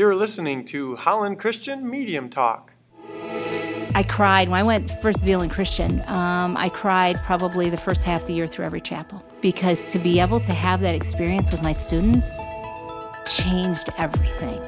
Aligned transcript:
You're 0.00 0.16
listening 0.16 0.64
to 0.64 0.96
Holland 0.96 1.38
Christian 1.38 1.90
Medium 1.90 2.30
Talk. 2.30 2.72
I 3.94 4.02
cried 4.08 4.48
when 4.48 4.58
I 4.58 4.62
went 4.62 4.90
First 5.02 5.20
Zeeland 5.20 5.50
Christian. 5.50 6.00
Um, 6.08 6.56
I 6.56 6.70
cried 6.70 7.16
probably 7.18 7.68
the 7.68 7.76
first 7.76 8.06
half 8.06 8.22
of 8.22 8.28
the 8.28 8.32
year 8.32 8.46
through 8.46 8.64
every 8.64 8.80
chapel 8.80 9.22
because 9.42 9.84
to 9.84 9.98
be 9.98 10.18
able 10.18 10.40
to 10.40 10.54
have 10.54 10.80
that 10.80 10.94
experience 10.94 11.52
with 11.52 11.62
my 11.62 11.74
students 11.74 12.34
changed 13.28 13.90
everything. 13.98 14.62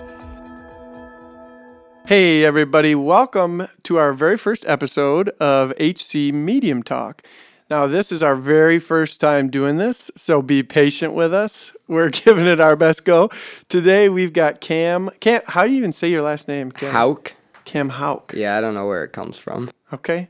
Hey, 2.05 2.45
everybody, 2.45 2.95
welcome 2.95 3.69
to 3.85 3.97
our 3.97 4.13
very 4.13 4.37
first 4.37 4.67
episode 4.67 5.31
of 5.41 5.73
HC 5.81 6.35
Medium 6.35 6.83
Talk. 6.83 7.23
Now, 7.71 7.87
this 7.87 8.13
is 8.13 8.23
our 8.23 8.37
very 8.37 8.79
first 8.79 9.19
time 9.19 9.49
doing 9.49 9.79
this, 9.79 10.11
so 10.15 10.43
be 10.43 10.63
patient 10.63 11.15
with 11.15 11.33
us. 11.33 11.73
We're 11.93 12.09
giving 12.25 12.47
it 12.47 12.61
our 12.61 12.75
best 12.77 13.05
go. 13.05 13.31
Today, 13.69 14.09
we've 14.09 14.33
got 14.33 14.61
Cam. 14.61 15.11
Cam, 15.21 15.43
how 15.47 15.65
do 15.67 15.71
you 15.73 15.79
even 15.79 15.93
say 15.93 16.11
your 16.11 16.23
last 16.23 16.49
name? 16.49 16.73
Cam? 16.73 16.93
Hauk? 16.93 17.35
Cam 17.65 17.91
Hauk. 17.91 18.33
Yeah, 18.37 18.57
I 18.59 18.61
don't 18.61 18.75
know 18.75 18.87
where 18.87 19.05
it 19.05 19.13
comes 19.13 19.39
from. 19.39 19.71
Okay. 19.93 20.29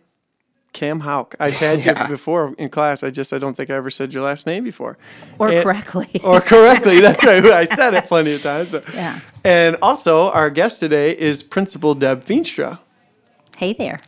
Cam 0.73 1.01
Hauk. 1.01 1.35
I've 1.39 1.53
had 1.57 1.85
Yeah. 1.85 2.03
you 2.03 2.09
before 2.09 2.55
in 2.59 2.69
class. 2.71 3.03
I 3.03 3.11
just 3.11 3.33
I 3.33 3.39
don't 3.39 3.57
think 3.57 3.69
I 3.71 3.75
ever 3.75 3.91
said 3.91 4.13
your 4.15 4.23
last 4.23 4.47
name 4.47 4.65
before. 4.65 4.97
Or 5.39 5.49
And- 5.51 5.63
correctly. 5.63 6.09
Or 6.25 6.41
correctly. 6.41 7.01
That's 7.01 7.23
right. 7.25 7.45
I 7.45 7.65
said 7.65 7.95
it 7.95 8.07
plenty 8.07 8.33
of 8.35 8.43
times. 8.43 8.69
so. 8.71 8.83
Yeah. 8.95 9.21
And 9.45 9.77
also, 9.83 10.31
our 10.31 10.51
guest 10.51 10.81
today 10.81 11.17
is 11.17 11.43
Principal 11.43 11.95
Deb 11.95 12.25
Feenstra. 12.25 12.79
hey 13.59 13.73
there. 13.75 14.01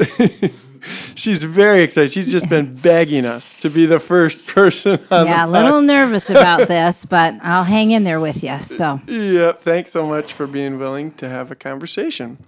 She's 1.14 1.42
very 1.44 1.82
excited. 1.82 2.12
She's 2.12 2.30
just 2.30 2.48
been 2.48 2.74
begging 2.82 3.24
us 3.24 3.60
to 3.60 3.70
be 3.70 3.86
the 3.86 3.98
first 4.00 4.46
person 4.46 4.98
on 5.10 5.26
Yeah, 5.26 5.46
a 5.46 5.48
little 5.48 5.80
nervous 5.80 6.30
about 6.30 6.68
this, 6.68 7.04
but 7.04 7.34
I'll 7.42 7.64
hang 7.64 7.90
in 7.92 8.04
there 8.04 8.20
with 8.20 8.42
you. 8.42 8.60
So, 8.60 9.00
Yep. 9.06 9.62
Thanks 9.62 9.90
so 9.92 10.06
much 10.06 10.32
for 10.32 10.46
being 10.46 10.78
willing 10.78 11.12
to 11.12 11.28
have 11.28 11.50
a 11.50 11.54
conversation. 11.54 12.38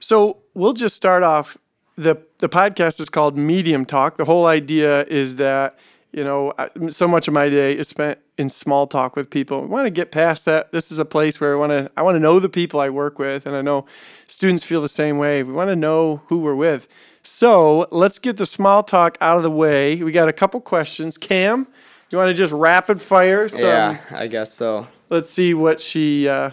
So 0.00 0.38
we'll 0.54 0.72
just 0.74 0.94
start 0.96 1.22
off. 1.22 1.58
the 1.96 2.16
The 2.38 2.48
podcast 2.48 3.00
is 3.00 3.08
called 3.08 3.36
Medium 3.36 3.84
Talk. 3.84 4.16
The 4.16 4.24
whole 4.24 4.46
idea 4.46 5.04
is 5.04 5.36
that 5.36 5.78
you 6.12 6.24
know 6.24 6.52
so 6.88 7.06
much 7.08 7.28
of 7.28 7.34
my 7.34 7.48
day 7.48 7.72
is 7.72 7.88
spent 7.88 8.18
in 8.38 8.48
small 8.48 8.86
talk 8.86 9.16
with 9.16 9.28
people. 9.30 9.62
We 9.62 9.66
want 9.66 9.86
to 9.86 9.90
get 9.90 10.12
past 10.12 10.44
that. 10.44 10.70
This 10.70 10.92
is 10.92 11.00
a 11.00 11.04
place 11.04 11.40
where 11.40 11.54
I 11.54 11.56
want 11.56 11.70
to 11.70 11.90
I 11.96 12.02
want 12.02 12.14
to 12.14 12.20
know 12.20 12.38
the 12.38 12.48
people 12.48 12.80
I 12.80 12.88
work 12.88 13.18
with, 13.18 13.46
and 13.46 13.54
I 13.54 13.62
know 13.62 13.84
students 14.28 14.64
feel 14.64 14.80
the 14.80 14.88
same 14.88 15.18
way. 15.18 15.42
We 15.42 15.52
want 15.52 15.68
to 15.68 15.76
know 15.76 16.22
who 16.28 16.38
we're 16.38 16.54
with. 16.54 16.88
So 17.24 17.88
let's 17.90 18.18
get 18.18 18.36
the 18.36 18.46
small 18.46 18.82
talk 18.82 19.18
out 19.20 19.36
of 19.36 19.42
the 19.42 19.50
way. 19.50 19.96
We 19.96 20.12
got 20.12 20.28
a 20.28 20.32
couple 20.32 20.60
questions. 20.60 21.18
Cam, 21.18 21.66
you 22.10 22.16
want 22.16 22.28
to 22.28 22.34
just 22.34 22.52
rapid 22.52 23.02
fire? 23.02 23.48
Some, 23.48 23.60
yeah, 23.60 24.00
I 24.12 24.28
guess 24.28 24.54
so. 24.54 24.86
let's 25.10 25.28
see 25.28 25.52
what 25.52 25.80
she 25.80 26.28
uh, 26.28 26.52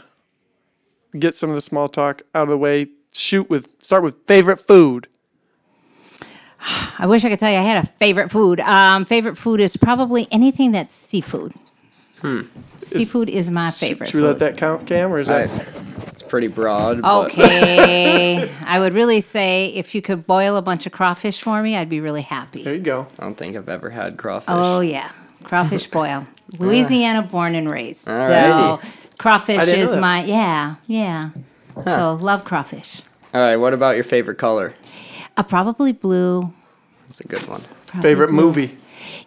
get 1.18 1.36
some 1.36 1.50
of 1.50 1.56
the 1.56 1.62
small 1.62 1.88
talk 1.88 2.24
out 2.34 2.44
of 2.44 2.50
the 2.50 2.58
way. 2.58 2.88
Shoot 3.14 3.50
with 3.50 3.70
start 3.82 4.04
with 4.04 4.26
favorite 4.26 4.60
food. 4.60 5.08
I 6.98 7.06
wish 7.06 7.24
I 7.24 7.30
could 7.30 7.40
tell 7.40 7.52
you 7.52 7.60
I 7.60 7.62
had 7.62 7.84
a 7.84 7.88
favorite 7.88 8.32
food. 8.32 8.60
Um, 8.60 9.06
favorite 9.06 9.38
food 9.38 9.60
is 9.60 9.78
probably 9.78 10.28
anything 10.32 10.72
that's 10.72 10.94
seafood. 10.94 11.54
Seafood 12.82 13.30
is 13.30 13.52
my 13.52 13.72
favorite. 13.72 14.08
Should 14.10 14.16
we 14.16 14.22
let 14.28 14.34
food. 14.34 14.40
that 14.40 14.58
count, 14.58 14.88
Cam, 14.88 15.12
or 15.14 15.20
is 15.20 15.30
I, 15.30 15.46
that 15.46 15.68
it's 16.08 16.22
pretty 16.22 16.48
broad. 16.48 17.02
but- 17.02 17.26
Okay. 17.32 18.52
I 18.66 18.80
would 18.80 18.94
really 18.94 19.22
say 19.22 19.68
if 19.68 19.94
you 19.94 20.02
could 20.02 20.26
boil 20.26 20.56
a 20.58 20.62
bunch 20.62 20.86
of 20.86 20.92
crawfish 20.92 21.42
for 21.42 21.62
me, 21.62 21.76
I'd 21.76 21.90
be 21.90 22.00
really 22.00 22.22
happy. 22.24 22.64
there? 22.64 22.74
You 22.74 22.82
go. 22.82 23.08
I 23.20 23.24
don't 23.24 23.36
think 23.38 23.56
I've 23.56 23.70
ever 23.70 23.90
had 23.90 24.18
crawfish. 24.18 24.48
Oh 24.50 24.80
yeah, 24.80 25.12
crawfish 25.44 25.88
boil. 25.92 26.26
Louisiana 26.60 27.22
born 27.22 27.54
and 27.56 27.70
raised. 27.70 28.02
So 28.02 28.12
Alrighty. 28.12 28.84
crawfish 29.20 29.66
didn't 29.66 29.78
know 29.80 29.84
is 29.84 29.92
that. 29.94 30.00
my 30.02 30.24
yeah 30.24 30.76
yeah. 30.88 31.30
So 31.86 32.14
love 32.14 32.46
crawfish. 32.46 33.02
All 33.34 33.42
right, 33.42 33.58
what 33.58 33.74
about 33.74 33.96
your 33.96 34.04
favorite 34.06 34.38
color? 34.38 34.74
Uh, 35.36 35.44
probably 35.44 35.92
blue. 35.92 36.54
That's 37.08 37.20
a 37.20 37.28
good 37.28 37.46
one. 37.48 37.62
probably 37.88 38.10
Favorite 38.10 38.28
blue. 38.30 38.42
movie. 38.42 38.78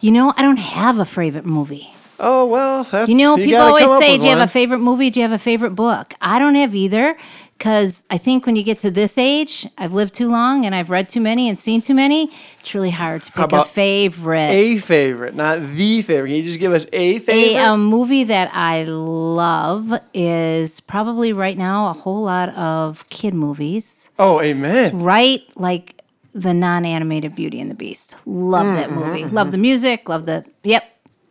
You 0.00 0.10
know, 0.12 0.32
I 0.36 0.42
don't 0.42 0.56
have 0.58 0.98
a 0.98 1.04
favorite 1.04 1.44
movie. 1.44 1.92
Oh 2.20 2.46
well, 2.46 2.84
that's 2.84 3.08
You 3.08 3.16
know, 3.16 3.36
people 3.36 3.52
gotta 3.52 3.84
always 3.84 3.98
say, 4.00 4.18
"Do 4.18 4.24
you 4.24 4.30
have 4.30 4.40
a 4.40 4.50
favorite 4.50 4.78
movie? 4.80 5.10
Do 5.10 5.20
you 5.20 5.24
have 5.24 5.32
a 5.32 5.38
favorite 5.38 5.74
book?" 5.74 6.14
I 6.20 6.38
don't 6.38 6.56
have 6.56 6.74
either, 6.74 7.16
because 7.56 8.02
I 8.10 8.18
think 8.18 8.44
when 8.44 8.56
you 8.56 8.62
get 8.64 8.78
to 8.80 8.90
this 8.90 9.16
age, 9.18 9.66
I've 9.78 9.92
lived 9.92 10.14
too 10.14 10.28
long 10.30 10.64
and 10.66 10.74
I've 10.74 10.90
read 10.90 11.08
too 11.08 11.20
many 11.20 11.48
and 11.48 11.58
seen 11.58 11.80
too 11.80 11.94
many. 11.94 12.30
It's 12.60 12.74
really 12.74 12.90
hard 12.90 13.22
to 13.24 13.32
pick 13.32 13.52
a 13.52 13.64
favorite. 13.64 14.50
a 14.50 14.78
favorite, 14.78 15.34
not 15.36 15.60
the 15.60 16.02
favorite? 16.02 16.28
Can 16.28 16.36
you 16.36 16.42
just 16.42 16.58
give 16.58 16.72
us 16.72 16.86
a 16.92 17.18
favorite? 17.20 17.60
A 17.60 17.64
um, 17.64 17.84
movie 17.84 18.24
that 18.24 18.50
I 18.52 18.84
love 18.84 19.92
is 20.14 20.80
probably 20.80 21.32
right 21.32 21.56
now 21.58 21.88
a 21.88 21.92
whole 21.92 22.22
lot 22.22 22.48
of 22.56 23.08
kid 23.10 23.34
movies. 23.34 24.10
oh, 24.18 24.40
amen. 24.40 25.00
Right, 25.00 25.42
like 25.56 26.02
the 26.34 26.54
non-animated 26.54 27.34
Beauty 27.34 27.60
and 27.60 27.70
the 27.70 27.74
Beast. 27.74 28.16
Love 28.26 28.66
that 28.76 28.90
Mm-hmm, 28.90 28.98
movie. 29.00 29.24
Love 29.24 29.50
the 29.50 29.58
music. 29.58 30.08
Love 30.08 30.26
the 30.26 30.44
yep. 30.62 30.84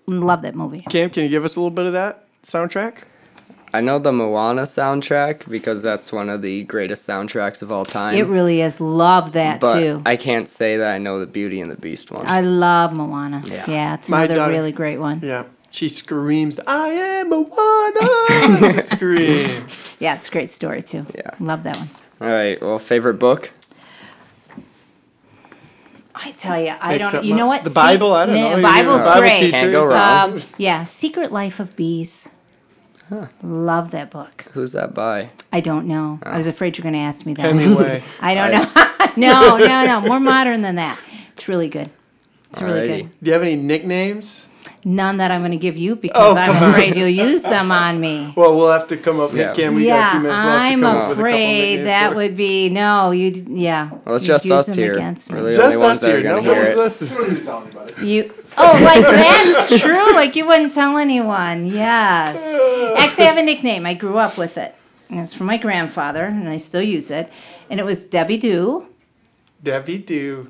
Love 0.10 0.42
that 0.44 0.56
movie. 0.56 0.82
Cam, 0.90 1.10
can 1.10 1.24
you 1.24 1.30
give 1.30 1.44
us 1.44 1.58
a 1.58 1.60
little 1.60 1.70
bit 1.70 1.86
of 1.86 1.92
that 1.94 2.26
soundtrack? 2.42 3.00
I 3.74 3.82
know 3.82 4.00
the 4.00 4.14
Moana 4.14 4.62
soundtrack 4.62 5.50
because 5.50 5.84
that's 5.84 6.14
one 6.14 6.30
of 6.30 6.42
the 6.42 6.64
greatest 6.64 7.06
soundtracks 7.06 7.62
of 7.62 7.74
all 7.74 7.84
time. 7.84 8.16
It 8.16 8.28
really 8.28 8.62
is. 8.62 8.80
Love 8.80 9.34
that 9.34 9.60
but 9.60 9.74
too. 9.78 10.02
I 10.06 10.16
can't 10.16 10.48
say 10.48 10.78
that 10.78 10.94
I 10.96 10.98
know 10.98 11.20
the 11.20 11.26
Beauty 11.28 11.60
and 11.60 11.70
the 11.70 11.76
Beast 11.76 12.10
one. 12.10 12.26
I 12.26 12.40
love 12.40 12.94
Moana. 12.94 13.42
Yeah, 13.46 13.96
it's 13.96 14.08
My 14.08 14.20
another 14.24 14.36
daughter- 14.36 14.54
really 14.54 14.72
great 14.72 14.98
one. 15.00 15.20
Yeah. 15.22 15.44
She 15.72 15.90
screams, 15.90 16.58
"I 16.66 16.88
am 16.88 17.30
Moana!" 17.30 18.72
She 18.74 18.80
screams. 18.80 19.98
Yeah, 20.00 20.16
it's 20.16 20.30
a 20.30 20.32
great 20.32 20.50
story 20.50 20.82
too. 20.82 21.06
Yeah. 21.14 21.32
Love 21.42 21.64
that 21.66 21.76
one. 21.78 21.90
All 22.22 22.30
right, 22.34 22.60
well, 22.62 22.80
favorite 22.80 23.16
book? 23.16 23.52
I 26.24 26.32
tell 26.32 26.60
you, 26.60 26.70
I 26.80 26.90
Make 26.94 27.00
don't. 27.00 27.12
something 27.12 27.30
You 27.30 27.36
know 27.36 27.48
what? 27.48 27.64
The 27.64 27.70
Bible? 27.70 28.14
I 28.14 28.26
don't 28.26 28.36
know. 28.36 28.56
The 28.56 28.62
Bible's 28.62 29.02
a 29.02 29.06
Bible 29.06 29.22
great. 29.22 29.40
teacher. 29.40 29.52
Can't 29.52 29.74
go 29.74 29.86
wrong. 29.86 30.34
Um, 30.34 30.42
yeah, 30.58 30.86
Secret 30.86 31.32
Life 31.32 31.60
of 31.60 31.76
Bees. 31.76 32.30
Love 33.42 33.92
that 33.92 34.12
book. 34.12 34.46
Who's 34.54 34.74
that 34.74 34.94
by? 34.94 35.30
I 35.54 35.62
don't 35.62 35.88
know. 35.88 36.20
I 36.24 36.36
was 36.36 36.48
afraid 36.48 36.78
you're 36.78 36.84
going 36.84 36.94
to 36.94 37.00
ask 37.00 37.26
me 37.26 37.34
that. 37.36 37.42
Hemingway. 37.42 38.04
I 38.20 38.36
don't 38.36 38.52
know. 38.52 39.12
no, 39.30 39.58
no, 39.58 39.86
no. 39.86 40.02
More 40.02 40.20
modern 40.20 40.62
than 40.62 40.76
that. 40.76 41.00
It's 41.32 41.48
really 41.48 41.70
good. 41.70 41.90
It's 42.50 42.62
really 42.62 42.86
good. 42.88 43.04
Do 43.22 43.28
you 43.28 43.34
have 43.34 43.42
any 43.44 43.56
nicknames? 43.56 44.48
None 44.86 45.18
that 45.18 45.32
I'm 45.32 45.42
going 45.42 45.52
to 45.52 45.58
give 45.58 45.78
you 45.78 45.94
oh, 45.94 45.96
because 45.96 46.36
Oh, 46.36 46.38
I'm 46.38 46.52
come 46.54 46.64
on. 46.64 46.70
afraid 46.70 46.96
you'll 46.96 47.08
use 47.10 47.42
them 47.42 47.72
on 47.72 48.00
me. 48.00 48.34
Well, 48.38 48.56
we'll 48.56 48.72
have 48.72 48.88
to 48.90 48.98
come 48.98 49.20
up. 49.20 49.34
Yeah. 49.34 49.54
Cam, 49.54 49.76
we 49.76 49.84
a 49.84 49.88
yeah, 49.88 50.12
few. 50.14 50.24
We'll 50.24 50.32
I'm 50.32 50.82
come 50.82 50.96
up 50.96 51.10
with 51.10 51.20
a 51.20 51.22
couple 51.22 51.24
afraid 51.24 51.76
that 51.84 52.16
would 52.16 52.36
be 52.38 52.70
no. 52.70 53.12
You 53.12 53.46
yeah. 53.50 53.90
Well, 54.06 54.16
it's 54.16 54.26
just 54.26 54.46
use 54.46 54.52
us 54.52 54.66
them 54.68 54.78
here. 54.78 54.94
against 54.94 55.32
me. 55.32 55.42
We're 55.42 55.52
the 55.52 55.58
Just 55.58 55.76
only 55.76 55.78
ones 55.78 55.98
us 55.98 56.02
that 56.02 56.12
here. 56.12 56.24
going 56.24 56.44
to 56.44 56.50
hear 56.50 56.74
Nobody's 56.76 57.02
it. 57.02 57.12
listening. 57.12 58.08
You 58.08 58.34
oh, 58.58 58.80
like 58.84 59.02
that's 59.02 59.82
true. 59.82 60.14
Like 60.14 60.36
you 60.36 60.46
wouldn't 60.48 60.74
tell 60.74 60.98
anyone. 60.98 61.68
Yes. 61.68 62.38
Actually, 62.98 63.26
I 63.26 63.28
have 63.28 63.38
a 63.38 63.44
nickname. 63.44 63.86
I 63.86 63.94
grew 63.94 64.18
up 64.18 64.38
with 64.38 64.58
it. 64.58 64.76
And 65.10 65.20
it's 65.22 65.34
from 65.34 65.48
my 65.48 65.58
grandfather, 65.58 66.26
and 66.26 66.50
I 66.50 66.58
still 66.58 66.82
use 66.82 67.10
it. 67.12 67.32
And 67.70 67.80
it 67.80 67.84
was 67.84 68.04
Debbie 68.04 68.38
Doo. 68.38 68.88
Debbie 69.64 69.98
Do. 70.00 70.48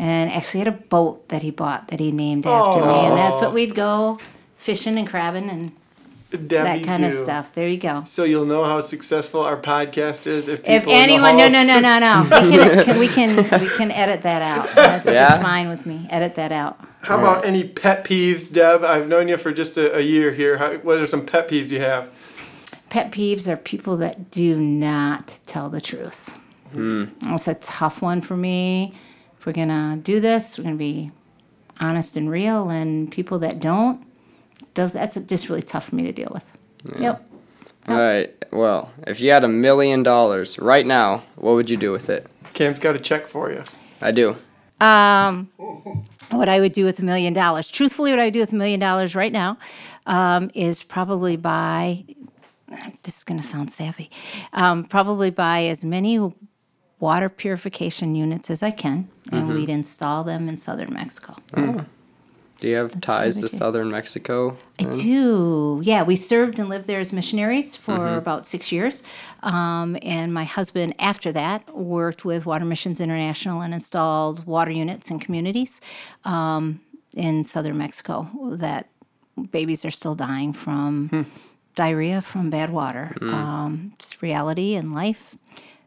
And 0.00 0.32
actually 0.32 0.60
had 0.60 0.68
a 0.68 0.72
boat 0.72 1.28
that 1.28 1.42
he 1.42 1.50
bought 1.50 1.88
that 1.88 2.00
he 2.00 2.10
named 2.10 2.46
after 2.46 2.80
me. 2.80 2.86
And 3.06 3.18
that's 3.18 3.42
what 3.42 3.52
we'd 3.52 3.74
go 3.74 4.18
fishing 4.56 4.96
and 4.96 5.06
crabbing 5.06 5.50
and 5.50 5.72
Debbie 6.30 6.48
that 6.80 6.84
kind 6.84 7.04
of 7.04 7.12
stuff. 7.12 7.52
There 7.52 7.68
you 7.68 7.76
go. 7.76 8.04
So 8.06 8.24
you'll 8.24 8.46
know 8.46 8.64
how 8.64 8.80
successful 8.80 9.42
our 9.42 9.58
podcast 9.60 10.26
is 10.26 10.48
if 10.48 10.60
If 10.60 10.64
people 10.64 10.92
in 10.92 10.98
anyone, 11.00 11.36
no, 11.36 11.48
no, 11.48 11.62
no, 11.64 11.80
no, 11.80 11.98
no. 11.98 12.22
We 12.30 12.56
can, 12.56 12.84
can, 12.84 12.98
we 12.98 13.08
can, 13.08 13.36
we 13.60 13.68
can 13.76 13.90
edit 13.90 14.22
that 14.22 14.40
out. 14.40 14.68
That's 14.74 15.12
Yeah? 15.12 15.28
just 15.28 15.42
fine 15.42 15.68
with 15.68 15.84
me. 15.84 16.06
Edit 16.08 16.34
that 16.36 16.52
out. 16.52 16.80
How 17.02 17.18
about 17.18 17.44
any 17.44 17.64
pet 17.64 18.04
peeves, 18.04 18.50
Deb? 18.50 18.84
I've 18.84 19.06
known 19.06 19.28
you 19.28 19.36
for 19.36 19.52
just 19.52 19.76
a, 19.76 19.96
a 19.96 20.00
year 20.00 20.32
here. 20.32 20.56
How, 20.56 20.76
what 20.78 20.98
are 20.98 21.06
some 21.06 21.26
pet 21.26 21.48
peeves 21.48 21.70
you 21.70 21.80
have? 21.80 22.08
Pet 22.90 23.12
peeves 23.12 23.48
are 23.48 23.56
people 23.56 23.96
that 23.98 24.30
do 24.30 24.58
not 24.58 25.38
tell 25.46 25.68
the 25.68 25.80
truth. 25.80 26.38
Hmm. 26.72 27.06
That's 27.22 27.48
a 27.48 27.54
tough 27.54 28.00
one 28.00 28.20
for 28.22 28.36
me. 28.36 28.94
If 29.40 29.46
we're 29.46 29.52
gonna 29.54 29.96
do 30.02 30.20
this, 30.20 30.58
we're 30.58 30.64
gonna 30.64 30.76
be 30.76 31.12
honest 31.80 32.18
and 32.18 32.30
real, 32.30 32.68
and 32.68 33.10
people 33.10 33.38
that 33.38 33.58
don't, 33.58 34.06
does 34.74 34.92
that's 34.92 35.16
just 35.16 35.48
really 35.48 35.62
tough 35.62 35.88
for 35.88 35.94
me 35.94 36.02
to 36.02 36.12
deal 36.12 36.30
with. 36.30 36.58
Yep. 36.98 37.26
All 37.88 37.96
right, 37.98 38.36
well, 38.52 38.90
if 39.06 39.18
you 39.18 39.30
had 39.30 39.42
a 39.42 39.48
million 39.48 40.02
dollars 40.02 40.58
right 40.58 40.84
now, 40.84 41.22
what 41.36 41.54
would 41.54 41.70
you 41.70 41.78
do 41.78 41.90
with 41.90 42.10
it? 42.10 42.26
Cam's 42.52 42.78
got 42.78 42.96
a 42.96 42.98
check 42.98 43.26
for 43.26 43.50
you. 43.50 43.62
I 44.02 44.10
do. 44.10 44.36
Um, 44.78 45.50
what 46.28 46.50
I 46.50 46.60
would 46.60 46.74
do 46.74 46.84
with 46.84 46.98
a 46.98 47.04
million 47.06 47.32
dollars, 47.32 47.70
truthfully, 47.70 48.10
what 48.10 48.20
I 48.20 48.24
would 48.24 48.34
do 48.34 48.40
with 48.40 48.52
a 48.52 48.56
million 48.56 48.78
dollars 48.78 49.14
right 49.14 49.32
now, 49.32 49.56
um, 50.04 50.50
is 50.52 50.82
probably 50.82 51.36
buy. 51.36 52.04
This 53.04 53.16
is 53.16 53.24
going 53.24 53.40
to 53.40 53.46
sound 53.46 53.70
savvy. 53.70 54.10
Um, 54.52 54.84
probably 54.84 55.30
buy 55.30 55.62
as 55.62 55.82
many 55.82 56.18
water 57.00 57.28
purification 57.28 58.14
units 58.14 58.50
as 58.50 58.62
I 58.62 58.70
can, 58.70 59.08
and 59.32 59.48
we'd 59.48 59.70
install 59.70 60.22
them 60.22 60.48
in 60.48 60.56
southern 60.56 60.92
Mexico. 60.94 61.34
Do 62.60 62.68
you 62.68 62.76
have 62.76 63.00
ties 63.00 63.36
to 63.36 63.42
good. 63.42 63.50
southern 63.52 63.90
Mexico? 63.90 64.54
I 64.78 64.84
do. 64.84 65.80
Yeah, 65.82 66.02
we 66.02 66.14
served 66.14 66.58
and 66.58 66.68
lived 66.68 66.86
there 66.86 67.00
as 67.00 67.10
missionaries 67.10 67.74
for 67.74 68.16
about 68.16 68.46
six 68.46 68.70
years. 68.70 69.02
Um, 69.42 69.96
and 70.02 70.34
my 70.34 70.44
husband, 70.44 70.94
after 70.98 71.32
that, 71.32 71.74
worked 71.74 72.26
with 72.26 72.44
Water 72.44 72.66
Missions 72.66 73.00
International 73.00 73.62
and 73.62 73.72
installed 73.72 74.44
water 74.44 74.70
units 74.70 75.10
in 75.10 75.18
communities 75.18 75.80
um, 76.26 76.82
in 77.14 77.44
southern 77.44 77.78
Mexico 77.78 78.28
that 78.50 78.88
babies 79.50 79.86
are 79.86 79.90
still 79.90 80.14
dying 80.14 80.52
from 80.52 81.26
diarrhea 81.76 82.20
from 82.20 82.50
bad 82.50 82.68
water. 82.70 83.16
Um, 83.22 83.92
it's 83.94 84.22
reality 84.22 84.74
in 84.74 84.92
life. 84.92 85.34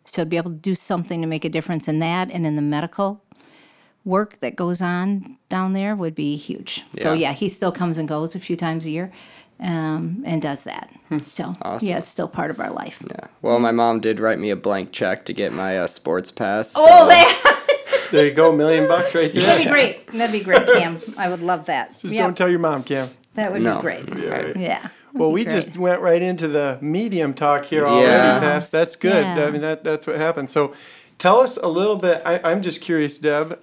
So 0.05 0.23
to 0.23 0.25
be 0.25 0.37
able 0.37 0.51
to 0.51 0.57
do 0.57 0.75
something 0.75 1.21
to 1.21 1.27
make 1.27 1.45
a 1.45 1.49
difference 1.49 1.87
in 1.87 1.99
that 1.99 2.29
and 2.31 2.45
in 2.45 2.55
the 2.55 2.61
medical 2.61 3.23
work 4.05 4.39
that 4.41 4.55
goes 4.55 4.81
on 4.81 5.37
down 5.49 5.73
there 5.73 5.95
would 5.95 6.13
be 6.15 6.35
huge. 6.35 6.83
So 6.93 7.13
Yeah. 7.13 7.29
yeah, 7.29 7.33
he 7.33 7.47
still 7.49 7.71
comes 7.71 7.97
and 7.97 8.07
goes 8.07 8.35
a 8.35 8.39
few 8.39 8.57
times 8.57 8.85
a 8.85 8.91
year, 8.91 9.11
um, 9.61 10.23
and 10.25 10.41
does 10.41 10.65
that. 10.65 10.89
So 11.21 11.55
Awesome. 11.61 11.87
yeah, 11.87 11.99
it's 11.99 12.07
still 12.09 12.27
part 12.27 12.51
of 12.51 12.59
our 12.59 12.69
life. 12.69 13.01
Yeah. 13.09 13.27
Well, 13.41 13.59
my 13.59 13.71
mom 13.71 14.01
did 14.01 14.19
write 14.19 14.39
me 14.39 14.49
a 14.49 14.57
blank 14.57 14.91
check 14.91 15.23
to 15.25 15.33
get 15.33 15.53
my 15.53 15.77
uh, 15.79 15.87
sports 15.87 16.31
pass. 16.31 16.73
Oh, 16.75 16.85
so- 16.85 17.07
that, 17.07 17.59
There 18.11 18.25
you 18.27 18.33
go, 18.33 18.51
million 18.51 18.87
bucks 18.87 19.15
right 19.15 19.31
there. 19.33 19.41
that'd 19.45 19.63
be 19.65 19.71
great. 19.71 20.05
That'd 20.11 20.31
be 20.33 20.43
great, 20.43 20.67
Cam. 20.67 20.99
I 21.17 21.29
would 21.29 21.41
love 21.41 21.65
that. 21.65 21.97
Just 21.99 22.13
Yep, 22.13 22.23
don't 22.25 22.37
tell 22.37 22.49
your 22.49 22.59
mom, 22.59 22.83
Cam. 22.83 23.07
that 23.35 23.51
would 23.53 23.61
No. 23.61 23.77
be 23.77 23.81
great. 23.81 24.09
Right. 24.29 24.55
Yeah. 24.55 24.89
Well, 25.13 25.31
we 25.31 25.43
great. 25.45 25.53
just 25.65 25.77
went 25.77 26.01
right 26.01 26.21
into 26.21 26.47
the 26.47 26.77
medium 26.81 27.33
talk 27.33 27.65
here 27.65 27.85
already, 27.85 28.05
Yeah. 28.07 28.39
Pass. 28.39 28.71
That's 28.71 28.95
good. 28.95 29.23
Yeah. 29.23 29.45
I 29.45 29.51
mean, 29.51 29.61
that 29.61 29.83
that's 29.83 30.07
what 30.07 30.15
happened. 30.17 30.49
So, 30.49 30.73
tell 31.19 31.39
us 31.39 31.57
a 31.57 31.67
little 31.67 31.95
bit. 31.97 32.21
I, 32.25 32.39
I'm 32.43 32.61
just 32.61 32.81
curious, 32.81 33.17
Deb, 33.19 33.59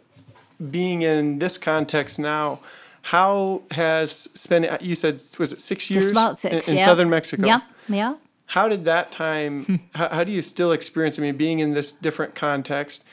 being 0.70 1.02
in 1.02 1.38
this 1.40 1.58
context 1.58 2.18
now, 2.18 2.60
how 3.02 3.62
has 3.72 4.28
spending? 4.34 4.70
Uh, 4.70 4.78
you 4.80 4.94
said 4.94 5.20
was 5.38 5.52
it 5.52 5.60
six 5.60 5.90
years 5.90 6.04
Just 6.04 6.12
about 6.12 6.38
six. 6.38 6.68
in, 6.68 6.74
in 6.74 6.78
yeah. 6.78 6.86
southern 6.86 7.10
Mexico? 7.10 7.46
Yeah, 7.46 7.60
Yeah. 7.88 8.14
How 8.46 8.68
did 8.68 8.84
that 8.84 9.10
time? 9.12 9.88
how, 9.94 10.08
how 10.08 10.24
do 10.24 10.32
you 10.32 10.42
still 10.42 10.70
experience? 10.72 11.18
I 11.18 11.22
mean, 11.22 11.36
being 11.36 11.58
in 11.60 11.72
this 11.72 11.90
different 11.92 12.34
context. 12.34 13.04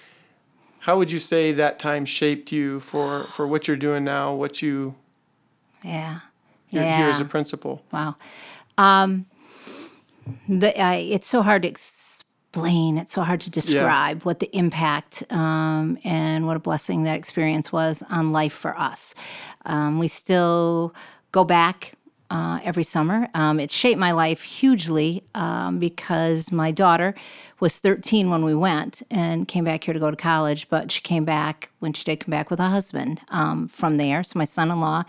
How 0.81 0.98
would 0.98 1.12
you 1.12 1.19
say 1.19 1.51
that 1.51 1.80
time 1.80 2.06
shaped 2.06 2.51
you 2.54 2.80
for, 2.80 3.25
for 3.25 3.45
what 3.45 3.68
you're 3.68 3.75
doing 3.75 4.06
now, 4.06 4.34
what 4.34 4.62
you 4.62 4.95
Yeah. 5.84 6.19
Yeah. 6.69 6.97
here 6.97 7.09
as 7.09 7.19
a 7.19 7.25
principal? 7.25 7.81
Wow. 7.91 8.15
Um, 8.77 9.25
the, 10.47 10.79
I 10.79 10.95
it's 10.95 11.27
so 11.27 11.41
hard 11.41 11.63
to 11.63 11.67
explain. 11.67 12.97
It's 12.97 13.13
so 13.13 13.21
hard 13.21 13.41
to 13.41 13.49
describe 13.49 14.23
what 14.23 14.39
the 14.39 14.55
impact 14.55 15.23
um, 15.31 15.97
and 16.03 16.45
what 16.45 16.57
a 16.57 16.59
blessing 16.59 17.03
that 17.03 17.17
experience 17.17 17.71
was 17.71 18.03
on 18.09 18.31
life 18.31 18.53
for 18.53 18.77
us. 18.77 19.15
Um, 19.65 19.99
we 19.99 20.07
still 20.07 20.93
go 21.31 21.43
back 21.43 21.93
uh, 22.29 22.59
every 22.63 22.83
summer. 22.83 23.27
Um, 23.33 23.59
it 23.59 23.71
shaped 23.71 23.99
my 23.99 24.11
life 24.11 24.43
hugely 24.43 25.23
um, 25.33 25.79
because 25.79 26.51
my 26.51 26.71
daughter 26.71 27.15
was 27.59 27.79
13 27.79 28.29
when 28.29 28.43
we 28.43 28.53
went 28.53 29.01
and 29.09 29.47
came 29.47 29.63
back 29.63 29.83
here 29.83 29.93
to 29.93 29.99
go 29.99 30.11
to 30.11 30.17
college, 30.17 30.69
but 30.69 30.91
she 30.91 31.01
came 31.01 31.25
back 31.25 31.71
when 31.79 31.94
she 31.94 32.03
did 32.03 32.19
come 32.19 32.31
back 32.31 32.50
with 32.50 32.59
a 32.59 32.69
husband 32.69 33.21
um, 33.29 33.68
from 33.68 33.97
there. 33.97 34.24
So 34.24 34.39
my 34.39 34.45
son-in-law 34.45 35.03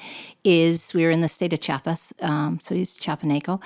is 0.44 0.92
we 0.94 1.04
were 1.04 1.10
in 1.10 1.20
the 1.20 1.28
state 1.28 1.52
of 1.52 1.60
Chiapas, 1.60 2.12
um, 2.20 2.58
so 2.60 2.74
he's 2.74 2.98
Chiapaneco, 2.98 3.60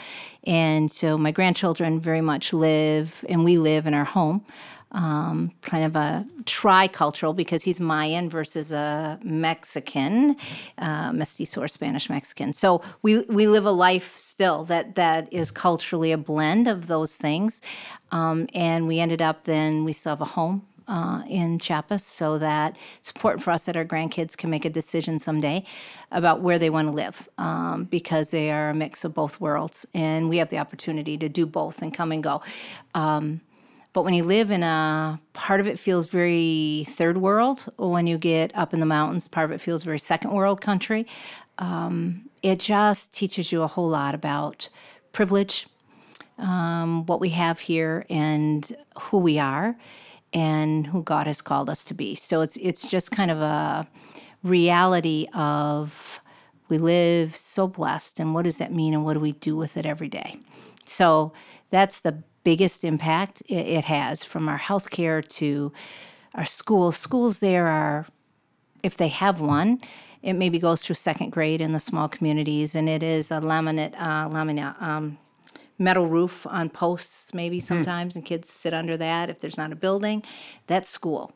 and 0.45 0.91
so 0.91 1.19
my 1.19 1.31
grandchildren 1.31 2.01
very 2.01 2.21
much 2.21 2.53
live 2.53 3.25
and 3.29 3.45
we 3.45 3.59
live 3.59 3.87
in 3.87 3.95
our 3.95 4.05
home 4.05 4.45
um, 4.93 5.53
kind 5.63 5.85
of 5.85 5.97
a 5.97 6.27
tri-cultural 6.45 7.33
because 7.33 7.63
he's 7.63 7.81
Mayan 7.81 8.29
versus 8.29 8.73
a 8.73 9.19
Mexican, 9.23 10.37
uh, 10.79 11.13
mestizo 11.13 11.63
or 11.63 11.69
Spanish 11.69 12.09
Mexican. 12.09 12.53
So 12.53 12.83
we 13.01 13.25
we 13.29 13.47
live 13.47 13.65
a 13.65 13.71
life 13.71 14.17
still 14.17 14.65
that 14.65 14.95
that 14.95 15.33
is 15.33 15.51
culturally 15.51 16.13
a 16.13 16.19
blend 16.19 16.69
of 16.69 16.87
those 16.87 17.17
things, 17.17 17.63
um, 18.11 18.47
and 18.55 18.87
we 18.87 19.01
ended 19.01 19.23
up 19.23 19.45
then 19.45 19.85
we 19.85 19.93
still 19.93 20.11
have 20.11 20.21
a 20.21 20.27
home. 20.27 20.67
Uh, 20.89 21.23
in 21.29 21.59
Chiapas, 21.59 22.05
so 22.05 22.39
that 22.39 22.77
it's 22.99 23.13
important 23.13 23.43
for 23.43 23.53
us 23.53 23.67
that 23.67 23.77
our 23.77 23.85
grandkids 23.85 24.37
can 24.37 24.51
make 24.51 24.65
a 24.65 24.71
decision 24.71 25.19
someday 25.19 25.65
about 26.11 26.41
where 26.43 26.59
they 26.59 26.71
want 26.71 26.89
to 26.89 26.93
live, 26.93 27.29
um, 27.39 27.85
because 27.85 28.31
they 28.33 28.51
are 28.51 28.71
a 28.71 28.75
mix 28.75 29.05
of 29.05 29.15
both 29.15 29.41
worlds, 29.41 29.87
and 29.95 30.29
we 30.29 30.39
have 30.39 30.49
the 30.49 30.59
opportunity 30.59 31.17
to 31.17 31.29
do 31.29 31.47
both 31.47 31.83
and 31.83 31.95
come 31.95 32.11
and 32.11 32.23
go. 32.23 32.43
But 33.93 34.05
when 34.05 34.15
you 34.15 34.25
live 34.25 34.51
in 34.51 34.63
a 34.63 35.21
part 35.35 35.61
of 35.61 35.67
it 35.67 35.79
feels 35.79 36.07
very 36.07 36.85
third 36.89 37.19
world. 37.19 37.69
When 37.77 38.07
you 38.07 38.19
get 38.19 38.51
up 38.57 38.73
in 38.73 38.81
the 38.81 38.87
mountains, 38.87 39.29
part 39.29 39.45
of 39.45 39.53
it 39.53 39.61
feels 39.61 39.85
very 39.85 39.99
second 39.99 40.33
world 40.33 40.61
country. 40.61 41.07
Um, 41.59 42.31
it 42.43 42.59
just 42.59 43.13
teaches 43.13 43.53
you 43.53 43.63
a 43.63 43.67
whole 43.67 43.89
lot 43.89 44.15
about 44.15 44.71
privilege, 45.13 45.67
um, 46.39 47.05
what 47.07 47.21
we 47.21 47.31
have 47.31 47.61
here, 47.61 48.07
and 48.09 48.75
who 48.99 49.19
we 49.19 49.39
are, 49.39 49.77
and 50.33 50.87
who 50.87 51.03
God 51.03 51.27
has 51.27 51.43
called 51.43 51.69
us 51.69 51.85
to 51.87 51.95
be. 51.95 52.15
So 52.15 52.41
it's 52.41 52.57
it's 52.57 52.91
just 52.91 53.11
kind 53.11 53.31
of 53.31 53.41
a 53.41 53.87
reality 54.43 55.27
of 55.35 56.21
we 56.69 56.79
live 56.79 57.37
so 57.37 57.67
blessed, 57.67 58.19
and 58.19 58.35
what 58.35 58.45
does 58.45 58.59
that 58.59 58.73
mean, 58.73 58.95
and 58.95 59.05
what 59.05 59.15
do 59.15 59.21
we 59.21 59.33
do 59.33 59.57
with 59.57 59.77
it 59.77 59.85
every 59.85 60.09
day? 60.09 60.39
So 60.87 61.33
that's 61.71 62.01
the 62.01 62.23
biggest 62.45 62.83
impact 62.85 63.43
it, 63.49 63.85
has 63.85 64.25
from 64.25 64.49
our 64.49 64.59
healthcare 64.59 65.27
to 65.37 65.73
our 66.35 66.45
schools. 66.45 66.97
Schools 66.97 67.41
there 67.41 67.69
are, 67.69 68.07
if 68.83 68.97
they 68.97 69.09
have 69.09 69.41
one, 69.41 69.81
it 70.23 70.33
maybe 70.33 70.59
goes 70.59 70.83
through 70.83 70.95
second 70.95 71.31
grade 71.31 71.61
in 71.61 71.73
the 71.73 71.79
small 71.79 72.09
communities, 72.09 72.75
and 72.75 72.89
it 72.89 73.03
is 73.03 73.31
a 73.31 73.41
laminate, 73.41 73.95
uh, 73.97 74.29
laminate, 74.29 74.81
um, 74.83 75.19
metal 75.83 76.07
roof 76.07 76.47
on 76.47 76.71
posts 76.71 77.35
maybe 77.35 77.61
sometimes, 77.61 78.17
and 78.17 78.25
kids 78.25 78.49
sit 78.51 78.73
under 78.75 78.97
that 78.97 79.29
if 79.31 79.41
there's 79.41 79.59
not 79.59 79.73
a 79.73 79.77
building. 79.77 80.23
That's 80.67 80.89
school. 80.89 81.33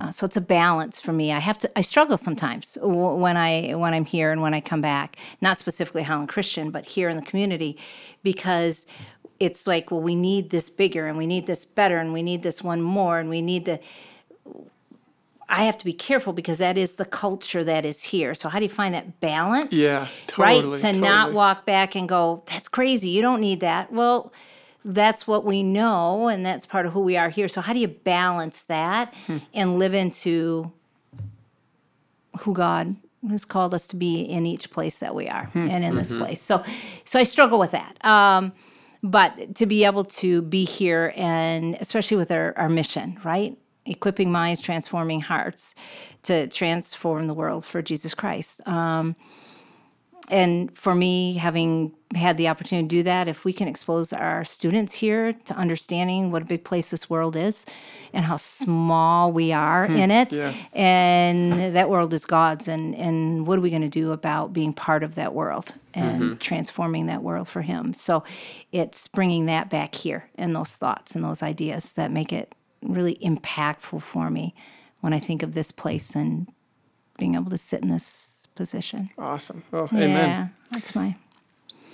Uh, 0.00 0.10
so 0.10 0.24
it's 0.24 0.36
a 0.36 0.40
balance 0.40 1.00
for 1.00 1.12
me. 1.12 1.32
I 1.32 1.40
have 1.40 1.58
to. 1.58 1.78
I 1.78 1.82
struggle 1.82 2.16
sometimes 2.16 2.74
w- 2.74 3.14
when 3.14 3.36
I 3.36 3.74
when 3.74 3.92
I'm 3.92 4.04
here 4.04 4.30
and 4.32 4.40
when 4.40 4.54
I 4.54 4.60
come 4.60 4.80
back. 4.80 5.16
Not 5.40 5.58
specifically 5.58 6.02
Holland 6.02 6.28
Christian, 6.28 6.70
but 6.70 6.86
here 6.86 7.08
in 7.08 7.16
the 7.16 7.22
community, 7.22 7.76
because 8.22 8.86
it's 9.40 9.66
like, 9.66 9.90
well, 9.90 10.00
we 10.00 10.14
need 10.14 10.50
this 10.50 10.70
bigger, 10.70 11.06
and 11.06 11.18
we 11.18 11.26
need 11.26 11.46
this 11.46 11.64
better, 11.64 11.98
and 11.98 12.12
we 12.12 12.22
need 12.22 12.42
this 12.42 12.62
one 12.62 12.80
more, 12.82 13.18
and 13.18 13.28
we 13.28 13.42
need 13.42 13.64
the. 13.64 13.80
I 15.48 15.64
have 15.64 15.76
to 15.78 15.84
be 15.84 15.92
careful 15.92 16.32
because 16.32 16.58
that 16.58 16.76
is 16.78 16.96
the 16.96 17.04
culture 17.04 17.62
that 17.64 17.84
is 17.84 18.02
here. 18.04 18.34
So 18.34 18.48
how 18.48 18.58
do 18.58 18.64
you 18.64 18.70
find 18.70 18.94
that 18.94 19.20
balance? 19.20 19.72
Yeah, 19.72 20.08
right. 20.38 20.56
totally, 20.56 20.80
To 20.80 20.92
not 20.92 21.32
walk 21.34 21.66
back 21.66 21.94
and 21.94 22.08
go, 22.08 22.42
that's 22.46 22.68
crazy. 22.68 23.10
You 23.10 23.22
don't 23.22 23.40
need 23.40 23.60
that. 23.60 23.92
Well, 23.92 24.32
that's 24.84 25.26
what 25.26 25.44
we 25.44 25.62
know, 25.62 26.28
and 26.28 26.44
that's 26.44 26.66
part 26.66 26.84
of 26.86 26.92
who 26.92 27.00
we 27.00 27.16
are 27.16 27.28
here. 27.30 27.48
So 27.48 27.60
how 27.60 27.72
do 27.72 27.78
you 27.78 27.88
balance 27.88 28.62
that 28.64 29.14
Hmm. 29.26 29.38
and 29.54 29.78
live 29.78 29.94
into 29.94 30.72
who 32.40 32.52
God 32.52 32.96
has 33.30 33.44
called 33.44 33.72
us 33.74 33.86
to 33.88 33.96
be 33.96 34.20
in 34.22 34.44
each 34.44 34.70
place 34.70 34.98
that 35.00 35.14
we 35.14 35.28
are 35.28 35.44
Hmm. 35.46 35.68
and 35.70 35.84
in 35.84 35.90
Mm-hmm. 35.94 35.96
this 35.96 36.12
place? 36.12 36.42
So, 36.42 36.62
so 37.04 37.18
I 37.18 37.22
struggle 37.22 37.58
with 37.58 37.70
that. 37.70 38.02
Um, 38.04 38.52
but 39.02 39.54
to 39.56 39.66
be 39.66 39.84
able 39.84 40.04
to 40.04 40.40
be 40.42 40.64
here 40.64 41.12
and 41.16 41.76
especially 41.80 42.16
with 42.16 42.30
our, 42.30 42.54
our 42.56 42.68
mission, 42.68 43.18
right? 43.24 43.56
Equipping 43.86 44.32
minds, 44.32 44.60
transforming 44.60 45.20
hearts 45.20 45.74
to 46.22 46.46
transform 46.48 47.26
the 47.26 47.34
world 47.34 47.64
for 47.64 47.82
Jesus 47.82 48.14
Christ. 48.14 48.66
Um, 48.66 49.14
and 50.30 50.76
for 50.76 50.94
me, 50.94 51.34
having 51.34 51.92
had 52.14 52.38
the 52.38 52.48
opportunity 52.48 52.88
to 52.88 52.96
do 52.96 53.02
that, 53.02 53.28
if 53.28 53.44
we 53.44 53.52
can 53.52 53.68
expose 53.68 54.12
our 54.12 54.44
students 54.44 54.94
here 54.94 55.32
to 55.32 55.54
understanding 55.54 56.30
what 56.30 56.40
a 56.40 56.44
big 56.46 56.64
place 56.64 56.90
this 56.90 57.10
world 57.10 57.36
is 57.36 57.66
and 58.12 58.24
how 58.24 58.36
small 58.36 59.32
we 59.32 59.52
are 59.52 59.84
in 59.84 60.10
it, 60.10 60.32
yeah. 60.32 60.54
and 60.72 61.74
that 61.74 61.90
world 61.90 62.14
is 62.14 62.24
God's, 62.24 62.68
and, 62.68 62.94
and 62.94 63.46
what 63.46 63.58
are 63.58 63.62
we 63.62 63.70
going 63.70 63.82
to 63.82 63.88
do 63.88 64.12
about 64.12 64.52
being 64.52 64.72
part 64.72 65.02
of 65.02 65.14
that 65.16 65.34
world 65.34 65.74
and 65.92 66.40
transforming 66.40 67.06
that 67.06 67.22
world 67.22 67.48
for 67.48 67.60
Him? 67.60 67.92
So 67.92 68.24
it's 68.72 69.08
bringing 69.08 69.46
that 69.46 69.68
back 69.68 69.94
here 69.94 70.30
and 70.36 70.56
those 70.56 70.74
thoughts 70.76 71.14
and 71.14 71.22
those 71.22 71.42
ideas 71.42 71.92
that 71.94 72.10
make 72.10 72.32
it 72.32 72.54
really 72.84 73.16
impactful 73.22 74.02
for 74.02 74.30
me 74.30 74.54
when 75.00 75.12
I 75.12 75.18
think 75.18 75.42
of 75.42 75.54
this 75.54 75.70
place 75.72 76.14
and 76.14 76.48
being 77.18 77.34
able 77.34 77.50
to 77.50 77.58
sit 77.58 77.82
in 77.82 77.88
this 77.88 78.46
position. 78.54 79.10
Awesome. 79.18 79.62
Oh, 79.72 79.88
Yeah, 79.92 79.98
amen. 79.98 80.54
that's 80.72 80.94
my. 80.94 81.16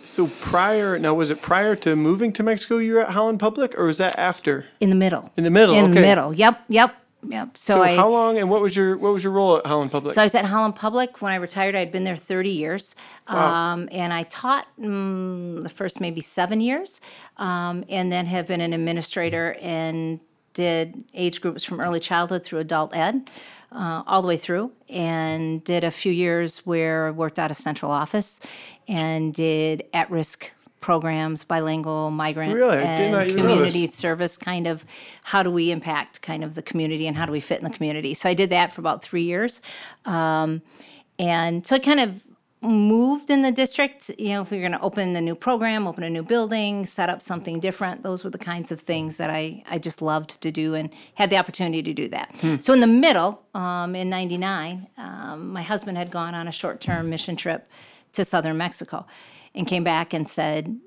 So 0.03 0.29
prior, 0.41 0.99
now 0.99 1.15
was 1.15 1.31
it 1.31 1.43
prior 1.43 1.77
to 1.77 1.95
moving 1.95 2.33
to 2.35 2.43
Mexico 2.43 2.79
you 2.79 2.95
were 2.95 3.01
at 3.01 3.11
Holland 3.11 3.39
Public, 3.39 3.79
or 3.79 3.85
was 3.85 3.99
that 3.99 4.19
after? 4.19 4.67
In 4.81 4.91
the 4.91 4.97
middle. 4.97 5.31
In 5.37 5.45
the 5.45 5.51
middle, 5.51 5.75
In 5.75 5.91
the 5.93 6.01
middle. 6.01 6.35
Yep, 6.35 6.63
yep, 6.69 6.97
yep. 7.29 7.57
So, 7.57 7.75
So 7.75 7.83
I. 7.83 7.97
how 7.97 8.09
long 8.09 8.39
and 8.39 8.49
what 8.49 8.63
was 8.63 8.75
your 8.75 8.97
what 8.97 9.13
was 9.13 9.23
your 9.23 9.33
role 9.35 9.59
at 9.59 9.67
Holland 9.67 9.91
Public? 9.93 10.15
So 10.15 10.23
I 10.23 10.25
was 10.25 10.35
at 10.35 10.47
Holland 10.47 10.75
Public 10.75 11.21
when 11.21 11.33
I 11.33 11.37
retired. 11.37 11.75
I'd 11.77 11.93
been 11.93 12.05
there 12.05 12.17
30 12.17 12.49
years, 12.51 12.97
um, 13.27 13.89
and 13.93 14.13
I 14.15 14.23
taught 14.25 14.67
mm, 14.81 15.63
the 15.63 15.69
first 15.69 16.01
maybe 16.01 16.23
seven 16.23 16.61
years, 16.63 17.01
um, 17.37 17.85
and 17.91 18.11
then 18.11 18.25
have 18.27 18.47
been 18.47 18.63
an 18.63 18.73
administrator 18.73 19.55
and 19.61 20.19
did 20.53 21.05
age 21.15 21.41
groups 21.41 21.65
from 21.65 21.81
early 21.81 22.01
childhood 22.01 22.45
through 22.45 22.59
adult 22.59 22.95
ed, 22.95 23.31
uh, 23.73 24.03
all 24.07 24.23
the 24.23 24.29
way 24.29 24.37
through, 24.37 24.73
and 24.89 25.63
did 25.65 25.85
a 25.85 25.91
few 25.91 26.13
years 26.13 26.59
where 26.67 27.09
I 27.09 27.11
worked 27.11 27.39
out 27.39 27.51
of 27.51 27.57
central 27.57 27.91
office 27.93 28.41
and 28.89 29.33
did 29.33 29.85
at 29.95 30.11
risk 30.11 30.53
programs, 30.81 31.45
bilingual, 31.45 32.11
migrant, 32.11 32.55
Really? 32.55 32.79
And 32.79 33.13
not 33.13 33.27
even 33.29 33.37
know 33.37 33.49
this. 33.49 33.53
community 33.75 33.87
service 33.87 34.37
kind 34.39 34.67
of 34.67 34.85
how 35.25 35.43
do 35.43 35.51
we 35.51 35.71
impact 35.71 36.23
kind 36.23 36.43
of 36.43 36.55
the 36.55 36.63
community 36.63 37.07
and 37.07 37.17
how 37.17 37.27
do 37.27 37.33
we 37.33 37.41
fit 37.41 37.59
in 37.59 37.65
the 37.65 37.71
community. 37.71 38.15
So 38.15 38.29
I 38.29 38.35
did 38.35 38.51
that 38.51 38.73
for 38.73 38.81
about 38.81 39.03
three 39.03 39.23
years. 39.25 39.61
Um, 40.07 40.63
and 41.19 41.67
so 41.67 41.77
I 41.77 41.81
kind 41.81 42.01
of 42.01 42.25
moved 42.63 43.31
in 43.31 43.43
the 43.43 43.51
district. 43.51 44.11
You 44.19 44.31
know, 44.31 44.43
if 44.43 44.51
we 44.51 44.59
were 44.59 44.63
going 44.63 44.73
to 44.73 44.81
open 44.81 45.17
a 45.17 45.21
new 45.21 45.35
program, 45.35 45.87
open 45.87 46.05
a 46.05 46.11
new 46.11 46.23
building, 46.23 46.85
set 46.85 47.09
up 47.09 47.23
something 47.23 47.59
different, 47.59 48.03
those 48.03 48.23
were 48.23 48.31
the 48.31 48.39
kinds 48.39 48.71
of 48.71 48.81
things 48.81 49.17
that 49.17 49.31
I, 49.31 49.63
I 49.69 49.79
just 49.79 50.03
loved 50.03 50.41
to 50.43 50.51
do 50.51 50.75
and 50.75 50.91
had 51.15 51.31
the 51.31 51.37
opportunity 51.37 51.83
to 51.83 51.95
do 51.95 52.09
that. 52.09 52.35
So 52.61 52.73
in 52.73 52.81
the 52.81 52.87
middle, 52.87 53.43
um, 53.55 53.95
in 53.97 54.11
99, 54.11 54.89
um, 54.99 55.51
my 55.53 55.63
husband 55.63 55.97
had 55.97 56.11
gone 56.11 56.35
on 56.35 56.49
a 56.49 56.53
short 56.53 56.81
term 56.81 57.09
mission 57.09 57.37
trip 57.37 57.67
to 58.13 58.25
southern 58.25 58.59
Mexico 58.59 59.07
and 59.55 59.67
came 59.67 59.85
back 59.85 60.13
and 60.13 60.29
said, 60.29 60.79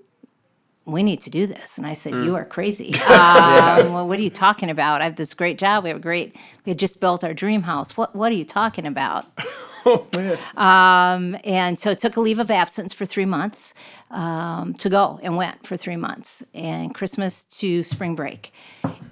we 0.85 1.01
need 1.01 1.21
to 1.21 1.29
do 1.29 1.47
this. 1.47 1.77
And 1.77 1.87
I 1.87 1.93
said, 1.93 2.13
You 2.25 2.35
are 2.35 2.45
crazy. 2.45 2.93
Um, 3.03 3.93
well, 3.93 4.07
what 4.07 4.19
are 4.19 4.21
you 4.21 4.29
talking 4.29 4.69
about? 4.69 5.01
I 5.01 5.05
have 5.05 5.15
this 5.15 5.33
great 5.33 5.57
job. 5.57 5.83
We 5.83 5.89
have 5.89 5.97
a 5.97 6.01
great, 6.01 6.35
we 6.65 6.71
had 6.71 6.79
just 6.79 6.99
built 6.99 7.23
our 7.23 7.33
dream 7.33 7.61
house. 7.61 7.95
What, 7.95 8.15
what 8.15 8.31
are 8.31 8.35
you 8.35 8.45
talking 8.45 8.85
about? 8.85 9.25
Oh, 9.85 10.07
man. 10.15 11.35
and 11.43 11.77
so 11.77 11.93
took 11.93 12.15
a 12.15 12.21
leave 12.21 12.39
of 12.39 12.49
absence 12.49 12.93
for 12.93 13.05
three 13.05 13.25
months 13.25 13.73
um, 14.11 14.73
to 14.75 14.89
go 14.89 15.19
and 15.23 15.35
went 15.35 15.65
for 15.65 15.75
three 15.75 15.95
months 15.97 16.43
and 16.53 16.93
Christmas 16.95 17.43
to 17.45 17.83
spring 17.83 18.15
break 18.15 18.53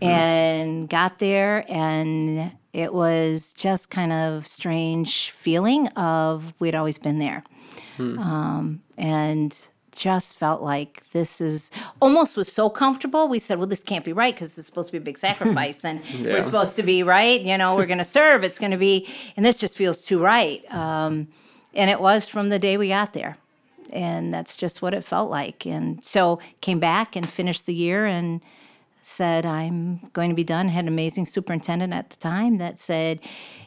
and 0.02 0.90
got 0.90 1.20
there 1.20 1.66
and 1.70 2.52
it 2.74 2.94
was 2.94 3.54
just 3.54 3.90
kind 3.90 4.14
of 4.14 4.48
strange 4.48 5.32
feeling 5.32 5.88
of 5.90 6.54
we'd 6.60 6.76
always 6.76 6.98
been 6.98 7.20
there 7.20 7.44
um, 8.00 8.82
and 8.98 9.68
just 9.92 10.36
felt 10.38 10.62
like 10.62 11.10
this 11.12 11.42
is 11.42 11.72
almost 12.02 12.38
was 12.38 12.52
so 12.52 12.70
comfortable. 12.70 13.28
We 13.28 13.40
said, 13.40 13.58
well, 13.58 13.68
this 13.68 13.84
can't 13.84 14.06
be 14.06 14.14
right 14.14 14.34
because 14.34 14.58
it's 14.58 14.68
supposed 14.68 14.90
to 14.90 14.94
be 14.94 14.98
a 14.98 15.02
big 15.02 15.18
sacrifice 15.28 15.84
and 15.84 16.02
we're 16.24 16.42
supposed 16.42 16.76
to 16.78 16.84
be 16.84 17.04
right. 17.04 17.42
You 17.42 17.58
know, 17.58 17.76
we're 17.76 17.86
going 17.86 17.98
to 17.98 18.04
serve. 18.04 18.44
It's 18.44 18.60
going 18.60 18.72
to 18.72 18.78
be, 18.78 19.08
and 19.36 19.46
this 19.46 19.58
just 19.58 19.78
feels 19.78 20.06
too 20.06 20.22
right. 20.22 20.64
Um, 20.74 21.28
and 21.74 21.90
it 21.90 22.00
was 22.00 22.28
from 22.28 22.50
the 22.50 22.60
day 22.60 22.78
we 22.78 22.90
got 22.90 23.14
there. 23.14 23.38
And 23.94 24.34
that's 24.34 24.56
just 24.56 24.82
what 24.82 24.94
it 24.94 25.04
felt 25.04 25.30
like. 25.30 25.66
And 25.66 26.04
so 26.04 26.40
came 26.62 26.80
back 26.80 27.16
and 27.16 27.30
finished 27.30 27.66
the 27.66 27.76
year 27.76 28.06
and 28.06 28.42
said, 29.02 29.46
I'm 29.46 30.10
going 30.14 30.30
to 30.30 30.36
be 30.36 30.44
done. 30.44 30.70
Had 30.70 30.86
an 30.86 30.88
amazing 30.90 31.26
superintendent 31.26 31.94
at 31.94 32.10
the 32.12 32.18
time 32.18 32.58
that 32.60 32.80
said, 32.80 33.20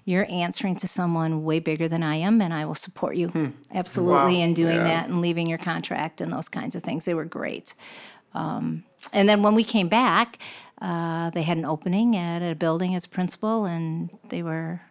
You're 0.05 0.27
answering 0.31 0.77
to 0.77 0.87
someone 0.87 1.45
way 1.45 1.59
bigger 1.61 1.89
than 1.89 2.03
I 2.03 2.17
am, 2.17 2.41
and 2.43 2.53
I 2.53 2.65
will 2.67 2.75
support 2.75 3.17
you 3.17 3.55
absolutely 3.75 4.37
Wow. 4.37 4.45
in 4.45 4.55
doing 4.55 4.77
Yeah. 4.77 4.85
that 4.85 5.09
and 5.09 5.21
leaving 5.21 5.47
your 5.47 5.59
contract 5.59 6.21
and 6.21 6.33
those 6.33 6.49
kinds 6.49 6.75
of 6.77 6.83
things. 6.83 7.05
They 7.07 7.15
were 7.15 7.25
great. 7.25 7.75
Um, 8.35 8.85
and 9.13 9.29
then 9.29 9.43
when 9.43 9.55
we 9.55 9.65
came 9.65 9.89
back, 9.89 10.39
uh, 10.83 11.31
they 11.31 11.43
had 11.43 11.57
an 11.57 11.65
opening 11.65 12.17
at 12.17 12.43
a 12.43 12.55
building 12.55 12.95
as 12.95 13.05
a 13.05 13.09
principal, 13.09 13.65
and 13.65 14.11
they 14.29 14.43
were 14.43 14.83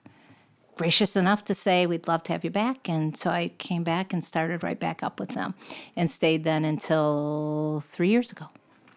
gracious 0.75 1.15
enough 1.15 1.43
to 1.45 1.53
say 1.53 1.85
we'd 1.85 2.07
love 2.07 2.23
to 2.23 2.31
have 2.31 2.43
you 2.43 2.49
back 2.49 2.89
and 2.89 3.15
so 3.15 3.29
i 3.29 3.47
came 3.59 3.83
back 3.83 4.11
and 4.11 4.23
started 4.23 4.63
right 4.63 4.79
back 4.79 5.03
up 5.03 5.19
with 5.19 5.29
them 5.29 5.53
and 5.95 6.09
stayed 6.09 6.43
then 6.43 6.65
until 6.65 7.79
three 7.85 8.09
years 8.09 8.31
ago 8.31 8.47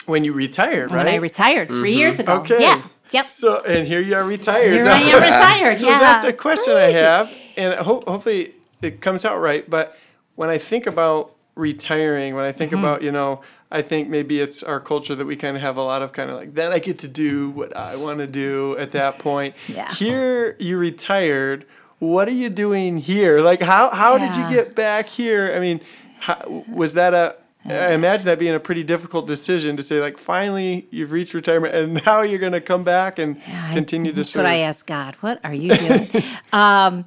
When 0.06 0.24
you 0.24 0.32
retired, 0.32 0.90
right? 0.90 1.04
when 1.04 1.08
i 1.08 1.16
retired 1.16 1.68
3 1.68 1.94
years 1.94 2.20
ago 2.20 2.34
Okay. 2.40 2.60
yeah 2.60 2.82
yep 3.12 3.30
So, 3.30 3.60
and 3.62 3.86
here 3.86 4.00
you 4.00 4.14
are 4.16 4.24
retired. 4.24 4.72
Here 4.72 4.84
I 4.86 5.00
am 5.00 5.22
retired. 5.22 5.76
so 5.82 5.86
yeah. 5.88 5.98
that's 5.98 6.24
a 6.24 6.32
question 6.32 6.74
I 6.74 6.90
have, 6.92 7.32
and 7.56 7.74
ho- 7.74 8.02
hopefully 8.06 8.52
it 8.82 9.00
comes 9.00 9.24
out 9.24 9.38
right. 9.40 9.68
But 9.68 9.96
when 10.34 10.48
I 10.50 10.58
think 10.58 10.86
about 10.86 11.32
retiring, 11.54 12.34
when 12.34 12.44
I 12.44 12.52
think 12.52 12.72
Mm-hmm. 12.72 12.84
about, 12.84 13.02
you 13.02 13.12
know, 13.12 13.40
I 13.70 13.82
think 13.82 14.08
maybe 14.08 14.40
it's 14.40 14.62
our 14.62 14.80
culture 14.80 15.14
that 15.14 15.26
we 15.26 15.34
kind 15.36 15.56
of 15.56 15.62
have 15.62 15.76
a 15.76 15.82
lot 15.82 16.02
of 16.02 16.12
kind 16.12 16.30
of 16.30 16.36
like, 16.36 16.54
then 16.54 16.72
I 16.72 16.78
get 16.78 16.98
to 17.00 17.08
do 17.08 17.50
what 17.50 17.76
I 17.76 17.96
want 17.96 18.18
to 18.18 18.26
do 18.26 18.76
at 18.78 18.90
that 18.92 19.18
point. 19.18 19.54
Yeah. 19.68 19.90
Here 19.92 20.54
you 20.58 20.76
retired. 20.78 21.64
What 21.98 22.28
are 22.28 22.38
you 22.42 22.50
doing 22.50 22.98
here? 22.98 23.40
Like, 23.40 23.62
how, 23.62 23.88
how 23.90 24.18
did 24.18 24.36
you 24.36 24.46
get 24.50 24.74
back 24.76 25.06
here? 25.06 25.52
I 25.56 25.58
mean, 25.60 25.80
how, 26.20 26.64
was 26.68 26.92
that 26.94 27.14
a, 27.14 27.36
I 27.68 27.92
imagine 27.92 28.26
that 28.26 28.38
being 28.38 28.54
a 28.54 28.60
pretty 28.60 28.84
difficult 28.84 29.26
decision 29.26 29.76
to 29.76 29.82
say, 29.82 30.00
like, 30.00 30.18
finally 30.18 30.86
you've 30.90 31.12
reached 31.12 31.34
retirement 31.34 31.74
and 31.74 31.94
now 32.06 32.22
you're 32.22 32.38
going 32.38 32.52
to 32.52 32.60
come 32.60 32.84
back 32.84 33.18
and 33.18 33.40
I- 33.48 33.74
continue 33.74 34.12
to 34.12 34.16
that's 34.16 34.30
serve. 34.30 34.44
what 34.44 34.50
I 34.50 34.58
asked 34.58 34.86
God. 34.86 35.16
What 35.16 35.40
are 35.44 35.54
you 35.54 35.76
doing? 35.76 36.08
um, 36.52 37.04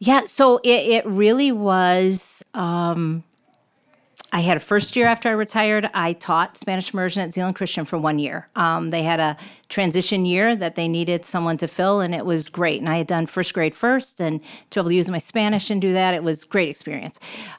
yeah, 0.00 0.26
so 0.26 0.58
it, 0.58 0.68
it 0.88 1.06
really 1.06 1.52
was. 1.52 2.44
Um, 2.54 3.24
I 4.30 4.40
had 4.40 4.58
a 4.58 4.60
first 4.60 4.94
year 4.94 5.06
after 5.06 5.30
I 5.30 5.32
retired. 5.32 5.88
I 5.94 6.12
taught 6.12 6.58
Spanish 6.58 6.92
immersion 6.92 7.22
at 7.22 7.32
Zeeland 7.32 7.56
Christian 7.56 7.86
for 7.86 7.96
one 7.96 8.18
year. 8.18 8.48
Um, 8.56 8.90
they 8.90 9.02
had 9.02 9.20
a 9.20 9.38
transition 9.70 10.26
year 10.26 10.54
that 10.54 10.74
they 10.74 10.86
needed 10.86 11.24
someone 11.24 11.56
to 11.58 11.66
fill, 11.66 12.00
and 12.00 12.14
it 12.14 12.26
was 12.26 12.50
great. 12.50 12.80
And 12.80 12.90
I 12.90 12.98
had 12.98 13.06
done 13.06 13.26
first 13.26 13.54
grade 13.54 13.74
first, 13.74 14.20
and 14.20 14.42
to 14.42 14.48
be 14.74 14.80
able 14.80 14.90
to 14.90 14.96
use 14.96 15.10
my 15.10 15.18
Spanish 15.18 15.70
and 15.70 15.80
do 15.80 15.94
that, 15.94 16.12
it 16.12 16.22
was 16.22 16.44
great 16.44 16.68
experience. 16.68 17.18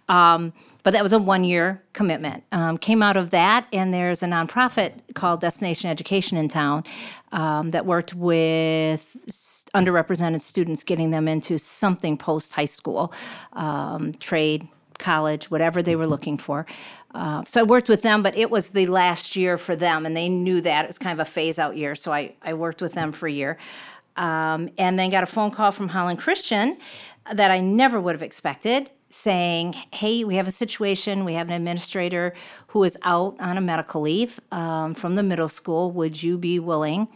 Um, 0.10 0.54
but 0.90 0.94
that 0.94 1.04
was 1.04 1.14
a 1.14 1.20
one 1.20 1.44
year 1.44 1.84
commitment. 1.94 2.44
Um, 2.52 2.80
came 2.80 3.04
out 3.04 3.16
of 3.16 3.30
that, 3.30 3.68
and 3.72 3.94
there's 3.94 4.24
a 4.24 4.26
nonprofit 4.26 4.94
called 5.14 5.40
Destination 5.40 5.88
Education 5.88 6.36
in 6.36 6.48
town 6.48 6.84
um, 7.32 7.70
that 7.70 7.86
worked 7.86 8.16
with 8.16 9.16
underrepresented 9.76 10.42
students, 10.42 10.82
getting 10.82 11.12
them 11.12 11.28
into 11.28 11.60
something 11.60 12.18
post 12.18 12.56
high 12.56 12.66
school, 12.66 13.14
um, 13.54 14.14
trade, 14.14 14.68
college, 14.98 15.52
whatever 15.52 15.84
they 15.84 15.96
were 15.96 16.08
looking 16.08 16.40
for. 16.40 16.66
Uh, 17.14 17.44
so 17.46 17.60
I 17.60 17.64
worked 17.66 17.88
with 17.88 18.02
them, 18.02 18.24
but 18.24 18.36
it 18.36 18.50
was 18.50 18.72
the 18.72 18.88
last 18.88 19.36
year 19.36 19.60
for 19.60 19.76
them, 19.76 20.08
and 20.08 20.18
they 20.18 20.28
knew 20.28 20.60
that 20.60 20.86
it 20.86 20.88
was 20.88 20.98
kind 20.98 21.14
of 21.14 21.20
a 21.20 21.30
phase 21.30 21.60
out 21.60 21.78
year. 21.78 21.94
So 21.94 22.12
I, 22.12 22.34
I 22.42 22.56
worked 22.56 22.82
with 22.82 22.94
them 22.94 23.12
for 23.12 23.28
a 23.28 23.32
year. 23.32 23.60
Um, 24.18 24.72
and 24.80 24.98
then 24.98 25.12
got 25.12 25.22
a 25.22 25.28
phone 25.28 25.52
call 25.52 25.72
from 25.72 25.90
Holland 25.90 26.18
Christian 26.18 26.80
that 27.32 27.52
I 27.52 27.60
never 27.60 28.02
would 28.02 28.16
have 28.16 28.24
expected 28.24 28.90
saying, 29.10 29.76
Hey, 29.94 30.24
we 30.24 30.36
have 30.36 30.48
a 30.48 30.52
situation. 30.52 31.26
We 31.26 31.34
have 31.34 31.48
an 31.48 31.54
administrator 31.54 32.34
who 32.68 32.84
is 32.84 32.98
out 33.04 33.36
on 33.40 33.58
a 33.58 33.62
medical 33.62 34.02
leave 34.02 34.40
um, 34.52 34.94
from 34.94 35.16
the 35.16 35.24
middle 35.24 35.50
school. 35.50 35.92
Would 35.92 36.22
you 36.22 36.38
be 36.38 36.60
willing 36.60 37.08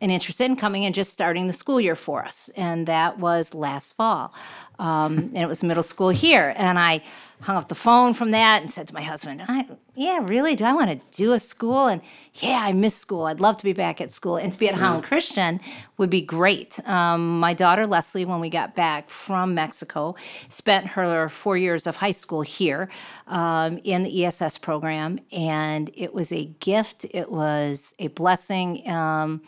and 0.00 0.10
interested 0.10 0.44
in 0.44 0.56
coming 0.56 0.84
and 0.84 0.94
just 0.94 1.12
starting 1.12 1.46
the 1.46 1.52
school 1.52 1.80
year 1.80 1.96
for 1.96 2.24
us? 2.24 2.50
And 2.56 2.86
that 2.86 3.18
was 3.18 3.54
last 3.54 3.94
fall. 3.96 4.34
Um, 4.78 5.18
and 5.18 5.38
it 5.38 5.46
was 5.46 5.62
middle 5.62 5.82
school 5.82 6.08
here. 6.08 6.52
And 6.56 6.78
I 6.78 7.02
hung 7.40 7.56
up 7.56 7.68
the 7.68 7.74
phone 7.74 8.14
from 8.14 8.30
that 8.30 8.62
and 8.62 8.70
said 8.70 8.88
to 8.88 8.94
my 8.94 9.02
husband, 9.02 9.42
I, 9.46 9.66
Yeah, 9.94 10.20
really? 10.22 10.56
Do 10.56 10.64
I 10.64 10.72
want 10.72 10.90
to 10.90 11.00
do 11.16 11.32
a 11.32 11.38
school? 11.38 11.86
And 11.86 12.00
yeah, 12.34 12.60
I 12.62 12.72
miss 12.72 12.96
school. 12.96 13.26
I'd 13.26 13.38
love 13.38 13.56
to 13.58 13.64
be 13.64 13.72
back 13.72 14.00
at 14.00 14.10
school. 14.10 14.36
And 14.36 14.52
to 14.52 14.58
be 14.58 14.68
at 14.68 14.74
Holland 14.74 15.04
Christian 15.04 15.60
would 15.98 16.10
be 16.10 16.22
great. 16.22 16.80
Um, 16.88 17.38
my 17.38 17.54
daughter, 17.54 17.86
Leslie, 17.86 18.24
when 18.24 18.40
we 18.40 18.50
got 18.50 18.74
back 18.74 19.10
from 19.10 19.54
Mexico, 19.54 20.16
spent 20.48 20.88
her 20.88 21.28
four 21.28 21.56
years 21.56 21.86
of 21.86 21.96
high 21.96 22.12
school 22.12 22.42
here 22.42 22.88
um, 23.26 23.78
in 23.84 24.02
the 24.02 24.24
ESS 24.24 24.58
program. 24.58 25.20
And 25.30 25.90
it 25.94 26.14
was 26.14 26.32
a 26.32 26.46
gift, 26.60 27.06
it 27.10 27.30
was 27.30 27.94
a 27.98 28.08
blessing. 28.08 28.88
Um, 28.88 29.42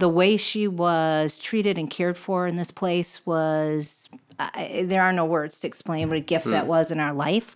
the 0.00 0.08
way 0.08 0.36
she 0.36 0.66
was 0.66 1.38
treated 1.38 1.78
and 1.78 1.88
cared 1.90 2.16
for 2.16 2.46
in 2.46 2.56
this 2.56 2.70
place 2.70 3.24
was 3.24 4.08
I, 4.38 4.84
there 4.86 5.02
are 5.02 5.12
no 5.12 5.24
words 5.24 5.60
to 5.60 5.66
explain 5.66 6.08
what 6.08 6.16
a 6.16 6.20
gift 6.20 6.46
that 6.46 6.66
was 6.66 6.90
in 6.90 6.98
our 6.98 7.12
life. 7.12 7.54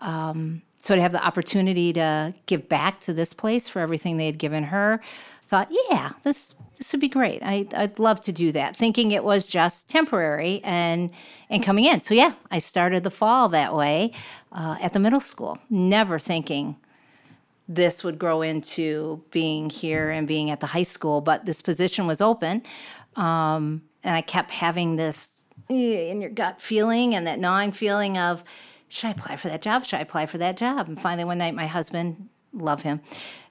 Um, 0.00 0.62
so 0.78 0.94
to 0.94 1.02
have 1.02 1.12
the 1.12 1.24
opportunity 1.24 1.92
to 1.94 2.34
give 2.46 2.68
back 2.68 3.00
to 3.00 3.12
this 3.12 3.32
place 3.32 3.68
for 3.68 3.80
everything 3.80 4.16
they 4.16 4.26
had 4.26 4.38
given 4.38 4.64
her 4.64 5.00
thought 5.48 5.68
yeah 5.90 6.12
this 6.22 6.54
this 6.76 6.92
would 6.92 7.00
be 7.00 7.08
great. 7.08 7.42
I, 7.42 7.66
i'd 7.74 7.98
love 7.98 8.20
to 8.20 8.32
do 8.32 8.52
that 8.52 8.76
thinking 8.76 9.10
it 9.10 9.24
was 9.24 9.46
just 9.46 9.88
temporary 9.88 10.60
and 10.62 11.10
and 11.50 11.62
coming 11.62 11.84
in. 11.84 12.00
So 12.00 12.14
yeah 12.14 12.34
i 12.50 12.58
started 12.58 13.02
the 13.02 13.10
fall 13.10 13.48
that 13.48 13.74
way 13.74 14.12
uh, 14.52 14.76
at 14.80 14.92
the 14.92 15.00
middle 15.00 15.20
school 15.20 15.58
never 15.68 16.18
thinking 16.18 16.76
this 17.68 18.02
would 18.02 18.18
grow 18.18 18.40
into 18.40 19.22
being 19.30 19.68
here 19.68 20.10
and 20.10 20.26
being 20.26 20.50
at 20.50 20.60
the 20.60 20.66
high 20.66 20.82
school, 20.82 21.20
but 21.20 21.44
this 21.44 21.60
position 21.60 22.06
was 22.06 22.20
open. 22.20 22.62
Um, 23.14 23.82
and 24.02 24.16
I 24.16 24.22
kept 24.22 24.50
having 24.50 24.96
this 24.96 25.42
eh, 25.68 26.10
in 26.10 26.20
your 26.20 26.30
gut 26.30 26.62
feeling 26.62 27.14
and 27.14 27.26
that 27.26 27.38
gnawing 27.38 27.72
feeling 27.72 28.16
of, 28.16 28.42
should 28.88 29.08
I 29.08 29.10
apply 29.10 29.36
for 29.36 29.48
that 29.48 29.60
job? 29.60 29.84
Should 29.84 29.98
I 29.98 30.00
apply 30.00 30.26
for 30.26 30.38
that 30.38 30.56
job? 30.56 30.88
And 30.88 31.00
finally, 31.00 31.24
one 31.24 31.38
night, 31.38 31.54
my 31.54 31.66
husband, 31.66 32.28
love 32.54 32.80
him, 32.80 33.00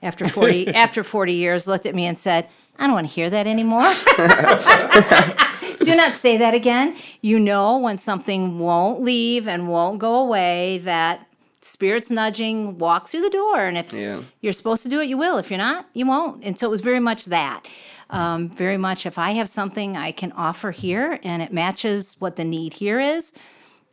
after 0.01 0.27
40, 0.27 0.67
after 0.75 1.03
40 1.03 1.33
years, 1.33 1.67
looked 1.67 1.85
at 1.85 1.93
me 1.93 2.05
and 2.05 2.17
said, 2.17 2.49
I 2.79 2.87
don't 2.87 2.95
want 2.95 3.07
to 3.07 3.13
hear 3.13 3.29
that 3.29 3.45
anymore. 3.45 3.81
Do 5.85 5.95
not 5.95 6.13
say 6.13 6.37
that 6.37 6.55
again. 6.55 6.95
You 7.21 7.39
know, 7.39 7.77
when 7.77 7.99
something 7.99 8.57
won't 8.57 9.01
leave 9.01 9.47
and 9.47 9.69
won't 9.69 9.99
go 9.99 10.15
away, 10.15 10.79
that 10.79 11.26
Spirits 11.61 12.11
nudging, 12.11 12.77
walk 12.77 13.09
through 13.09 13.21
the 13.21 13.29
door. 13.29 13.65
And 13.65 13.77
if 13.77 13.91
Yeah. 13.91 14.21
you're 14.41 14.53
supposed 14.53 14.83
to 14.83 14.89
do 14.89 14.99
it, 15.01 15.07
you 15.07 15.17
will. 15.17 15.37
If 15.37 15.49
you're 15.49 15.57
not, 15.57 15.87
you 15.93 16.05
won't. 16.05 16.43
And 16.43 16.57
so 16.57 16.67
it 16.67 16.69
was 16.69 16.81
very 16.81 16.99
much 16.99 17.25
that. 17.25 17.67
Um, 18.09 18.49
very 18.49 18.77
much 18.77 19.05
if 19.05 19.17
I 19.17 19.31
have 19.31 19.49
something 19.49 19.97
I 19.97 20.11
can 20.11 20.31
offer 20.33 20.71
here 20.71 21.19
and 21.23 21.41
it 21.41 21.51
matches 21.51 22.15
what 22.19 22.35
the 22.35 22.45
need 22.45 22.75
here 22.75 22.99
is, 22.99 23.33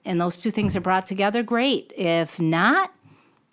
and 0.05 0.21
those 0.21 0.39
two 0.39 0.51
things 0.51 0.77
are 0.77 0.81
brought 0.81 1.07
together, 1.07 1.43
great. 1.43 1.93
If 1.97 2.39
not, 2.39 2.93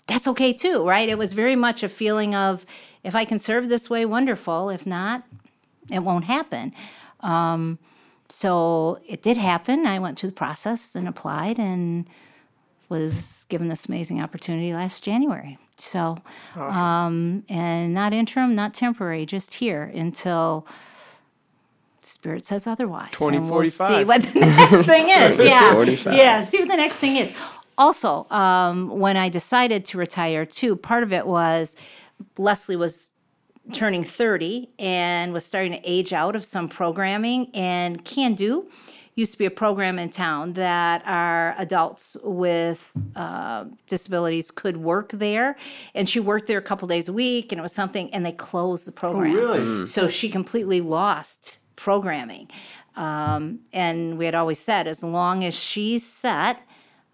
that's 0.08 0.28
okay 0.28 0.52
too, 0.52 0.86
right? 0.86 1.08
It 1.08 1.18
was 1.18 1.34
very 1.34 1.56
much 1.56 1.82
a 1.82 1.90
feeling 1.90 2.36
of 2.36 2.66
if 3.04 3.16
I 3.16 3.24
can 3.26 3.40
serve 3.40 3.70
this 3.70 3.90
way, 3.90 4.06
wonderful. 4.06 4.70
If 4.70 4.86
not, 4.86 5.24
it 5.90 6.00
won't 6.00 6.26
happen. 6.26 6.74
Um, 7.22 7.80
so 8.30 9.00
it 9.08 9.22
did 9.22 9.38
happen. 9.38 9.86
I 9.86 10.00
went 10.00 10.20
through 10.20 10.30
the 10.32 10.36
process 10.36 10.96
and 10.96 11.08
applied 11.08 11.58
and 11.58 12.08
was 12.92 13.46
given 13.50 13.70
this 13.70 13.88
amazing 13.88 14.22
opportunity 14.22 14.74
last 14.74 15.04
January. 15.04 15.58
So, 15.78 16.18
um, 16.56 17.44
and 17.50 17.94
not 17.94 18.14
interim, 18.14 18.54
not 18.54 18.76
temporary, 18.76 19.26
just 19.26 19.56
here 19.56 19.84
until 19.96 20.68
Spirit 22.02 22.46
says 22.46 22.68
otherwise. 22.68 23.10
And 23.20 23.50
we'll 23.50 23.66
see 23.66 24.04
what 24.04 24.22
the 24.24 24.40
next 24.42 24.86
thing 24.86 25.08
is. 25.08 25.40
Yeah. 25.44 25.72
2045. 25.72 26.14
Yeah. 26.14 26.42
See 26.42 26.60
what 26.60 26.68
the 26.68 26.76
next 26.76 26.98
thing 26.98 27.16
is. 27.18 27.34
Also, 27.78 28.28
um, 28.30 28.90
when 28.90 29.18
I 29.18 29.30
decided 29.30 29.86
to 29.86 29.98
retire, 29.98 30.46
too, 30.46 30.76
part 30.76 31.02
of 31.02 31.14
it 31.14 31.26
was 31.26 31.76
Leslie 32.38 32.76
was 32.76 33.12
turning 33.74 34.04
30 34.04 34.70
and 34.78 35.34
was 35.34 35.46
starting 35.46 35.72
to 35.72 35.82
age 35.84 36.12
out 36.12 36.36
of 36.36 36.44
some 36.44 36.68
programming 36.68 37.50
and 37.54 38.04
can 38.04 38.34
do 38.34 38.70
used 39.16 39.34
to 39.34 39.38
be 39.38 39.46
a 39.46 39.52
program 39.52 40.00
in 40.00 40.10
town 40.10 40.54
that 40.54 41.04
our 41.06 41.54
adults 41.58 42.18
with 42.24 42.96
uh, 43.16 43.66
disabilities 43.88 44.52
could 44.52 44.78
work 44.78 45.10
there. 45.12 45.58
And 45.94 46.08
she 46.08 46.20
worked 46.20 46.48
there 46.48 46.58
a 46.58 46.62
couple 46.62 46.88
days 46.88 47.10
a 47.10 47.14
week 47.14 47.52
and 47.52 47.60
it 47.60 47.62
was 47.62 47.74
something 47.74 48.14
and 48.14 48.26
they 48.26 48.32
closed 48.32 48.88
the 48.88 48.92
program. 48.92 49.34
Really? 49.34 49.86
so 49.86 50.08
she 50.08 50.30
completely 50.30 50.82
lost 50.82 51.60
programming. 51.76 52.50
Um, 52.96 53.60
and 53.74 54.18
we 54.18 54.26
had 54.26 54.36
always 54.36 54.60
said 54.60 54.88
as 54.88 55.04
long 55.04 55.44
as 55.44 55.58
she's 55.58 56.06
set 56.06 56.62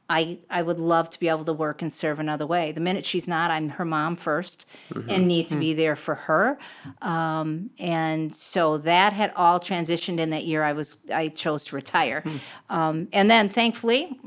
I, 0.10 0.40
I 0.50 0.62
would 0.62 0.80
love 0.80 1.10
to 1.12 1.20
be 1.20 1.28
able 1.28 1.44
to 1.46 1.54
work 1.54 1.82
and 1.82 1.92
serve 1.92 2.20
another 2.20 2.46
way. 2.46 2.72
The 2.72 2.80
minute 2.80 3.06
she's 3.06 3.28
not, 3.28 3.52
I'm 3.52 3.70
her 3.70 3.84
mom 3.84 4.16
1st 4.16 4.66
and 5.10 5.28
need 5.28 5.50
to 5.50 5.56
be 5.58 5.74
there 5.74 5.98
for 5.98 6.16
her. 6.16 6.58
Um, 7.02 7.72
and 7.78 8.34
so 8.34 8.78
that 8.80 9.12
had 9.14 9.34
all 9.36 9.60
transitioned 9.60 10.20
in 10.20 10.30
that 10.30 10.46
year. 10.46 10.64
I 10.64 10.72
was 10.74 11.00
I 11.14 11.28
chose 11.28 11.66
to 11.66 11.76
retire, 11.76 12.24
um, 12.70 13.10
and 13.12 13.30
then 13.30 13.50
thankfully, 13.50 14.18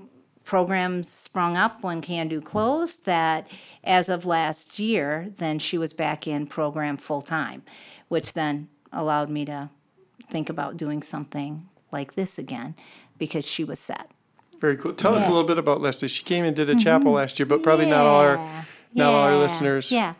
programs 0.44 1.08
sprung 1.08 1.56
up 1.56 1.82
when 1.82 2.00
Can 2.02 2.28
Do 2.28 2.40
closed. 2.40 3.06
That 3.06 3.48
as 3.82 4.08
of 4.08 4.26
last 4.26 4.78
year, 4.78 5.32
then 5.38 5.58
she 5.58 5.78
was 5.78 5.92
back 5.92 6.26
in 6.26 6.46
program 6.46 6.96
full 6.98 7.22
time, 7.22 7.62
which 8.08 8.34
then 8.34 8.68
allowed 8.92 9.30
me 9.30 9.44
to 9.46 9.70
think 10.28 10.50
about 10.50 10.76
doing 10.76 11.02
something 11.02 11.68
like 11.90 12.14
this 12.14 12.38
again 12.38 12.74
because 13.18 13.46
she 13.46 13.64
was 13.64 13.78
set. 13.80 14.10
Very 14.60 14.76
cool. 14.76 14.92
Tell 14.92 15.14
us 15.14 15.20
a 15.20 15.24
Mm-hmm. 15.24 15.32
little 15.32 15.46
bit 15.46 15.58
about 15.58 15.80
Leslie. 15.80 16.08
She 16.08 16.22
came 16.22 16.44
and 16.44 16.54
did 16.54 16.68
a 16.70 16.76
chapel 16.78 17.12
last 17.12 17.38
year, 17.38 17.46
but 17.46 17.62
probably 17.62 17.86
not 17.86 18.06
all 18.06 18.20
our 18.20 18.34
Yeah. 18.36 18.64
not 18.94 19.14
all 19.14 19.20
our 19.22 19.36
listeners. 19.36 19.90
Yeah. 19.90 20.14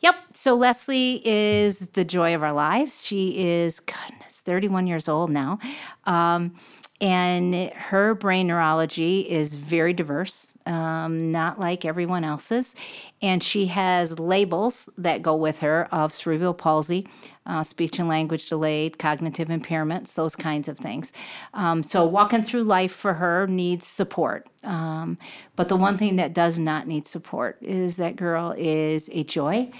Yep. 0.00 0.14
So 0.32 0.54
Leslie 0.54 1.22
is 1.24 1.88
the 1.88 2.04
joy 2.04 2.34
of 2.34 2.42
our 2.42 2.52
lives. 2.52 3.04
She 3.04 3.38
is, 3.38 3.80
goodness, 3.80 4.40
31 4.40 4.86
years 4.86 5.08
old 5.08 5.30
now. 5.30 5.58
Um, 6.04 6.54
and 7.00 7.54
her 7.72 8.14
brain 8.14 8.46
neurology 8.46 9.20
is 9.20 9.54
very 9.56 9.92
diverse, 9.92 10.56
um, 10.64 11.30
not 11.30 11.60
like 11.60 11.84
everyone 11.84 12.24
else's. 12.24 12.74
And 13.20 13.42
she 13.42 13.66
has 13.66 14.18
labels 14.18 14.88
that 14.96 15.20
go 15.20 15.36
with 15.36 15.58
her 15.58 15.88
of 15.92 16.12
cerebral 16.12 16.54
palsy, 16.54 17.06
uh, 17.44 17.64
speech 17.64 17.98
and 17.98 18.08
language 18.08 18.48
delayed, 18.48 18.98
cognitive 18.98 19.48
impairments, 19.48 20.14
those 20.14 20.34
kinds 20.34 20.68
of 20.68 20.78
things. 20.78 21.12
Um, 21.52 21.82
so 21.82 22.06
walking 22.06 22.42
through 22.42 22.64
life 22.64 22.92
for 22.92 23.14
her 23.14 23.46
needs 23.46 23.86
support. 23.86 24.48
Um, 24.64 25.18
but 25.54 25.68
the 25.68 25.76
one 25.76 25.98
thing 25.98 26.16
that 26.16 26.32
does 26.32 26.58
not 26.58 26.86
need 26.86 27.06
support 27.06 27.58
is 27.60 27.98
that 27.98 28.16
girl 28.16 28.54
is 28.56 29.10
a 29.12 29.22
joy. 29.22 29.70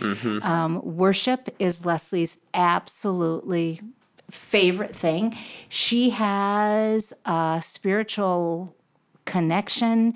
Um, 0.43 0.97
worship 0.97 1.49
is 1.59 1.87
Leslie's 1.87 2.39
absolutely 2.53 3.81
favorite 4.31 4.95
thing. 4.95 5.37
She 5.69 6.11
has 6.11 7.13
a 7.25 7.61
spiritual 7.63 8.75
connection 9.25 10.15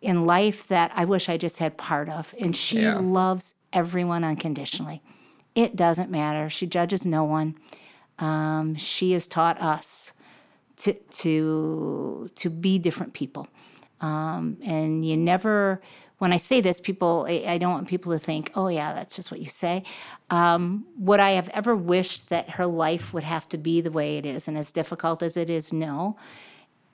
in 0.00 0.26
life 0.26 0.66
that 0.68 0.90
I 0.96 1.04
wish 1.04 1.28
I 1.28 1.36
just 1.36 1.58
had 1.58 1.76
part 1.76 2.08
of. 2.08 2.34
And 2.40 2.56
she 2.56 2.80
Yeah. 2.82 2.98
loves 2.98 3.54
everyone 3.72 4.24
unconditionally. 4.24 5.02
It 5.54 5.76
doesn't 5.76 6.10
matter. 6.10 6.48
She 6.50 6.66
judges 6.66 7.04
no 7.06 7.24
one. 7.24 7.56
Um, 8.18 8.74
she 8.76 9.12
has 9.12 9.26
taught 9.26 9.60
us 9.60 10.12
to 10.78 10.94
to 10.94 12.30
to 12.34 12.50
be 12.50 12.78
different 12.78 13.12
people. 13.12 13.46
Um, 14.00 14.56
and 14.64 15.04
you 15.06 15.16
never 15.16 15.80
when 16.22 16.32
I 16.32 16.36
say 16.36 16.60
this, 16.60 16.78
people 16.78 17.26
I, 17.28 17.42
I 17.48 17.58
don't 17.58 17.72
want 17.72 17.88
people 17.88 18.12
to 18.12 18.18
think, 18.18 18.52
oh 18.54 18.68
yeah, 18.68 18.94
that's 18.94 19.16
just 19.16 19.32
what 19.32 19.40
you 19.40 19.48
say. 19.48 19.82
Um, 20.30 20.86
would 20.96 21.18
I 21.18 21.30
have 21.32 21.48
ever 21.48 21.74
wished 21.74 22.28
that 22.28 22.48
her 22.50 22.64
life 22.64 23.12
would 23.12 23.24
have 23.24 23.48
to 23.48 23.58
be 23.58 23.80
the 23.80 23.90
way 23.90 24.18
it 24.18 24.24
is 24.24 24.46
and 24.46 24.56
as 24.56 24.70
difficult 24.70 25.20
as 25.20 25.36
it 25.36 25.50
is? 25.50 25.72
No. 25.72 26.16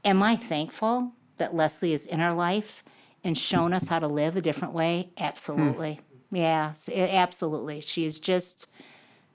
Am 0.03 0.23
I 0.23 0.35
thankful 0.35 1.13
that 1.37 1.55
Leslie 1.55 1.93
is 1.93 2.07
in 2.07 2.23
our 2.23 2.33
life 2.33 2.83
and 3.23 3.37
shown 3.37 3.75
us 3.75 3.89
how 3.89 3.99
to 3.99 4.07
live 4.07 4.35
a 4.35 4.41
different 4.41 4.73
way? 4.73 5.11
Absolutely. 5.19 6.01
Yeah, 6.31 6.73
absolutely. 6.97 7.83
She 7.83 8.07
is 8.07 8.19
just, 8.19 8.71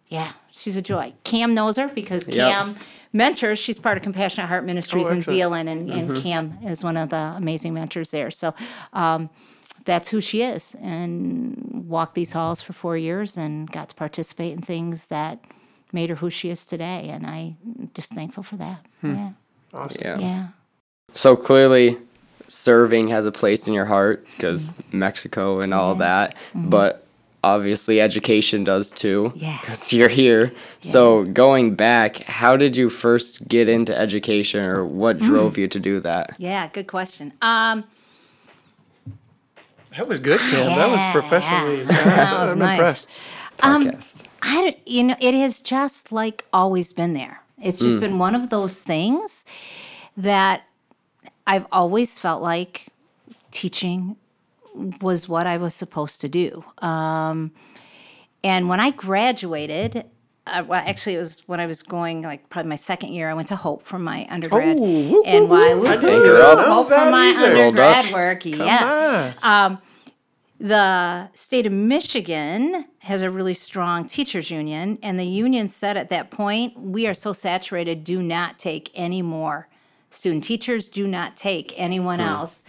yeah, 0.08 0.32
she's 0.50 0.76
a 0.76 0.82
joy. 0.82 1.14
Cam 1.24 1.54
knows 1.54 1.78
her 1.78 1.88
because 1.88 2.28
Yep. 2.28 2.36
Cam 2.36 2.76
mentors. 3.14 3.60
She's 3.60 3.78
part 3.78 3.98
of 3.98 4.04
Compassionate 4.04 4.50
Heart 4.50 4.66
Ministries 4.66 5.12
in 5.12 5.20
excellent. 5.20 5.38
Zeeland, 5.38 5.70
and, 5.70 5.88
and 5.92 6.18
Cam 6.18 6.58
is 6.64 6.84
one 6.84 6.98
of 6.98 7.10
the 7.10 7.36
amazing 7.38 7.76
mentors 7.76 8.10
there. 8.10 8.32
So 8.32 8.56
um, 8.94 9.30
that's 9.86 10.10
who 10.10 10.22
she 10.22 10.42
is. 10.44 10.76
And 10.82 11.86
walked 11.88 12.16
these 12.16 12.34
halls 12.34 12.62
for 12.62 12.74
four 12.74 12.98
years 12.98 13.38
and 13.38 13.70
got 13.72 13.90
to 13.90 13.96
participate 13.96 14.54
in 14.54 14.62
things 14.62 15.08
that 15.08 15.40
made 15.92 16.10
her 16.10 16.16
who 16.16 16.30
she 16.30 16.50
is 16.50 16.66
today. 16.66 17.10
And 17.10 17.26
I'm 17.26 17.90
just 17.94 18.14
thankful 18.14 18.44
for 18.44 18.56
that. 18.58 18.86
Yeah. 19.04 19.32
Awesome. 19.74 20.02
Yeah. 20.02 20.20
Yeah. 20.20 20.48
So 21.14 21.36
clearly, 21.36 21.98
serving 22.48 23.08
has 23.10 23.26
a 23.26 23.32
place 23.32 23.68
in 23.68 23.74
your 23.74 23.86
heart 23.86 24.26
because 24.32 24.62
Mm-hmm. 24.64 25.00
Mexico 25.00 25.60
and 25.60 25.74
all 25.74 25.96
that. 25.96 26.36
But 26.56 27.06
obviously, 27.44 28.00
education 28.00 28.64
does 28.64 28.90
too. 28.90 29.32
Yeah. 29.36 29.58
Because 29.62 29.92
you're 29.94 30.10
here. 30.10 30.54
So 30.82 31.24
going 31.26 31.76
back, 31.76 32.18
how 32.24 32.56
did 32.58 32.76
you 32.78 32.90
first 32.90 33.48
get 33.48 33.68
into 33.70 33.96
education, 33.98 34.64
or 34.66 34.86
what 34.86 35.18
Mm. 35.20 35.26
drove 35.26 35.58
you 35.58 35.68
to 35.68 35.80
do 35.80 36.00
that? 36.02 36.32
Yeah, 36.38 36.68
good 36.70 36.88
question. 36.88 37.34
Um, 37.42 37.84
That 39.98 40.08
was 40.08 40.20
good, 40.20 40.40
Cam. 40.40 40.76
That 40.76 40.90
was 40.90 41.00
Yeah. 41.02 41.12
professionally. 41.12 41.84
That 41.86 42.42
was 42.42 42.52
I'm 42.52 42.60
nice. 42.60 42.78
impressed. 42.78 43.10
Um, 43.62 43.92
I, 44.42 44.76
you 44.86 45.04
know, 45.04 45.16
it 45.20 45.34
has 45.36 45.62
just 45.62 46.12
like 46.12 46.46
always 46.52 46.92
been 46.92 47.14
there. 47.14 47.42
It's 47.62 47.80
just 47.80 48.00
been 48.00 48.20
one 48.20 48.36
of 48.36 48.50
those 48.50 48.80
things 48.82 49.46
that 50.18 50.64
I've 51.48 51.66
always 51.72 52.20
felt 52.20 52.42
like 52.42 52.88
teaching 53.52 54.18
was 55.02 55.30
what 55.30 55.48
I 55.48 55.58
was 55.58 55.74
supposed 55.74 56.20
to 56.22 56.28
do. 56.30 56.66
Um, 56.80 57.52
and 58.44 58.68
when 58.68 58.80
I 58.80 58.90
graduated, 58.92 60.06
uh, 60.48 60.64
well, 60.68 60.84
actually, 60.86 61.16
it 61.16 61.20
was 61.20 61.42
when 61.48 61.60
I 61.60 61.66
was 61.68 61.84
going 61.84 62.22
like 62.24 62.50
probably 62.50 62.70
my 62.70 62.76
second 62.76 63.14
year. 63.14 63.30
I 63.30 63.34
went 63.34 63.48
to 63.50 63.56
Hope 63.56 63.84
for 63.84 63.98
my 64.00 64.28
undergrad, 64.30 64.78
Oh, 64.78 64.82
whoop, 65.10 65.26
and 65.28 65.50
whoop, 65.50 65.50
while 65.52 65.80
whoop. 65.80 65.88
I 65.90 65.92
whoop, 65.96 66.02
didn't 66.02 66.16
Anchor 66.22 66.42
up. 66.42 66.58
know 66.58 66.74
Hope 66.74 66.88
for 66.90 67.12
my 67.12 67.28
either. 67.38 67.64
Undergrad 67.66 68.14
work, 68.14 68.42
Come 68.42 68.54
yeah 68.54 69.34
on. 69.42 69.78
the 70.60 71.30
state 71.34 71.66
of 71.66 71.74
Michigan 71.74 72.86
has 73.00 73.22
a 73.22 73.30
really 73.32 73.54
strong 73.54 74.06
teachers 74.08 74.50
union, 74.52 74.98
and 75.02 75.20
the 75.20 75.26
union 75.26 75.68
said 75.70 75.98
at 75.98 76.10
that 76.10 76.32
point, 76.32 76.80
we 76.80 77.08
are 77.08 77.14
so 77.14 77.34
saturated, 77.34 78.04
do 78.04 78.22
not 78.22 78.58
take 78.60 78.92
any 78.96 79.22
more 79.22 79.68
student 80.10 80.44
teachers, 80.44 80.88
do 80.90 81.08
not 81.08 81.36
take 81.36 81.74
anyone 81.76 82.20
Hmm. 82.20 82.28
else. 82.28 82.64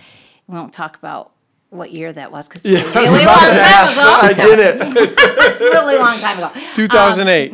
We 0.49 0.55
won't 0.57 0.73
talk 0.73 0.97
about 0.97 1.33
what 1.75 1.93
year 1.93 2.13
that 2.13 2.31
was 2.33 2.49
because 2.49 2.65
Yeah, 2.73 2.81
it's 2.81 2.97
I 2.97 3.01
a 3.01 3.11
was 3.11 3.11
really 3.21 3.27
long 3.27 3.39
time 3.39 4.31
ago. 4.31 4.43
I 4.43 4.47
did 4.47 4.59
it. 4.61 5.61
really 5.61 5.99
long 5.99 6.19
time 6.19 6.39
ago. 6.39 6.51
2008. 6.75 7.53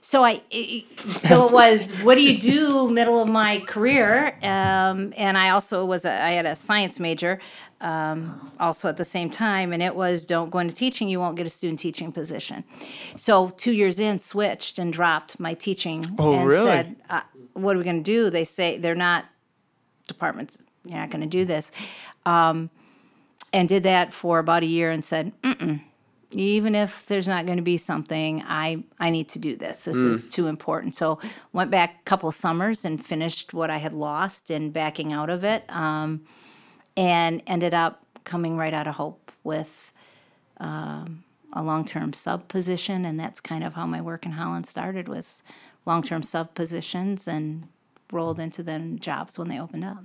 So 0.00 0.24
I, 0.24 0.40
it- 0.50 0.84
so 1.20 1.46
it 1.46 1.52
was. 1.52 1.92
What 2.02 2.14
do 2.14 2.22
you 2.22 2.38
do? 2.38 2.88
Middle 2.90 3.20
of 3.20 3.28
my 3.28 3.58
career, 3.60 4.36
um, 4.42 5.12
and 5.16 5.36
I 5.36 5.50
also 5.50 5.84
was. 5.84 6.04
A, 6.04 6.10
I 6.12 6.30
had 6.30 6.46
a 6.46 6.54
science 6.54 7.00
major, 7.00 7.40
um, 7.80 8.52
also 8.60 8.88
at 8.88 8.96
the 8.96 9.04
same 9.04 9.30
time, 9.30 9.72
and 9.72 9.82
it 9.82 9.94
was 9.96 10.24
don't 10.26 10.50
go 10.50 10.58
into 10.60 10.74
teaching. 10.74 11.08
You 11.08 11.20
won't 11.20 11.36
get 11.36 11.46
a 11.46 11.50
student 11.50 11.80
teaching 11.80 12.12
position. 12.12 12.64
So 13.16 13.48
two 13.48 13.72
years 13.72 13.98
in, 13.98 14.18
switched 14.18 14.78
and 14.78 14.92
dropped 14.92 15.40
my 15.40 15.54
teaching. 15.54 16.04
Oh, 16.18 16.34
and 16.34 16.46
really? 16.46 16.64
Said, 16.66 16.96
uh, 17.10 17.22
what 17.54 17.74
are 17.74 17.78
we 17.78 17.84
going 17.84 18.02
to 18.02 18.10
do? 18.10 18.30
They 18.30 18.44
say 18.44 18.78
they're 18.78 18.94
not 18.94 19.24
departments 20.06 20.58
you're 20.84 20.98
not 20.98 21.10
going 21.10 21.22
to 21.22 21.28
do 21.28 21.44
this. 21.44 21.72
Um, 22.26 22.70
and 23.52 23.68
did 23.68 23.84
that 23.84 24.12
for 24.12 24.38
about 24.38 24.62
a 24.62 24.66
year 24.66 24.90
and 24.90 25.04
said, 25.04 25.32
Mm-mm, 25.42 25.80
even 26.32 26.74
if 26.74 27.06
there's 27.06 27.28
not 27.28 27.46
going 27.46 27.58
to 27.58 27.62
be 27.62 27.76
something, 27.76 28.42
I, 28.46 28.82
I 28.98 29.10
need 29.10 29.28
to 29.30 29.38
do 29.38 29.56
this. 29.56 29.84
This 29.84 29.96
is 29.96 30.28
too 30.28 30.48
important. 30.48 30.96
So 30.96 31.20
went 31.52 31.70
back 31.70 32.00
a 32.00 32.02
couple 32.04 32.30
summers 32.32 32.84
and 32.84 33.04
finished 33.04 33.54
what 33.54 33.70
I 33.70 33.76
had 33.76 33.92
lost 33.92 34.50
and 34.50 34.72
backing 34.72 35.12
out 35.12 35.30
of 35.30 35.44
it. 35.44 35.64
Um, 35.70 36.24
and 36.96 37.42
ended 37.46 37.74
up 37.74 38.04
coming 38.24 38.56
right 38.56 38.74
out 38.74 38.86
of 38.86 38.96
Hope 38.96 39.32
with 39.42 39.92
um, 40.58 41.24
a 41.52 41.62
long-term 41.62 42.12
sub 42.12 42.48
position, 42.48 43.04
and 43.04 43.18
that's 43.18 43.40
kind 43.40 43.64
of 43.64 43.74
how 43.74 43.86
my 43.86 44.00
work 44.00 44.26
in 44.26 44.32
Holland 44.32 44.66
started 44.66 45.08
was 45.08 45.42
long-term 45.86 46.22
sub 46.22 46.54
positions 46.54 47.28
and 47.28 47.68
rolled 48.12 48.40
into 48.40 48.62
then 48.62 48.98
jobs 48.98 49.38
when 49.38 49.48
they 49.48 49.60
opened 49.60 49.84
up. 49.84 50.04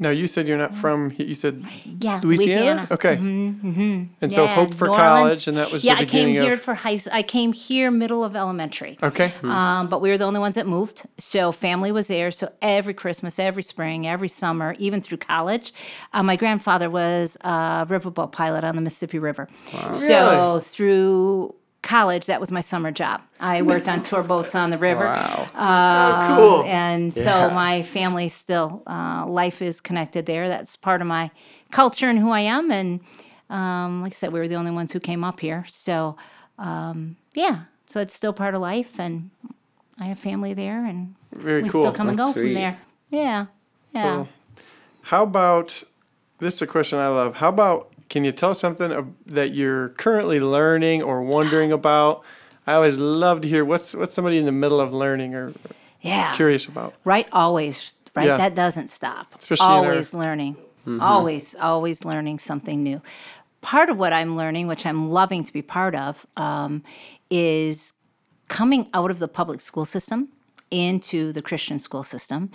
Now 0.00 0.10
you 0.10 0.26
said 0.28 0.46
you're 0.46 0.58
not 0.58 0.76
from. 0.76 1.12
You 1.16 1.34
said 1.34 1.64
Yeah, 2.00 2.20
Louisiana. 2.22 2.86
Okay. 2.90 3.14
And 3.16 4.32
so 4.32 4.46
Hope 4.46 4.74
for 4.74 4.88
New 4.88 4.94
college, 4.96 5.22
Orleans. 5.22 5.48
and 5.48 5.56
that 5.56 5.72
was 5.72 5.82
the 5.82 5.88
beginning 5.94 5.96
of 5.96 5.98
yeah. 5.98 6.02
I 6.02 6.04
came 6.04 6.26
beginning 6.26 6.42
here 6.44 6.52
of. 6.54 6.60
for 6.60 6.74
high. 6.74 6.98
I 7.12 7.22
came 7.22 7.52
here 7.52 7.90
middle 7.90 8.22
of 8.24 8.36
elementary. 8.36 8.96
Okay. 9.02 9.32
Um, 9.42 9.88
but 9.88 10.00
we 10.00 10.10
were 10.10 10.18
the 10.18 10.24
only 10.24 10.40
ones 10.40 10.54
that 10.54 10.66
moved. 10.66 11.02
So 11.18 11.52
family 11.52 11.90
was 11.92 12.06
there. 12.08 12.30
So 12.30 12.52
every 12.62 12.94
Christmas, 12.94 13.38
every 13.38 13.62
spring, 13.62 14.06
every 14.06 14.28
summer, 14.28 14.74
even 14.78 15.00
through 15.00 15.18
college, 15.18 15.72
uh, 16.12 16.22
my 16.22 16.36
grandfather 16.36 16.88
was 16.90 17.36
a 17.40 17.86
riverboat 17.88 18.32
pilot 18.32 18.64
on 18.64 18.76
the 18.76 18.82
Mississippi 18.82 19.18
River. 19.18 19.48
So 19.92 20.52
Really? 20.52 20.60
through 20.62 21.54
college, 21.88 22.26
that 22.26 22.38
was 22.38 22.52
my 22.52 22.60
summer 22.60 22.90
job. 22.92 23.22
I 23.40 23.62
worked 23.62 23.88
on 23.88 24.02
tour 24.02 24.22
boats 24.22 24.54
on 24.54 24.68
the 24.68 24.76
river. 24.90 25.04
Wow. 25.04 25.48
oh, 25.54 26.36
cool. 26.36 26.64
And 26.64 27.10
so 27.10 27.48
my 27.48 27.82
family 27.82 28.28
still, 28.28 28.82
uh, 28.86 29.24
life 29.26 29.62
is 29.62 29.80
connected 29.80 30.26
there. 30.26 30.48
That's 30.48 30.76
part 30.76 31.00
of 31.00 31.06
my 31.06 31.30
culture 31.70 32.10
and 32.10 32.18
who 32.18 32.30
I 32.30 32.40
am. 32.40 32.70
And 32.70 33.00
um, 33.48 34.02
like 34.02 34.12
I 34.12 34.14
said, 34.14 34.34
we 34.34 34.38
were 34.38 34.48
the 34.48 34.56
only 34.56 34.70
ones 34.70 34.92
who 34.92 35.00
came 35.00 35.24
up 35.24 35.40
here. 35.40 35.64
So 35.66 36.16
um, 36.58 37.16
yeah, 37.32 37.60
so 37.86 38.00
it's 38.00 38.12
still 38.14 38.34
part 38.34 38.54
of 38.54 38.60
life. 38.60 39.00
And 39.00 39.30
I 39.98 40.04
have 40.04 40.18
family 40.18 40.52
there 40.52 40.84
and 40.84 41.14
Very 41.32 41.62
we 41.62 41.70
cool. 41.70 41.84
still 41.84 41.92
come 41.92 42.08
and 42.08 42.18
go 42.18 42.26
That's 42.26 42.38
from 42.38 42.52
there. 42.52 42.78
Yeah. 43.08 43.46
Yeah. 43.94 44.14
Cool. 44.14 44.28
How 45.00 45.22
about 45.22 45.82
this 46.38 46.56
is 46.56 46.62
a 46.62 46.66
question 46.66 46.98
I 46.98 47.08
love. 47.08 47.36
How 47.36 47.48
about 47.48 47.90
can 48.08 48.24
you 48.24 48.32
tell 48.32 48.50
us 48.50 48.60
something 48.60 49.14
that 49.26 49.54
you're 49.54 49.90
currently 49.90 50.40
learning 50.40 51.02
or 51.02 51.22
wondering 51.22 51.72
about? 51.72 52.22
I 52.66 52.74
always 52.74 52.98
love 52.98 53.40
to 53.42 53.48
hear 53.48 53.64
what's 53.64 53.94
what's 53.94 54.14
somebody 54.14 54.38
in 54.38 54.44
the 54.44 54.52
middle 54.52 54.80
of 54.80 54.92
learning 54.92 55.34
or 55.34 55.52
Yeah. 56.00 56.32
curious 56.34 56.66
about. 56.66 56.94
Right? 57.04 57.26
Always, 57.32 57.94
right? 58.14 58.26
Yeah. 58.26 58.36
That 58.36 58.54
doesn't 58.54 58.88
stop. 58.88 59.34
Especially 59.38 59.66
in 59.66 59.72
our- 59.72 59.84
always 59.90 60.14
learning. 60.14 60.56
Always, 61.00 61.54
always 61.56 62.04
learning 62.06 62.38
something 62.38 62.82
new. 62.82 63.02
Part 63.60 63.90
of 63.90 63.98
what 63.98 64.14
I'm 64.14 64.36
learning, 64.38 64.68
which 64.68 64.86
I'm 64.86 65.10
loving 65.10 65.44
to 65.44 65.52
be 65.52 65.60
part 65.60 65.94
of, 65.94 66.26
um, 66.36 66.82
is 67.28 67.92
coming 68.48 68.88
out 68.94 69.10
of 69.10 69.18
the 69.18 69.28
public 69.28 69.60
school 69.60 69.84
system 69.84 70.30
into 70.70 71.32
the 71.32 71.42
Christian 71.42 71.78
school 71.78 72.02
system 72.02 72.50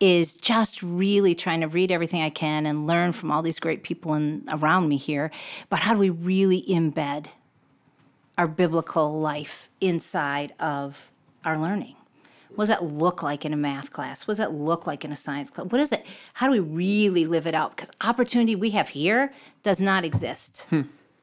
is 0.00 0.34
just 0.34 0.82
really 0.82 1.34
trying 1.34 1.60
to 1.60 1.68
read 1.68 1.90
everything 1.90 2.22
I 2.22 2.30
can 2.30 2.66
and 2.66 2.86
learn 2.86 3.12
from 3.12 3.30
all 3.30 3.42
these 3.42 3.58
great 3.58 3.82
people 3.82 4.14
in, 4.14 4.44
around 4.50 4.88
me 4.88 4.96
here. 4.96 5.30
But 5.68 5.80
how 5.80 5.94
do 5.94 6.00
we 6.00 6.10
really 6.10 6.62
embed 6.68 7.26
our 8.36 8.48
biblical 8.48 9.18
life 9.18 9.70
inside 9.80 10.52
of 10.58 11.10
our 11.44 11.58
learning? 11.58 11.96
What 12.54 12.62
does 12.62 12.68
that 12.68 12.84
look 12.84 13.22
like 13.22 13.44
in 13.44 13.52
a 13.52 13.56
math 13.56 13.90
class? 13.90 14.26
What 14.26 14.32
does 14.32 14.38
that 14.38 14.52
look 14.52 14.86
like 14.86 15.04
in 15.04 15.10
a 15.10 15.16
science 15.16 15.50
class? 15.50 15.66
What 15.70 15.80
is 15.80 15.90
it? 15.90 16.06
How 16.34 16.46
do 16.46 16.52
we 16.52 16.60
really 16.60 17.26
live 17.26 17.46
it 17.46 17.54
out? 17.54 17.74
Because 17.74 17.90
opportunity 18.02 18.54
we 18.54 18.70
have 18.70 18.90
here 18.90 19.32
does 19.62 19.80
not 19.80 20.04
exist 20.04 20.68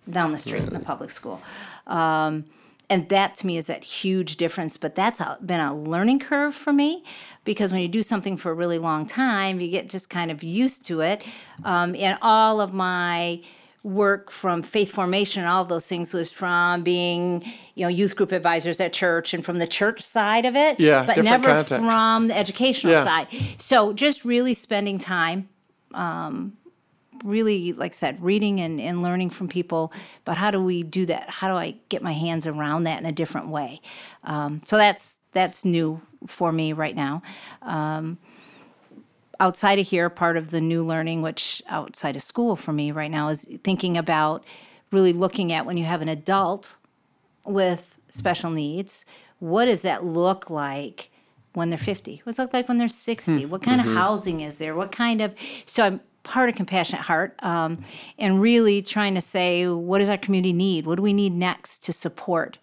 down 0.09 0.31
the 0.33 0.37
street 0.37 0.63
in 0.63 0.73
the 0.73 0.79
public 0.79 1.09
school. 1.09 1.41
Um, 1.87 2.45
and 2.91 3.07
that 3.09 3.35
to 3.35 3.47
me 3.47 3.55
is 3.57 3.67
that 3.67 3.83
huge 3.85 4.35
difference. 4.35 4.75
But 4.77 4.95
that's 4.95 5.19
a, 5.21 5.37
been 5.43 5.61
a 5.61 5.73
learning 5.73 6.19
curve 6.19 6.53
for 6.53 6.73
me 6.73 7.03
because 7.45 7.71
when 7.71 7.81
you 7.81 7.87
do 7.87 8.03
something 8.03 8.35
for 8.37 8.51
a 8.51 8.53
really 8.53 8.77
long 8.77 9.05
time, 9.07 9.61
you 9.61 9.69
get 9.69 9.89
just 9.89 10.09
kind 10.09 10.29
of 10.29 10.43
used 10.43 10.85
to 10.87 10.99
it. 10.99 11.25
Um, 11.63 11.95
and 11.95 12.17
all 12.21 12.59
of 12.59 12.73
my 12.73 13.41
work 13.83 14.29
from 14.29 14.61
faith 14.61 14.91
formation 14.91 15.41
and 15.41 15.49
all 15.49 15.65
those 15.65 15.87
things 15.87 16.13
was 16.13 16.31
from 16.31 16.83
being 16.83 17.41
you 17.73 17.83
know 17.83 17.87
youth 17.87 18.15
group 18.15 18.31
advisors 18.31 18.79
at 18.79 18.93
church 18.93 19.33
and 19.33 19.43
from 19.43 19.57
the 19.57 19.65
church 19.65 20.01
side 20.01 20.45
of 20.45 20.55
it 20.55 20.79
Yeah, 20.79 21.03
but 21.03 21.23
never 21.23 21.47
context. 21.47 21.83
from 21.83 22.27
the 22.27 22.37
educational 22.37 22.93
Yeah. 22.93 23.03
side 23.03 23.27
so 23.57 23.91
just 23.91 24.23
really 24.23 24.53
spending 24.53 24.99
time 24.99 25.49
um, 25.95 26.53
really 27.23 27.73
like 27.73 27.91
i 27.91 27.93
said 27.93 28.21
reading 28.23 28.59
and, 28.59 28.79
and 28.81 29.01
learning 29.01 29.29
from 29.29 29.47
people 29.47 29.91
but 30.25 30.37
how 30.37 30.51
do 30.51 30.61
we 30.63 30.83
do 30.83 31.05
that 31.05 31.29
how 31.29 31.47
do 31.47 31.53
i 31.53 31.75
get 31.89 32.01
my 32.01 32.13
hands 32.13 32.47
around 32.47 32.83
that 32.83 32.99
in 32.99 33.05
a 33.05 33.11
different 33.11 33.47
way 33.47 33.79
um, 34.23 34.61
so 34.65 34.77
that's 34.77 35.17
that's 35.31 35.63
new 35.63 36.01
for 36.27 36.51
me 36.51 36.73
right 36.73 36.95
now 36.95 37.21
um, 37.61 38.17
outside 39.41 39.79
of 39.79 39.87
here, 39.87 40.07
part 40.09 40.37
of 40.37 40.51
the 40.51 40.61
new 40.61 40.85
learning, 40.85 41.23
which 41.23 41.63
outside 41.67 42.15
of 42.15 42.21
school 42.21 42.55
for 42.55 42.71
me 42.71 42.91
right 42.91 43.09
now, 43.09 43.27
is 43.27 43.43
thinking 43.63 43.97
about 43.97 44.45
really 44.91 45.11
looking 45.11 45.51
at 45.51 45.65
when 45.65 45.77
you 45.77 45.83
have 45.83 46.01
an 46.01 46.07
adult 46.07 46.77
with 47.43 47.97
special 48.09 48.51
needs, 48.51 49.03
what 49.39 49.65
does 49.65 49.81
that 49.81 50.05
look 50.05 50.49
like 50.51 51.09
when 51.53 51.69
they're 51.69 51.77
50? 51.77 52.21
What's 52.23 52.37
it 52.37 52.43
look 52.43 52.53
like 52.53 52.67
when 52.67 52.77
they're 52.77 52.87
60? 52.87 53.43
Hmm. 53.43 53.49
What 53.49 53.63
kind 53.63 53.81
of 53.81 53.87
mm-hmm. 53.87 53.97
housing 53.97 54.41
is 54.41 54.59
there? 54.59 54.75
What 54.75 54.91
kind 54.91 55.21
of, 55.21 55.33
so 55.65 55.83
I'm 55.83 56.01
part 56.23 56.49
of 56.49 56.55
Compassionate 56.55 57.03
Heart 57.03 57.35
um, 57.43 57.81
and 58.17 58.41
really 58.41 58.81
trying 58.81 59.15
to 59.15 59.21
say, 59.21 59.67
what 59.67 59.99
does 59.99 60.09
our 60.09 60.17
community 60.17 60.53
need? 60.53 60.85
What 60.85 60.95
do 60.95 61.01
we 61.01 61.13
need 61.13 61.33
next 61.33 61.79
to 61.85 61.93
support? 61.93 62.57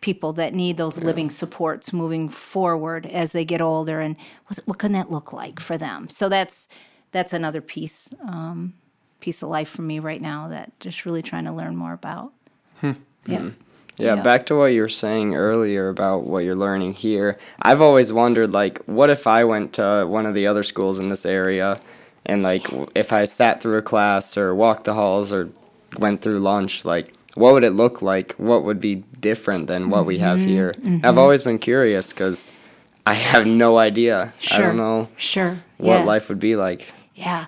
people 0.00 0.32
that 0.32 0.54
need 0.54 0.78
those 0.78 1.02
living 1.04 1.28
supports 1.28 1.92
moving 1.92 2.26
forward 2.30 3.04
as 3.04 3.32
they 3.32 3.44
get 3.44 3.60
older 3.60 4.00
and 4.00 4.16
what's, 4.46 4.58
what 4.66 4.78
can 4.78 4.92
that 4.92 5.10
look 5.10 5.30
like 5.30 5.60
for 5.60 5.76
them 5.76 6.08
so 6.08 6.26
that's 6.26 6.68
that's 7.12 7.34
another 7.34 7.60
piece 7.60 8.08
um, 8.26 8.72
piece 9.20 9.42
of 9.42 9.50
life 9.50 9.68
for 9.68 9.82
me 9.82 9.98
right 9.98 10.22
now 10.22 10.48
that 10.48 10.72
just 10.80 11.04
really 11.04 11.20
trying 11.20 11.44
to 11.44 11.52
learn 11.52 11.76
more 11.76 11.92
about 11.92 12.32
yeah 12.82 12.94
Yeah, 13.26 14.14
Yeah. 14.14 14.22
back 14.22 14.46
to 14.46 14.54
what 14.56 14.72
you 14.72 14.80
were 14.80 14.88
saying 14.88 15.34
earlier 15.34 15.90
about 15.90 16.22
what 16.24 16.44
you're 16.44 16.56
learning 16.56 16.94
here. 16.94 17.36
I've 17.60 17.82
always 17.82 18.10
wondered, 18.10 18.50
like, 18.52 18.78
what 18.86 19.10
if 19.10 19.26
I 19.26 19.44
went 19.44 19.74
to 19.74 20.06
one 20.08 20.24
of 20.24 20.32
the 20.34 20.46
other 20.46 20.62
schools 20.62 20.98
in 20.98 21.08
this 21.08 21.26
area 21.26 21.78
and, 22.30 22.42
like, 22.42 22.66
if 22.94 23.12
I 23.12 23.24
sat 23.24 23.60
through 23.60 23.76
a 23.78 23.82
class 23.82 24.36
or 24.36 24.54
walked 24.54 24.84
the 24.84 24.94
halls 24.94 25.32
or 25.32 25.50
went 25.98 26.22
through 26.22 26.38
lunch, 26.38 26.84
like, 26.84 27.12
what 27.34 27.52
would 27.52 27.64
it 27.64 27.70
look 27.72 28.02
like? 28.02 28.32
What 28.34 28.64
would 28.64 28.80
be 28.80 28.96
different 29.20 29.66
than 29.66 29.90
what 29.90 30.06
we 30.06 30.18
have 30.18 30.38
Mm-hmm, 30.38 30.48
here? 30.48 30.74
I've 31.04 31.18
always 31.18 31.42
been 31.42 31.58
curious 31.58 32.10
because 32.12 32.50
I 33.06 33.14
have 33.14 33.46
no 33.46 33.78
idea. 33.78 34.32
Sure. 34.38 34.56
I 34.56 34.60
don't 34.60 34.76
know 34.76 35.08
sure 35.16 35.58
what 35.78 36.00
yeah. 36.00 36.04
life 36.04 36.28
would 36.28 36.38
be 36.38 36.56
like. 36.56 36.92
Yeah. 37.14 37.46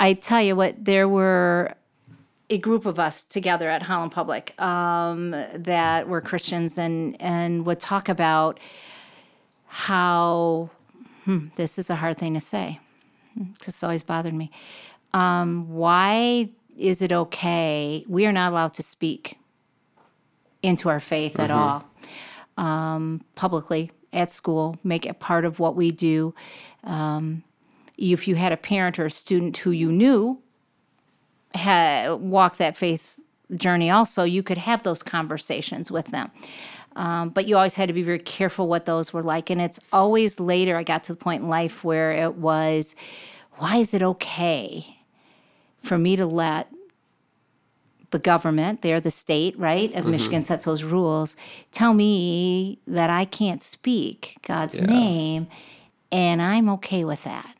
I 0.00 0.14
tell 0.14 0.42
you 0.42 0.56
what, 0.56 0.84
there 0.84 1.08
were 1.08 1.74
a 2.50 2.58
group 2.58 2.86
of 2.86 2.98
us 2.98 3.24
together 3.24 3.68
at 3.68 3.82
Holland 3.82 4.12
Public 4.12 4.60
um, 4.60 5.30
that 5.54 6.08
were 6.08 6.20
Christians 6.20 6.78
and, 6.78 7.20
and 7.20 7.66
would 7.66 7.80
talk 7.80 8.08
about 8.08 8.60
how 9.66 10.70
hmm, 11.24 11.48
this 11.56 11.78
is 11.78 11.90
a 11.90 11.96
hard 11.96 12.18
thing 12.18 12.34
to 12.34 12.40
say. 12.40 12.80
'Cause 13.38 13.68
It's 13.68 13.82
always 13.84 14.02
bothered 14.02 14.34
me. 14.34 14.50
Um, 15.14 15.68
why 15.70 16.50
is 16.76 17.02
it 17.02 17.12
okay? 17.12 18.04
We 18.08 18.26
are 18.26 18.32
not 18.32 18.52
allowed 18.52 18.74
to 18.74 18.82
speak 18.82 19.38
into 20.62 20.88
our 20.88 21.00
faith 21.00 21.38
at 21.40 21.50
all 21.50 21.84
um, 22.58 23.22
publicly 23.36 23.90
at 24.12 24.32
school, 24.32 24.76
make 24.84 25.06
it 25.06 25.20
part 25.20 25.44
of 25.44 25.58
what 25.60 25.76
we 25.76 25.90
do 25.90 26.34
if 27.98 28.28
you 28.28 28.36
had 28.36 28.52
a 28.52 28.56
parent 28.56 28.98
or 28.98 29.06
a 29.06 29.10
student 29.10 29.56
who 29.58 29.70
you 29.70 29.92
knew 29.92 30.40
had 31.54 32.12
walked 32.14 32.58
that 32.58 32.76
faith 32.76 33.18
journey 33.56 33.90
also 33.90 34.24
you 34.24 34.42
could 34.42 34.58
have 34.58 34.82
those 34.82 35.02
conversations 35.02 35.90
with 35.90 36.06
them. 36.06 36.30
Um, 36.96 37.30
but 37.30 37.48
you 37.48 37.56
always 37.56 37.74
had 37.74 37.88
to 37.88 37.92
be 37.92 38.02
very 38.02 38.20
careful 38.20 38.68
what 38.68 38.84
those 38.84 39.12
were 39.12 39.22
like. 39.22 39.50
And 39.50 39.60
it's 39.60 39.80
always 39.92 40.38
later 40.38 40.76
i 40.76 40.82
got 40.82 41.04
to 41.04 41.12
the 41.12 41.18
point 41.18 41.42
in 41.42 41.48
life 41.48 41.82
where 41.84 42.12
it 42.12 42.34
was 42.36 42.94
why 43.56 43.76
is 43.76 43.94
it 43.94 44.02
okay 44.02 44.96
for 45.82 45.98
me 45.98 46.16
to 46.16 46.26
let 46.26 46.68
the 48.10 48.18
government, 48.20 48.80
they're 48.82 49.00
the 49.00 49.10
state, 49.10 49.58
right, 49.58 49.92
of 49.94 50.06
Michigan 50.06 50.44
sets 50.44 50.64
those 50.64 50.84
rules, 50.84 51.34
tell 51.72 51.92
me 51.94 52.78
that 52.86 53.10
I 53.10 53.24
can't 53.24 53.60
speak 53.60 54.36
God's 54.42 54.80
name, 54.86 55.48
and 56.12 56.40
I'm 56.40 56.68
okay 56.70 57.04
with 57.04 57.24
that. 57.24 57.56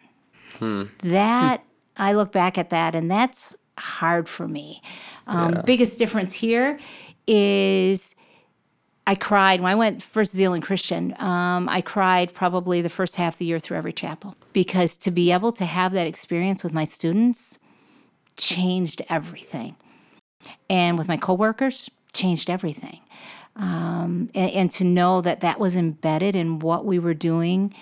That, 0.98 1.64
I 1.96 2.12
look 2.12 2.30
back 2.30 2.56
at 2.56 2.70
that, 2.70 2.94
and 2.94 3.10
that's 3.10 3.56
hard 3.78 4.28
for 4.28 4.48
me. 4.48 4.82
Um, 5.26 5.62
Biggest 5.64 5.98
difference 5.98 6.32
here 6.32 6.78
is 7.26 8.14
I 9.06 9.14
cried 9.14 9.60
when 9.60 9.70
I 9.70 9.74
went 9.74 10.02
First 10.02 10.34
Zeeland 10.34 10.62
Christian. 10.62 11.14
Um, 11.18 11.68
I 11.68 11.80
cried 11.80 12.32
probably 12.32 12.80
the 12.80 12.88
first 12.88 13.16
half 13.16 13.34
of 13.34 13.38
the 13.38 13.44
year 13.44 13.58
through 13.58 13.76
every 13.76 13.92
chapel 13.92 14.34
because 14.52 14.96
to 14.98 15.10
be 15.10 15.32
able 15.32 15.52
to 15.52 15.64
have 15.64 15.92
that 15.92 16.06
experience 16.06 16.64
with 16.64 16.72
my 16.72 16.84
students 16.84 17.58
changed 18.36 19.02
everything, 19.08 19.76
and 20.68 20.98
with 20.98 21.06
my 21.08 21.16
coworkers 21.16 21.90
changed 22.12 22.50
everything. 22.50 23.00
Um, 23.56 24.30
and, 24.34 24.50
and 24.50 24.70
to 24.72 24.84
know 24.84 25.20
that 25.20 25.40
that 25.42 25.60
was 25.60 25.76
embedded 25.76 26.34
in 26.34 26.58
what 26.58 26.84
we 26.84 26.98
were 26.98 27.14
doing 27.14 27.72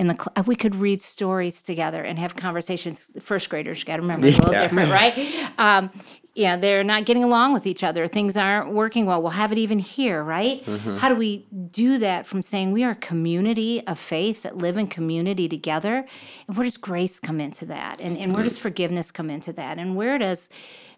in 0.00 0.06
the 0.06 0.14
cl- 0.14 0.44
we 0.46 0.56
could 0.56 0.74
read 0.74 1.02
stories 1.02 1.60
together 1.60 2.02
and 2.02 2.18
have 2.18 2.34
conversations. 2.34 3.10
First 3.20 3.50
graders 3.50 3.84
got 3.84 3.96
to 3.96 4.02
remember 4.02 4.28
it's 4.28 4.38
a 4.38 4.40
little 4.40 4.54
Yeah. 4.54 4.62
different 4.62 4.90
right? 5.00 5.14
Um, 5.58 5.90
yeah 6.34 6.56
they're 6.56 6.84
not 6.84 7.04
getting 7.04 7.22
along 7.22 7.52
with 7.52 7.66
each 7.66 7.84
other. 7.84 8.06
Things 8.06 8.34
aren't 8.34 8.72
working 8.72 9.04
well. 9.04 9.20
We'll 9.20 9.32
have 9.32 9.52
it 9.52 9.58
even 9.58 9.78
here 9.78 10.24
right? 10.24 10.64
Mm-hmm. 10.64 10.96
How 10.96 11.10
do 11.10 11.16
we 11.16 11.46
do 11.70 11.98
that 11.98 12.26
from 12.26 12.40
saying 12.40 12.72
we 12.72 12.82
are 12.82 12.92
a 12.92 13.02
community 13.10 13.86
of 13.86 13.98
faith 13.98 14.42
that 14.44 14.56
live 14.56 14.78
in 14.78 14.86
community 14.86 15.48
together? 15.48 16.06
And 16.48 16.56
where 16.56 16.64
does 16.64 16.78
grace 16.78 17.20
come 17.20 17.38
into 17.38 17.66
that? 17.66 18.00
And, 18.00 18.16
and 18.16 18.32
where 18.32 18.42
does 18.42 18.54
mm-hmm. 18.54 18.62
forgiveness 18.62 19.10
come 19.10 19.28
into 19.28 19.52
that? 19.52 19.76
And 19.76 19.96
where 19.96 20.16
does 20.16 20.48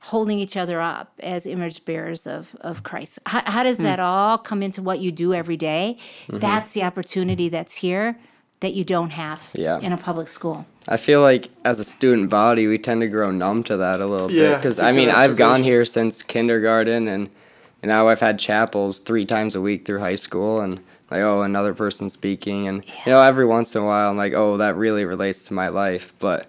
holding 0.02 0.38
each 0.38 0.56
other 0.56 0.80
up 0.80 1.12
as 1.20 1.44
image 1.44 1.84
bearers 1.84 2.26
of, 2.26 2.56
of 2.60 2.82
christ 2.82 3.20
how, 3.24 3.40
how 3.46 3.62
does 3.62 3.76
hmm. 3.76 3.84
that 3.84 4.00
all 4.00 4.36
come 4.36 4.60
into 4.60 4.82
what 4.82 5.00
you 5.00 5.12
do 5.12 5.32
every 5.32 5.56
day? 5.56 5.96
Mm-hmm. 6.26 6.38
that's 6.38 6.72
the 6.72 6.82
opportunity 6.82 7.48
that's 7.48 7.74
here 7.74 8.18
that 8.62 8.74
you 8.74 8.84
don't 8.84 9.10
have 9.10 9.50
Yeah. 9.54 9.78
in 9.80 9.92
a 9.92 9.96
public 9.96 10.26
school. 10.28 10.64
I 10.88 10.96
feel 10.96 11.20
like 11.20 11.48
as 11.64 11.78
a 11.78 11.84
student 11.84 12.28
body, 12.30 12.66
we 12.66 12.78
tend 12.78 13.02
to 13.02 13.08
grow 13.08 13.30
numb 13.30 13.62
to 13.64 13.76
that 13.76 14.00
a 14.00 14.06
little 14.06 14.30
Yeah, 14.30 14.48
bit. 14.52 14.56
Because 14.58 14.78
I 14.80 14.88
I 14.88 14.92
mean, 14.92 15.10
I've 15.10 15.36
gone 15.36 15.58
good- 15.62 15.66
here 15.72 15.84
since 15.84 16.22
kindergarten, 16.22 17.06
and, 17.06 17.28
and 17.82 17.88
now 17.88 18.08
I've 18.08 18.20
had 18.20 18.38
chapels 18.38 18.98
three 18.98 19.24
times 19.26 19.54
a 19.54 19.60
week 19.60 19.84
through 19.86 20.00
high 20.00 20.16
school, 20.16 20.60
and 20.60 20.80
like, 21.10 21.20
oh, 21.20 21.42
another 21.42 21.74
person 21.74 22.08
speaking, 22.08 22.66
and 22.66 22.84
you 23.06 23.12
know, 23.12 23.20
every 23.22 23.44
once 23.44 23.74
in 23.76 23.82
a 23.82 23.84
while, 23.84 24.08
I'm 24.10 24.16
like, 24.16 24.32
oh, 24.32 24.56
that 24.56 24.76
really 24.76 25.04
relates 25.04 25.42
to 25.44 25.54
my 25.54 25.68
life. 25.68 26.14
But 26.18 26.46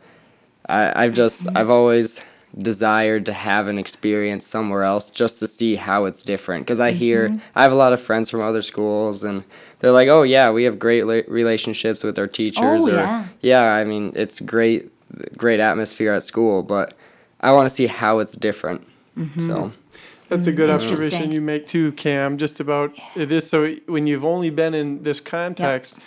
I, 0.67 1.03
I've 1.03 1.13
just, 1.13 1.47
I've 1.55 1.69
always 1.69 2.21
desired 2.57 3.25
to 3.25 3.33
have 3.33 3.67
an 3.67 3.79
experience 3.79 4.45
somewhere 4.45 4.83
else 4.83 5.09
just 5.09 5.39
to 5.39 5.47
see 5.47 5.75
how 5.75 6.05
it's 6.05 6.21
different. 6.21 6.65
Because 6.65 6.79
I 6.79 6.91
hear, 6.91 7.29
mm-hmm. 7.29 7.39
I 7.55 7.63
have 7.63 7.71
a 7.71 7.75
lot 7.75 7.93
of 7.93 8.01
friends 8.01 8.29
from 8.29 8.41
other 8.41 8.61
schools, 8.61 9.23
and 9.23 9.43
they're 9.79 9.91
like, 9.91 10.07
oh 10.07 10.23
yeah, 10.23 10.51
we 10.51 10.63
have 10.65 10.77
great 10.77 11.05
la- 11.05 11.21
relationships 11.27 12.03
with 12.03 12.19
our 12.19 12.27
teachers. 12.27 12.83
Oh, 12.83 12.89
or, 12.89 12.93
yeah. 12.93 13.27
yeah, 13.41 13.73
I 13.73 13.83
mean, 13.83 14.13
it's 14.15 14.39
great, 14.39 14.91
great 15.37 15.59
atmosphere 15.59 16.13
at 16.13 16.23
school, 16.23 16.61
but 16.61 16.95
I 17.41 17.51
want 17.51 17.65
to 17.67 17.75
see 17.75 17.87
how 17.87 18.19
it's 18.19 18.33
different. 18.33 18.85
Mm-hmm. 19.17 19.47
So, 19.47 19.71
That's 20.29 20.47
a 20.47 20.51
good 20.51 20.69
mm-hmm. 20.69 20.91
observation 20.91 21.31
you 21.31 21.41
make 21.41 21.67
too, 21.67 21.91
Cam. 21.93 22.37
Just 22.37 22.59
about 22.59 22.93
it 23.15 23.31
is 23.31 23.49
so 23.49 23.75
when 23.87 24.05
you've 24.07 24.25
only 24.25 24.49
been 24.51 24.73
in 24.73 25.03
this 25.03 25.19
context, 25.19 25.99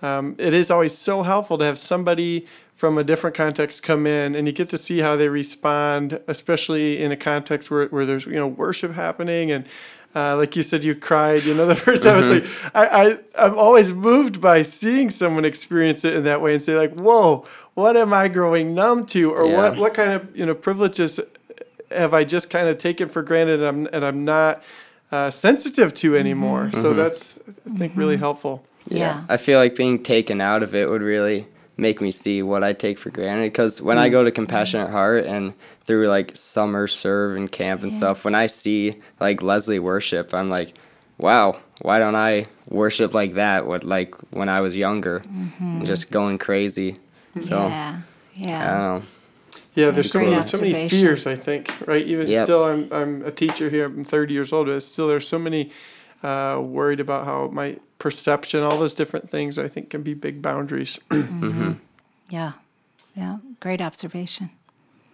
um, 0.00 0.36
it 0.38 0.54
is 0.54 0.70
always 0.70 0.96
so 0.96 1.22
helpful 1.22 1.58
to 1.58 1.64
have 1.64 1.78
somebody 1.78 2.46
from 2.78 2.96
a 2.96 3.02
different 3.02 3.34
context 3.34 3.82
come 3.82 4.06
in 4.06 4.36
and 4.36 4.46
you 4.46 4.52
get 4.52 4.68
to 4.68 4.78
see 4.78 5.00
how 5.00 5.16
they 5.16 5.28
respond, 5.28 6.20
especially 6.28 7.02
in 7.02 7.10
a 7.10 7.16
context 7.16 7.72
where, 7.72 7.88
where 7.88 8.06
there's 8.06 8.24
you 8.24 8.34
know 8.34 8.46
worship 8.48 8.94
happening 8.94 9.50
and. 9.50 9.66
Uh, 10.14 10.34
like 10.34 10.56
you 10.56 10.62
said, 10.62 10.82
you 10.82 10.94
cried. 10.94 11.44
You 11.44 11.52
know, 11.54 11.66
the 11.66 11.74
first 11.86 12.02
time 12.02 12.24
it's 12.24 12.48
like 12.64 12.74
I, 12.74 12.86
I, 12.86 13.18
I'm 13.46 13.58
always 13.58 13.92
moved 13.92 14.40
by 14.40 14.62
seeing 14.62 15.10
someone 15.10 15.44
experience 15.44 16.02
it 16.02 16.14
in 16.14 16.24
that 16.24 16.40
way 16.40 16.54
and 16.54 16.62
say 16.62 16.76
like, 16.76 16.94
"Whoa, 16.98 17.44
what 17.74 17.94
am 17.94 18.14
I 18.14 18.28
growing 18.28 18.74
numb 18.74 19.04
to?" 19.08 19.30
Or 19.32 19.46
Yeah. 19.46 19.56
what, 19.56 19.76
what 19.78 19.94
kind 19.94 20.12
of 20.12 20.34
you 20.34 20.46
know 20.46 20.54
privileges 20.54 21.20
have 21.90 22.14
I 22.14 22.24
just 22.24 22.48
kind 22.48 22.68
of 22.68 22.78
taken 22.78 23.10
for 23.10 23.22
granted 23.22 23.60
and 23.60 23.68
I'm, 23.68 23.94
and 23.94 24.04
I'm 24.04 24.24
not 24.24 24.62
uh, 25.12 25.30
sensitive 25.30 25.92
to 25.94 26.16
anymore. 26.16 26.70
So 26.72 26.94
that's, 26.94 27.38
I 27.70 27.76
think, 27.78 27.92
really 27.94 28.16
helpful. 28.16 28.64
Yeah. 28.88 29.24
I 29.28 29.36
feel 29.36 29.58
like 29.58 29.76
being 29.76 30.02
taken 30.02 30.40
out 30.40 30.62
of 30.62 30.74
it 30.74 30.88
would 30.88 31.02
really 31.02 31.46
make 31.78 32.00
me 32.00 32.10
see 32.10 32.42
what 32.42 32.62
I 32.64 32.72
take 32.74 32.98
for 32.98 33.10
granted. 33.10 33.52
Because 33.52 33.80
when 33.80 33.96
I 33.98 34.08
go 34.08 34.24
to 34.24 34.30
Compassionate 34.30 34.90
Heart 34.90 35.24
and 35.26 35.54
through 35.84 36.08
like 36.08 36.32
summer 36.36 36.86
serve 36.88 37.36
and 37.36 37.50
camp 37.50 37.82
and 37.82 37.92
stuff, 37.92 38.24
when 38.24 38.34
I 38.34 38.46
see 38.46 38.96
like 39.20 39.40
Leslie 39.42 39.78
worship, 39.78 40.34
I'm 40.34 40.50
like, 40.50 40.74
wow, 41.18 41.58
why 41.80 41.98
don't 42.00 42.16
I 42.16 42.46
worship 42.68 43.14
like 43.14 43.34
that? 43.34 43.66
What 43.66 43.84
like 43.84 44.14
when 44.32 44.48
I 44.48 44.60
was 44.60 44.76
younger, 44.76 45.22
just 45.84 46.10
going 46.10 46.38
crazy. 46.38 46.98
So 47.40 47.68
yeah. 47.68 48.00
I 48.36 48.40
Yeah. 48.40 48.58
don't 48.68 48.78
know. 49.02 49.02
Yeah, 49.74 49.90
there's 49.92 50.10
so, 50.10 50.18
many- 50.20 50.42
so 50.42 50.58
many 50.58 50.88
fears, 50.88 51.24
I 51.26 51.36
think, 51.36 51.72
right? 51.86 52.04
Even 52.04 52.26
Yep. 52.26 52.44
still, 52.44 52.64
I'm, 52.64 52.88
I'm 52.92 53.24
a 53.24 53.30
teacher 53.30 53.70
here. 53.70 53.84
I'm 53.84 54.02
30 54.04 54.34
years 54.34 54.52
old, 54.52 54.66
but 54.66 54.80
still, 54.82 55.06
there's 55.06 55.28
so 55.28 55.38
many 55.38 55.70
uh, 56.24 56.60
worried 56.60 56.98
about 56.98 57.26
how 57.26 57.46
my 57.52 57.76
perception, 57.98 58.62
all 58.62 58.78
those 58.78 58.94
different 58.94 59.28
things, 59.28 59.58
I 59.58 59.68
think 59.68 59.90
can 59.90 60.02
be 60.02 60.14
big 60.14 60.40
boundaries. 60.42 60.98
Yeah. 62.30 62.52
Yeah. 63.14 63.38
Great 63.60 63.80
observation. 63.80 64.50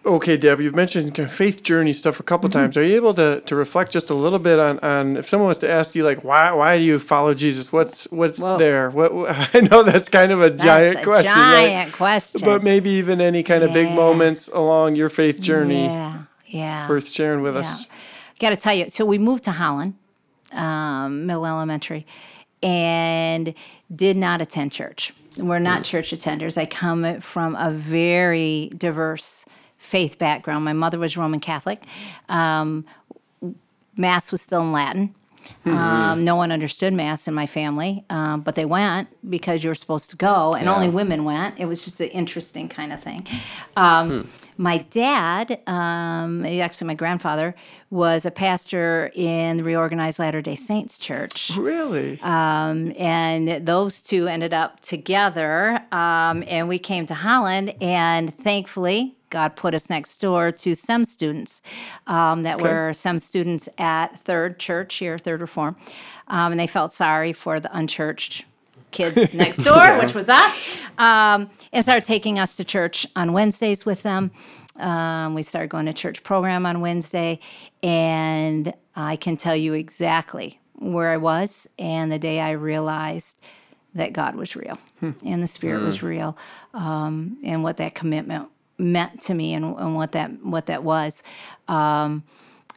Okay, 0.04 0.36
Deb, 0.36 0.60
you've 0.60 0.74
mentioned 0.74 1.14
kind 1.14 1.26
of 1.28 1.32
faith 1.34 1.62
journey 1.62 1.92
stuff 1.94 2.20
a 2.20 2.22
couple 2.24 2.50
Mm-hmm. 2.50 2.58
times. 2.58 2.76
Are 2.76 2.82
you 2.84 2.96
able 2.96 3.14
to, 3.14 3.40
to 3.42 3.54
reflect 3.56 3.90
just 3.92 4.10
a 4.10 4.14
little 4.14 4.38
bit 4.40 4.58
on, 4.58 4.78
on 4.80 5.16
if 5.16 5.26
someone 5.28 5.48
was 5.48 5.58
to 5.58 5.70
ask 5.70 5.94
you 5.94 6.04
like 6.04 6.24
why 6.24 6.50
why 6.52 6.76
do 6.76 6.82
you 6.84 6.98
follow 6.98 7.32
Jesus? 7.32 7.72
What's 7.72 8.10
what's 8.12 8.38
Whoa. 8.40 8.58
there? 8.58 8.90
What, 8.90 9.14
what- 9.14 9.30
I 9.54 9.60
know 9.60 9.82
that's 9.84 10.08
kind 10.10 10.30
of 10.32 10.42
a 10.42 10.50
giant 10.50 11.00
a 11.00 11.04
question, 11.04 11.32
giant 11.34 11.86
right? 11.90 11.92
question. 11.96 12.40
But 12.44 12.62
maybe 12.62 12.90
even 12.90 13.20
any 13.20 13.42
kind 13.44 13.62
of 13.64 13.72
big 13.72 13.90
moments 13.92 14.48
along 14.48 14.96
your 14.96 15.08
faith 15.08 15.40
journey 15.40 15.84
Yeah. 15.86 16.22
Yeah. 16.48 16.88
worth 16.88 17.08
sharing 17.08 17.40
with 17.42 17.54
Yeah. 17.54 17.60
us. 17.60 17.88
Got 18.40 18.50
to 18.50 18.56
tell 18.56 18.74
you, 18.74 18.90
so 18.90 19.04
we 19.06 19.16
moved 19.18 19.44
to 19.44 19.52
Holland, 19.52 19.94
um, 20.52 21.24
Middle 21.26 21.46
Elementary, 21.46 22.04
and 22.64 23.55
did 23.94 24.16
not 24.16 24.40
attend 24.40 24.72
church. 24.72 25.14
We're 25.37 25.59
not 25.59 25.85
church 25.85 26.11
attenders. 26.11 26.57
I 26.57 26.64
come 26.66 27.20
from 27.20 27.55
a 27.57 27.70
very 27.70 28.70
diverse 28.77 29.44
faith 29.77 30.18
background. 30.18 30.64
My 30.64 30.72
mother 30.72 30.98
was 30.98 31.16
Roman 31.16 31.40
Catholic. 31.40 31.85
Um, 32.29 32.87
Mass 33.96 34.33
was 34.33 34.40
still 34.42 34.62
in 34.62 34.72
Latin. 34.72 35.14
Um, 35.66 36.24
no 36.24 36.37
one 36.37 36.50
understood 36.50 36.94
Mass 36.94 37.29
in 37.29 37.35
my 37.35 37.46
family, 37.46 38.03
um, 38.09 38.40
but 38.40 38.55
they 38.55 38.64
went 38.64 39.09
because 39.29 39.62
you 39.62 39.68
were 39.68 39.74
supposed 39.74 40.09
to 40.11 40.16
go, 40.16 40.55
and 40.55 40.70
only 40.70 40.88
women 40.88 41.24
went. 41.24 41.59
It 41.59 41.66
was 41.66 41.85
just 41.85 42.00
an 42.00 42.09
interesting 42.09 42.66
kind 42.68 42.94
of 42.94 43.03
thing. 43.03 43.27
Um, 43.77 44.31
My 44.56 44.78
dad, 44.78 45.60
um, 45.66 46.44
actually 46.46 46.86
my 46.86 46.94
grandfather, 46.94 47.54
was 47.90 48.24
a 48.24 48.30
pastor 48.30 49.10
in 49.14 49.56
the 49.56 49.64
Reorganized 49.64 50.18
Latter 50.18 50.40
Day 50.42 50.54
Saints 50.54 50.98
Church. 50.98 51.50
Really? 51.56 52.20
Um, 52.20 52.92
and 52.96 53.66
those 53.66 54.02
two 54.02 54.28
ended 54.28 54.54
up 54.54 54.80
together 54.80 55.80
um, 55.92 56.44
and 56.46 56.68
we 56.68 56.78
came 56.78 57.06
to 57.06 57.14
holland 57.14 57.74
and 57.80 58.32
thankfully 58.34 59.16
god 59.30 59.56
put 59.56 59.74
us 59.74 59.90
next 59.90 60.18
door 60.18 60.52
to 60.52 60.74
some 60.74 61.04
students 61.04 61.62
um, 62.06 62.42
that 62.42 62.60
were 62.60 62.92
some 62.92 63.18
students 63.18 63.68
at 63.78 64.16
third 64.18 64.58
church 64.58 64.96
here 64.96 65.18
third 65.18 65.40
reform. 65.40 65.76
Um, 66.28 66.52
and 66.52 66.60
they 66.60 66.66
felt 66.66 66.92
sorry 66.92 67.32
for 67.32 67.60
the 67.60 67.76
unchurched 67.76 68.44
kids 68.94 69.35
next 69.44 69.59
door 69.59 69.98
which 69.98 70.14
was 70.14 70.28
us 70.28 70.76
um, 70.96 71.50
and 71.72 71.85
started 71.85 72.04
taking 72.04 72.38
us 72.38 72.57
to 72.57 72.64
church 72.64 73.07
on 73.16 73.33
wednesdays 73.33 73.85
with 73.85 74.02
them. 74.02 74.30
Um, 74.76 75.35
we 75.35 75.42
started 75.42 75.68
going 75.68 75.87
to 75.87 75.92
church 75.92 76.22
program 76.22 76.64
on 76.64 76.80
wednesday 76.80 77.38
and 77.83 78.72
i 78.96 79.16
can 79.16 79.37
tell 79.37 79.54
you 79.57 79.74
exactly 79.74 80.59
where 80.76 81.11
I 81.11 81.16
was 81.16 81.68
and 81.78 82.11
the 82.11 82.18
day 82.18 82.40
I 82.40 82.50
realized 82.52 83.38
that 83.94 84.12
God 84.12 84.35
was 84.35 84.57
real 84.57 84.78
and 85.24 85.42
the 85.42 85.46
Spirit 85.46 85.83
was 85.83 86.02
real, 86.02 86.37
um, 86.74 87.38
and 87.44 87.62
what 87.62 87.76
that 87.76 87.94
commitment 87.94 88.48
meant 88.76 89.20
to 89.22 89.35
me 89.35 89.54
and, 89.54 89.64
and 89.78 89.94
what 89.94 90.12
that 90.12 90.44
what 90.44 90.66
that 90.66 90.83
was. 90.83 91.22
Um, 91.68 92.24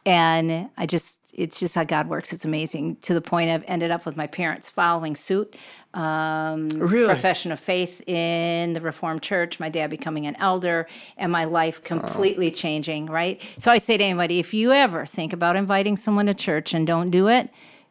and 0.06 0.70
I 0.76 0.86
just 0.86 1.20
it's 1.34 1.60
just 1.60 1.76
how 1.76 1.84
God 1.84 2.08
works. 2.08 2.32
It's 2.32 2.44
amazing 2.44 2.96
to 3.02 3.14
the 3.14 3.20
point 3.20 3.48
I've 3.48 3.62
ended 3.68 3.92
up 3.92 4.04
with 4.04 4.16
my 4.16 4.26
parents 4.26 4.70
following 4.70 5.14
suit. 5.14 5.54
Um, 5.94 6.68
Really? 6.70 7.06
profession 7.06 7.52
of 7.52 7.60
faith 7.60 8.00
in 8.08 8.72
the 8.72 8.80
Reformed 8.80 9.22
Church, 9.22 9.60
my 9.60 9.68
dad 9.68 9.88
becoming 9.88 10.26
an 10.26 10.34
elder, 10.40 10.88
and 11.16 11.30
my 11.30 11.44
life 11.44 11.82
completely 11.84 12.50
changing, 12.50 13.06
right? 13.06 13.40
So 13.58 13.70
I 13.70 13.78
say 13.78 13.96
to 13.96 14.02
anybody, 14.04 14.40
if 14.40 14.52
you 14.52 14.72
ever 14.72 15.06
think 15.06 15.32
about 15.32 15.54
inviting 15.54 15.96
someone 15.96 16.26
to 16.26 16.34
church 16.34 16.74
and 16.74 16.86
don't 16.86 17.10
do 17.10 17.28
it, 17.28 17.50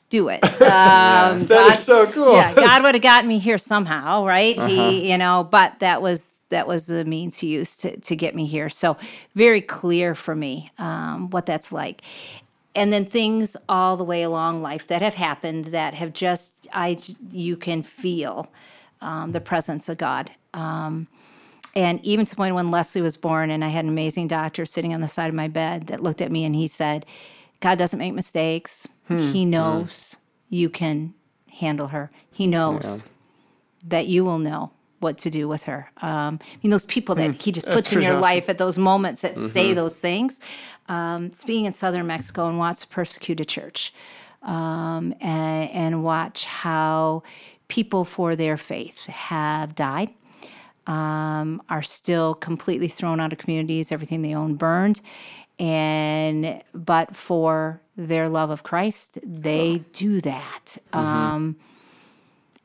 do 0.09 0.27
it. 0.29 0.43
Um, 0.61 1.45
That 1.47 1.77
is 1.77 1.83
so 1.85 2.05
cool. 2.07 2.33
Yeah, 2.33 2.53
God 2.53 2.83
would 2.83 2.95
have 2.95 3.01
gotten 3.01 3.27
me 3.29 3.39
here 3.39 3.57
somehow, 3.57 4.25
right? 4.25 4.59
He, 4.63 5.09
you 5.09 5.17
know, 5.17 5.43
but 5.49 5.79
that 5.79 6.01
was 6.01 6.27
that 6.49 6.67
was 6.67 6.87
the 6.87 7.05
means 7.05 7.39
he 7.39 7.47
used 7.47 7.81
to 7.81 7.97
to 7.99 8.15
get 8.15 8.35
me 8.35 8.45
here. 8.45 8.69
So 8.69 8.97
very 9.35 9.61
clear 9.61 10.15
for 10.15 10.35
me 10.35 10.69
um, 10.77 11.29
what 11.29 11.45
that's 11.45 11.71
like. 11.71 12.01
And 12.75 12.93
then 12.93 13.05
things 13.05 13.57
all 13.67 13.97
the 13.97 14.03
way 14.03 14.21
along 14.21 14.61
life 14.61 14.87
that 14.87 15.01
have 15.01 15.15
happened 15.15 15.65
that 15.65 15.95
have 15.95 16.13
just 16.13 16.67
I 16.73 16.97
you 17.31 17.57
can 17.57 17.83
feel 17.83 18.51
um, 19.01 19.31
the 19.31 19.41
presence 19.41 19.89
of 19.89 19.97
God. 19.97 20.31
Um, 20.53 21.07
and 21.75 22.03
even 22.03 22.25
to 22.25 22.31
the 22.31 22.35
point 22.35 22.55
when 22.55 22.71
Leslie 22.71 23.01
was 23.01 23.17
born, 23.17 23.51
and 23.51 23.63
I 23.63 23.67
had 23.67 23.85
an 23.85 23.91
amazing 23.91 24.27
doctor 24.27 24.65
sitting 24.65 24.93
on 24.95 25.01
the 25.01 25.07
side 25.07 25.29
of 25.29 25.35
my 25.35 25.47
bed 25.47 25.87
that 25.87 26.01
looked 26.01 26.21
at 26.21 26.31
me 26.31 26.43
and 26.43 26.55
he 26.55 26.67
said, 26.67 27.05
God 27.59 27.77
doesn't 27.77 27.99
make 27.99 28.13
mistakes. 28.13 28.87
He 29.31 29.45
knows 29.45 30.17
you 30.49 30.69
can 30.69 31.13
handle 31.51 31.87
her. 31.87 32.09
He 32.31 32.47
knows 32.47 33.07
that 33.85 34.07
you 34.07 34.25
will 34.25 34.39
know 34.39 34.71
what 34.99 35.17
to 35.19 35.29
do 35.29 35.47
with 35.47 35.63
her. 35.63 35.91
Um, 36.01 36.39
I 36.41 36.57
mean, 36.63 36.71
those 36.71 36.85
people 36.85 37.15
that 37.15 37.41
he 37.41 37.51
just 37.51 37.67
puts 37.67 37.91
in 37.93 38.01
your 38.01 38.13
awesome. 38.13 38.21
life 38.21 38.49
at 38.49 38.57
those 38.57 38.77
moments 38.77 39.21
that 39.21 39.37
say 39.39 39.73
those 39.73 39.99
things. 39.99 40.39
Um, 40.89 41.31
being 41.45 41.65
in 41.65 41.73
southern 41.73 42.07
Mexico 42.07 42.47
and 42.47 42.57
watch 42.57 42.89
persecuted 42.89 43.47
church 43.47 43.93
um, 44.41 45.13
and, 45.19 45.69
and 45.71 46.03
watch 46.03 46.45
how 46.45 47.23
people 47.67 48.05
for 48.05 48.35
their 48.35 48.57
faith 48.57 49.05
have 49.07 49.75
died, 49.75 50.09
um, 50.87 51.61
are 51.69 51.81
still 51.83 52.33
completely 52.33 52.87
thrown 52.87 53.19
out 53.19 53.33
of 53.33 53.39
communities, 53.39 53.91
everything 53.91 54.21
they 54.21 54.33
own 54.33 54.55
burned. 54.55 55.01
And 55.59 56.63
but 56.73 57.15
for 57.15 57.81
their 57.95 58.29
love 58.29 58.49
of 58.51 58.63
Christ, 58.63 59.19
they 59.23 59.83
do 59.91 60.21
that. 60.21 60.77
Um, 60.93 61.57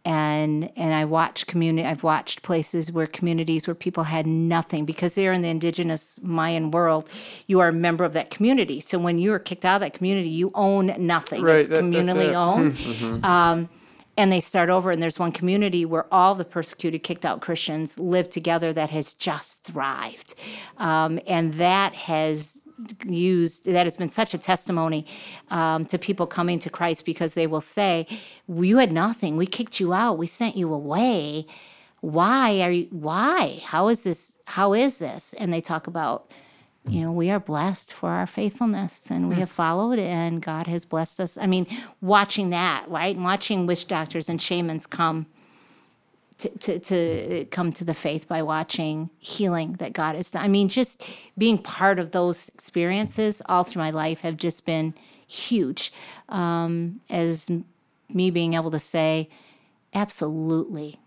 and 0.04 0.70
and 0.76 0.94
I 0.94 1.04
watch 1.04 1.46
community. 1.46 1.86
I've 1.86 2.02
watched 2.02 2.42
places 2.42 2.90
where 2.90 3.06
communities 3.06 3.66
where 3.68 3.74
people 3.74 4.04
had 4.04 4.26
nothing 4.26 4.84
because 4.84 5.14
they're 5.14 5.32
in 5.32 5.42
the 5.42 5.48
indigenous 5.48 6.20
Mayan 6.22 6.70
world. 6.70 7.08
You 7.46 7.60
are 7.60 7.68
a 7.68 7.72
member 7.72 8.04
of 8.04 8.12
that 8.14 8.30
community. 8.30 8.80
So 8.80 8.98
when 8.98 9.18
you 9.18 9.32
are 9.32 9.38
kicked 9.38 9.64
out 9.64 9.76
of 9.76 9.80
that 9.82 9.94
community, 9.94 10.28
you 10.28 10.50
own 10.54 10.94
nothing. 10.98 11.42
Right, 11.42 11.56
It's 11.58 11.68
that- 11.68 11.82
communally 11.82 12.30
it. 12.30 12.34
owned. 12.34 13.24
Um, 13.24 13.68
and 14.18 14.30
they 14.30 14.40
start 14.40 14.68
over, 14.68 14.90
and 14.90 15.02
there's 15.02 15.18
one 15.18 15.32
community 15.32 15.86
where 15.86 16.04
all 16.12 16.34
the 16.34 16.44
persecuted, 16.44 17.02
kicked 17.02 17.24
out 17.24 17.40
Christians 17.40 17.98
live 17.98 18.28
together 18.28 18.70
that 18.74 18.90
has 18.90 19.14
just 19.14 19.62
thrived, 19.64 20.34
um, 20.76 21.18
and 21.26 21.54
that 21.54 21.94
has 21.94 22.62
used 23.04 23.64
that 23.66 23.87
has 23.87 23.96
been 23.96 24.08
such 24.08 24.35
a 24.35 24.38
testimony 24.38 25.06
um, 25.50 25.85
to 25.87 25.98
people 25.98 26.26
coming 26.26 26.58
to 26.61 26.70
Christ 26.70 27.04
because 27.04 27.35
they 27.35 27.46
will 27.46 27.61
say, 27.61 28.06
"You 28.48 28.78
had 28.78 28.92
nothing. 28.92 29.37
We 29.37 29.46
kicked 29.46 29.80
you 29.80 29.92
out. 29.92 30.18
We 30.18 30.26
sent 30.26 30.56
you 30.56 30.72
away. 30.72 31.46
Why 32.00 32.61
are 32.61 32.70
you? 32.70 32.88
Why? 32.90 33.61
How 33.64 33.88
is 33.88 34.04
this? 34.04 34.37
How 34.46 34.72
is 34.72 34.98
this?" 34.98 35.35
And 35.35 35.52
they 35.52 35.61
talk 35.61 35.87
about 35.87 36.30
you 36.88 37.00
know, 37.00 37.12
we 37.12 37.30
are 37.30 37.38
blessed 37.38 37.92
for 37.92 38.11
our 38.11 38.26
faithfulness 38.26 39.08
and 39.08 39.28
we 39.28 39.37
have 39.37 39.50
followed 39.50 40.00
and 40.00 40.42
God 40.42 40.66
has 40.66 40.85
blessed 40.85 41.20
us. 41.20 41.38
I 41.38 41.46
mean, 41.46 41.66
watching 42.00 42.50
that, 42.50 42.85
right? 42.88 43.14
And 43.14 43.24
watching 43.24 43.66
witch 43.66 43.87
doctors 43.87 44.28
and 44.28 44.42
shamans 44.42 44.87
come 44.87 45.26
to, 46.42 46.59
to, 46.59 46.78
to 46.78 47.44
come 47.46 47.72
to 47.72 47.85
the 47.85 47.94
faith 47.94 48.28
by 48.28 48.42
watching 48.42 49.11
healing 49.18 49.74
that 49.74 49.92
God 49.92 50.16
has 50.16 50.31
done. 50.31 50.42
I 50.44 50.48
mean, 50.48 50.68
just 50.68 51.05
being 51.38 51.59
part 51.59 51.98
of 51.98 52.11
those 52.11 52.48
experiences 52.50 53.42
all 53.46 53.64
through 53.64 53.83
my 53.83 53.90
life 53.90 54.20
have 54.20 54.37
just 54.37 54.66
been 54.66 54.94
huge. 55.26 55.92
Um, 56.28 57.00
as 57.09 57.50
me 58.09 58.31
being 58.31 58.55
able 58.55 58.70
to 58.70 58.78
say, 58.78 59.28
absolutely, 59.94 60.98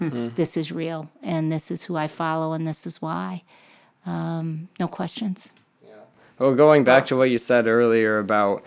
this 0.00 0.56
is 0.56 0.70
real 0.70 1.10
and 1.22 1.50
this 1.50 1.70
is 1.70 1.84
who 1.84 1.96
I 1.96 2.06
follow 2.08 2.52
and 2.52 2.66
this 2.66 2.86
is 2.86 3.02
why. 3.02 3.42
Um, 4.06 4.68
no 4.78 4.86
questions. 4.86 5.52
Well, 6.38 6.54
going 6.54 6.84
back 6.84 7.06
to 7.06 7.16
what 7.16 7.30
you 7.30 7.38
said 7.38 7.66
earlier 7.66 8.20
about 8.20 8.64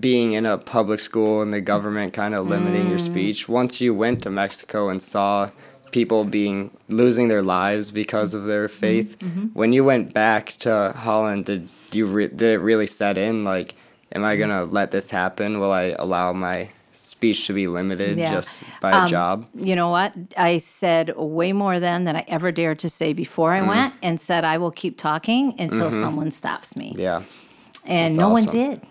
being 0.00 0.32
in 0.32 0.44
a 0.44 0.58
public 0.58 1.00
school 1.00 1.40
and 1.40 1.52
the 1.52 1.60
government 1.60 2.12
kind 2.12 2.34
of 2.34 2.46
limiting 2.46 2.88
your 2.88 2.98
mm. 2.98 3.04
speech, 3.04 3.48
once 3.48 3.80
you 3.80 3.94
went 3.94 4.22
to 4.22 4.30
Mexico 4.30 4.88
and 4.88 5.02
saw 5.02 5.50
people 5.90 6.24
being 6.24 6.70
losing 6.88 7.28
their 7.28 7.42
lives 7.42 7.90
because 7.90 8.34
of 8.34 8.44
their 8.44 8.68
mm-hmm. 8.68 8.78
faith, 8.80 9.18
mm-hmm. 9.18 9.46
when 9.54 9.72
you 9.72 9.84
went 9.84 10.12
back 10.12 10.56
to 10.58 10.92
Holland, 10.96 11.46
did 11.46 11.68
you 11.92 12.06
re- 12.06 12.28
did 12.28 12.54
it 12.54 12.58
really 12.58 12.86
set 12.86 13.16
in? 13.16 13.44
Like, 13.44 13.74
am 14.12 14.24
I 14.24 14.34
mm-hmm. 14.34 14.50
gonna 14.50 14.64
let 14.64 14.90
this 14.90 15.10
happen? 15.10 15.58
Will 15.58 15.72
I 15.72 15.96
allow 15.98 16.32
my 16.32 16.68
speech 16.92 17.46
to 17.46 17.54
be 17.54 17.66
limited 17.66 18.18
Yeah. 18.18 18.30
just 18.32 18.62
by 18.82 18.92
a 18.92 18.96
um, 18.98 19.08
job? 19.08 19.46
You 19.54 19.74
know 19.74 19.88
what? 19.88 20.12
I 20.36 20.58
said 20.58 21.16
way 21.16 21.52
more 21.52 21.80
then 21.80 22.04
than 22.04 22.16
I 22.16 22.24
ever 22.28 22.52
dared 22.52 22.78
to 22.80 22.90
say 22.90 23.14
before 23.14 23.54
I 23.54 23.60
mm. 23.60 23.68
went 23.68 23.94
and 24.02 24.20
said, 24.20 24.44
I 24.44 24.58
will 24.58 24.70
keep 24.70 24.98
talking 24.98 25.58
until 25.58 25.90
someone 25.90 26.30
stops 26.30 26.76
me. 26.76 26.92
Yeah. 26.96 27.22
and 27.86 28.12
That's 28.12 28.18
no 28.18 28.28
one 28.28 28.44
did. 28.44 28.82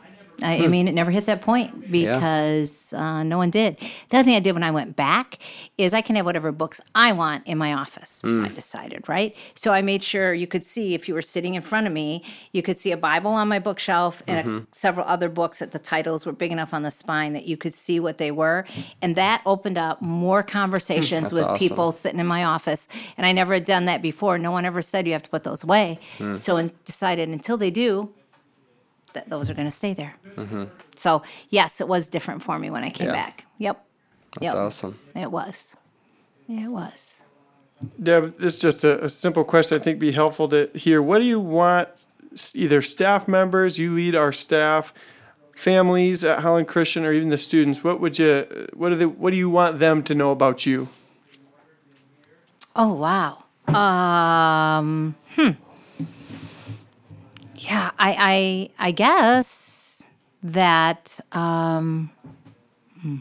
I, 0.44 0.56
I 0.56 0.66
hmm. 0.66 0.72
mean, 0.72 0.88
it 0.88 0.94
never 0.94 1.12
hit 1.12 1.26
that 1.26 1.42
point 1.42 1.92
because 1.92 2.94
uh, 2.94 3.24
no 3.24 3.38
one 3.38 3.50
did. 3.50 3.78
The 4.10 4.18
other 4.18 4.24
thing 4.24 4.36
I 4.36 4.40
did 4.40 4.54
when 4.54 4.64
I 4.64 4.72
went 4.72 4.96
back 4.96 5.40
is 5.78 5.94
I 5.94 6.02
can 6.02 6.16
have 6.16 6.26
whatever 6.26 6.52
books 6.52 6.80
I 6.94 7.12
want 7.12 7.48
in 7.48 7.58
my 7.58 7.74
office. 7.74 8.22
Hmm. 8.22 8.46
I 8.46 8.50
decided, 8.50 9.08
right? 9.10 9.36
So 9.56 9.74
I 9.74 9.82
made 9.82 10.04
sure 10.04 10.34
you 10.34 10.48
could 10.48 10.66
see 10.66 10.94
if 10.94 11.08
you 11.08 11.14
were 11.14 11.22
sitting 11.22 11.56
in 11.56 11.62
front 11.62 11.88
of 11.88 11.94
me, 11.94 12.24
you 12.52 12.62
could 12.62 12.78
see 12.78 12.92
a 12.92 12.98
Bible 12.98 13.32
on 13.32 13.48
my 13.48 13.60
bookshelf 13.60 14.22
and 14.28 14.40
a, 14.40 14.44
mm-hmm. 14.44 14.66
several 14.72 15.08
other 15.08 15.30
books 15.30 15.60
that 15.60 15.72
the 15.72 15.80
titles 15.80 16.26
were 16.26 16.34
big 16.34 16.52
enough 16.52 16.74
on 16.74 16.84
the 16.84 16.92
spine 16.92 17.34
that 17.34 17.46
you 17.46 17.58
could 17.58 17.74
see 17.74 18.00
what 18.00 18.18
they 18.18 18.32
were, 18.32 18.66
and 19.02 19.16
that 19.16 19.42
opened 19.46 19.78
up 19.78 20.02
more 20.02 20.42
hmm, 20.42 20.48
conversations 20.48 21.32
with 21.32 21.44
awesome. 21.44 21.58
people 21.58 21.92
sitting 21.92 22.20
in 22.20 22.28
my 22.28 22.44
office. 22.44 22.88
And 23.18 23.26
I 23.26 23.32
never 23.32 23.54
had 23.54 23.66
done 23.66 23.86
that 23.86 24.02
before. 24.02 24.38
No 24.38 24.52
one 24.52 24.66
ever 24.66 24.82
said 24.82 25.08
you 25.08 25.14
have 25.14 25.24
to 25.24 25.30
put 25.30 25.44
those 25.44 25.64
away. 25.64 26.00
So 26.36 26.58
and 26.58 26.84
decided 26.86 27.30
until 27.30 27.58
they 27.58 27.72
do, 27.72 28.14
that 29.14 29.30
those 29.30 29.50
are 29.50 29.54
going 29.54 29.68
to 29.68 29.72
stay 29.76 29.94
there. 29.94 30.16
So 30.96 31.24
yes, 31.50 31.82
it 31.82 31.88
was 31.88 32.08
different 32.08 32.44
for 32.44 32.58
me 32.60 32.70
when 32.70 32.84
I 32.84 32.90
came 32.90 33.08
Yeah. 33.08 33.14
back. 33.14 33.46
Yep. 33.58 33.84
That's 34.36 34.44
yep. 34.44 34.56
awesome. 34.56 35.00
It 35.16 35.32
was. 35.32 35.76
Yeah, 36.48 36.66
it 36.66 36.70
was. 36.72 37.22
Deb, 38.02 38.38
this 38.38 38.56
is 38.56 38.62
just 38.62 38.84
a, 38.84 39.04
a 39.06 39.10
simple 39.10 39.44
question. 39.44 39.80
I 39.80 39.84
think 39.84 40.00
be 40.00 40.12
helpful 40.12 40.48
to 40.50 40.70
hear. 40.74 41.02
What 41.02 41.20
do 41.20 41.26
you 41.26 41.40
want? 41.40 41.90
Either 42.54 42.82
staff 42.82 43.28
members, 43.28 43.80
you 43.80 43.92
lead 43.94 44.16
our 44.16 44.32
staff, 44.32 44.94
families 45.56 46.24
at 46.24 46.40
Holland 46.40 46.68
Christian, 46.68 47.04
or 47.06 47.12
even 47.12 47.30
the 47.30 47.38
students. 47.38 47.84
What 47.84 48.00
would 48.00 48.18
you? 48.20 48.68
What 48.74 48.90
do 48.90 48.96
they? 48.96 49.06
What 49.06 49.32
do 49.32 49.38
you 49.38 49.50
want 49.50 49.80
them 49.80 50.04
to 50.04 50.16
know 50.16 50.32
about 50.32 50.66
you? 50.66 50.90
Oh 52.76 52.94
wow. 52.94 53.44
Um. 53.74 55.16
Hmm. 55.36 55.50
Yeah, 57.58 57.92
I 57.98 58.70
I 58.80 58.88
I 58.88 58.92
guess 58.92 60.04
that 60.44 61.20
um, 61.32 62.12
hmm, 63.02 63.18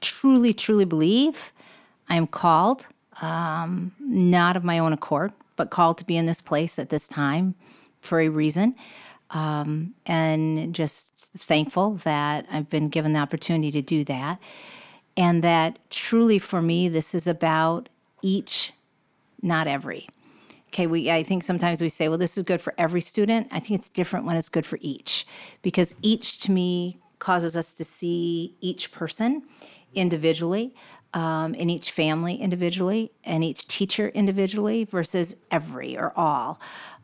truly 0.00 0.52
truly 0.52 0.84
believe 0.84 1.52
I 2.08 2.16
am 2.16 2.26
called, 2.26 2.86
um, 3.22 3.92
not 4.00 4.56
of 4.56 4.64
my 4.64 4.78
own 4.78 4.92
accord, 4.92 5.32
but 5.56 5.70
called 5.70 5.98
to 5.98 6.04
be 6.04 6.16
in 6.16 6.26
this 6.26 6.40
place 6.40 6.78
at 6.78 6.90
this 6.90 7.08
time 7.08 7.54
for 8.00 8.20
a 8.20 8.28
reason. 8.28 8.74
Um, 9.30 9.94
and 10.06 10.74
just 10.74 11.32
thankful 11.36 11.94
that 12.04 12.46
I've 12.52 12.70
been 12.70 12.88
given 12.88 13.12
the 13.14 13.20
opportunity 13.20 13.72
to 13.72 13.82
do 13.82 14.04
that. 14.04 14.38
And 15.16 15.42
that 15.42 15.78
truly 15.90 16.38
for 16.38 16.62
me, 16.62 16.88
this 16.88 17.14
is 17.14 17.26
about 17.26 17.88
each, 18.22 18.72
not 19.42 19.66
every. 19.66 20.08
Okay, 20.76 20.86
we 20.86 21.10
I 21.10 21.22
think 21.22 21.42
sometimes 21.42 21.80
we 21.80 21.88
say, 21.88 22.10
well, 22.10 22.18
this 22.18 22.36
is 22.36 22.44
good 22.44 22.60
for 22.60 22.74
every 22.76 23.00
student. 23.00 23.48
I 23.50 23.60
think 23.60 23.80
it's 23.80 23.88
different 23.88 24.26
when 24.26 24.36
it's 24.36 24.50
good 24.50 24.66
for 24.66 24.78
each 24.82 25.26
because 25.62 25.94
each 26.02 26.38
to 26.40 26.52
me 26.52 26.98
causes 27.18 27.56
us 27.56 27.72
to 27.72 27.82
see 27.82 28.54
each 28.60 28.92
person 28.92 29.40
individually, 29.94 30.74
um, 31.14 31.56
and 31.58 31.70
each 31.70 31.92
family 31.92 32.34
individually, 32.34 33.10
and 33.24 33.42
each 33.42 33.66
teacher 33.66 34.08
individually 34.08 34.84
versus 34.84 35.34
every 35.50 35.96
or 35.96 36.12
all. 36.14 36.60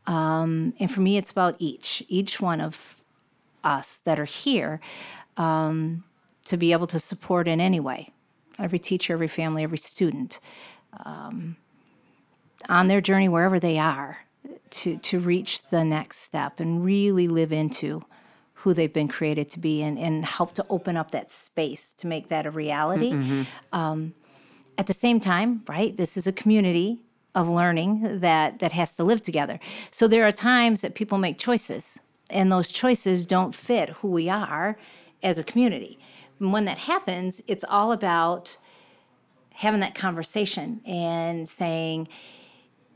Um, 0.06 0.74
and 0.78 0.92
for 0.92 1.00
me, 1.00 1.16
it's 1.16 1.30
about 1.30 1.56
each, 1.58 2.04
each 2.08 2.42
one 2.42 2.60
of 2.60 3.02
us 3.64 4.00
that 4.00 4.20
are 4.20 4.26
here 4.26 4.80
um, 5.38 6.04
to 6.44 6.58
be 6.58 6.72
able 6.72 6.88
to 6.88 6.98
support 6.98 7.48
in 7.48 7.58
any 7.58 7.80
way 7.80 8.10
every 8.58 8.78
teacher, 8.78 9.14
every 9.14 9.28
family, 9.28 9.62
every 9.62 9.78
student 9.78 10.40
um, 11.06 11.56
on 12.68 12.88
their 12.88 13.00
journey 13.00 13.28
wherever 13.28 13.58
they 13.58 13.78
are 13.78 14.18
to, 14.70 14.96
to 14.98 15.20
reach 15.20 15.64
the 15.64 15.84
next 15.84 16.18
step 16.18 16.60
and 16.60 16.84
really 16.84 17.28
live 17.28 17.52
into 17.52 18.02
who 18.54 18.72
they've 18.72 18.92
been 18.92 19.08
created 19.08 19.50
to 19.50 19.58
be 19.58 19.82
and, 19.82 19.98
and 19.98 20.24
help 20.24 20.52
to 20.52 20.64
open 20.70 20.96
up 20.96 21.10
that 21.10 21.30
space 21.30 21.92
to 21.92 22.06
make 22.06 22.28
that 22.28 22.46
a 22.46 22.50
reality. 22.50 23.10
Um, 23.72 24.14
at 24.78 24.86
the 24.86 24.94
same 24.94 25.20
time, 25.20 25.62
right, 25.68 25.96
this 25.96 26.16
is 26.16 26.26
a 26.26 26.32
community 26.32 27.02
of 27.34 27.48
learning 27.48 28.20
that, 28.20 28.60
that 28.60 28.72
has 28.72 28.94
to 28.96 29.04
live 29.04 29.20
together. 29.20 29.58
So 29.90 30.06
there 30.06 30.24
are 30.26 30.32
times 30.32 30.80
that 30.82 30.94
people 30.94 31.18
make 31.18 31.38
choices, 31.38 31.98
and 32.30 32.52
those 32.52 32.70
choices 32.70 33.26
don't 33.26 33.54
fit 33.54 33.90
who 33.90 34.08
we 34.08 34.28
are 34.28 34.78
as 35.22 35.38
a 35.38 35.44
community. 35.44 35.98
And 36.38 36.52
when 36.52 36.64
that 36.66 36.78
happens, 36.78 37.42
it's 37.46 37.64
all 37.64 37.92
about 37.92 38.58
having 39.54 39.80
that 39.80 39.94
conversation 39.94 40.80
and 40.86 41.48
saying, 41.48 42.08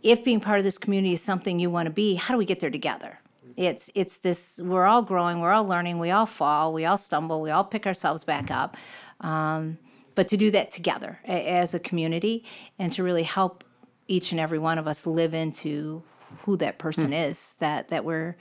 if 0.06 0.22
being 0.22 0.38
part 0.38 0.58
of 0.58 0.64
this 0.64 0.78
community 0.78 1.12
is 1.14 1.20
something 1.20 1.58
you 1.58 1.68
want 1.68 1.86
to 1.86 1.90
be, 1.90 2.14
how 2.14 2.32
do 2.32 2.38
we 2.38 2.44
get 2.44 2.60
there 2.60 2.70
together? 2.70 3.18
It's 3.56 3.90
it's 3.94 4.18
this 4.18 4.60
we're 4.62 4.84
all 4.84 5.02
growing, 5.02 5.40
we're 5.40 5.50
all 5.52 5.66
learning, 5.66 5.98
we 5.98 6.10
all 6.10 6.26
fall, 6.26 6.72
we 6.72 6.84
all 6.84 6.98
stumble, 6.98 7.42
we 7.42 7.50
all 7.50 7.64
pick 7.64 7.86
ourselves 7.86 8.22
back 8.22 8.50
up. 8.50 8.76
Um, 9.20 9.78
but 10.14 10.28
to 10.28 10.36
do 10.36 10.50
that 10.52 10.70
together 10.70 11.18
a- 11.26 11.48
as 11.48 11.74
a 11.74 11.80
community 11.80 12.44
and 12.78 12.92
to 12.92 13.02
really 13.02 13.24
help 13.24 13.64
each 14.08 14.30
and 14.30 14.40
every 14.40 14.58
one 14.58 14.78
of 14.78 14.86
us 14.86 15.06
live 15.06 15.34
into 15.34 16.02
who 16.44 16.56
that 16.58 16.78
person 16.78 17.12
is 17.12 17.56
that 17.56 17.88
that 17.88 18.04
we're 18.04 18.36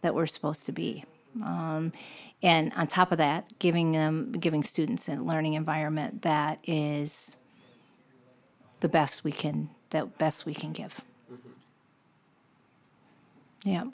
that 0.00 0.14
we're 0.14 0.26
supposed 0.26 0.66
to 0.66 0.72
be. 0.72 1.04
Um, 1.42 1.92
and 2.42 2.72
on 2.74 2.86
top 2.88 3.12
of 3.12 3.18
that, 3.18 3.58
giving 3.58 3.92
them, 3.92 4.32
giving 4.32 4.62
students 4.62 5.08
a 5.08 5.16
learning 5.16 5.54
environment 5.54 6.22
that 6.22 6.58
is 6.64 7.38
the 8.80 8.88
best 8.88 9.24
we 9.24 9.32
can, 9.32 9.70
that 9.94 10.18
best 10.18 10.44
we 10.44 10.52
can 10.52 10.72
give. 10.72 11.00
Mm-hmm. 11.32 11.48
Yeah. 13.70 13.84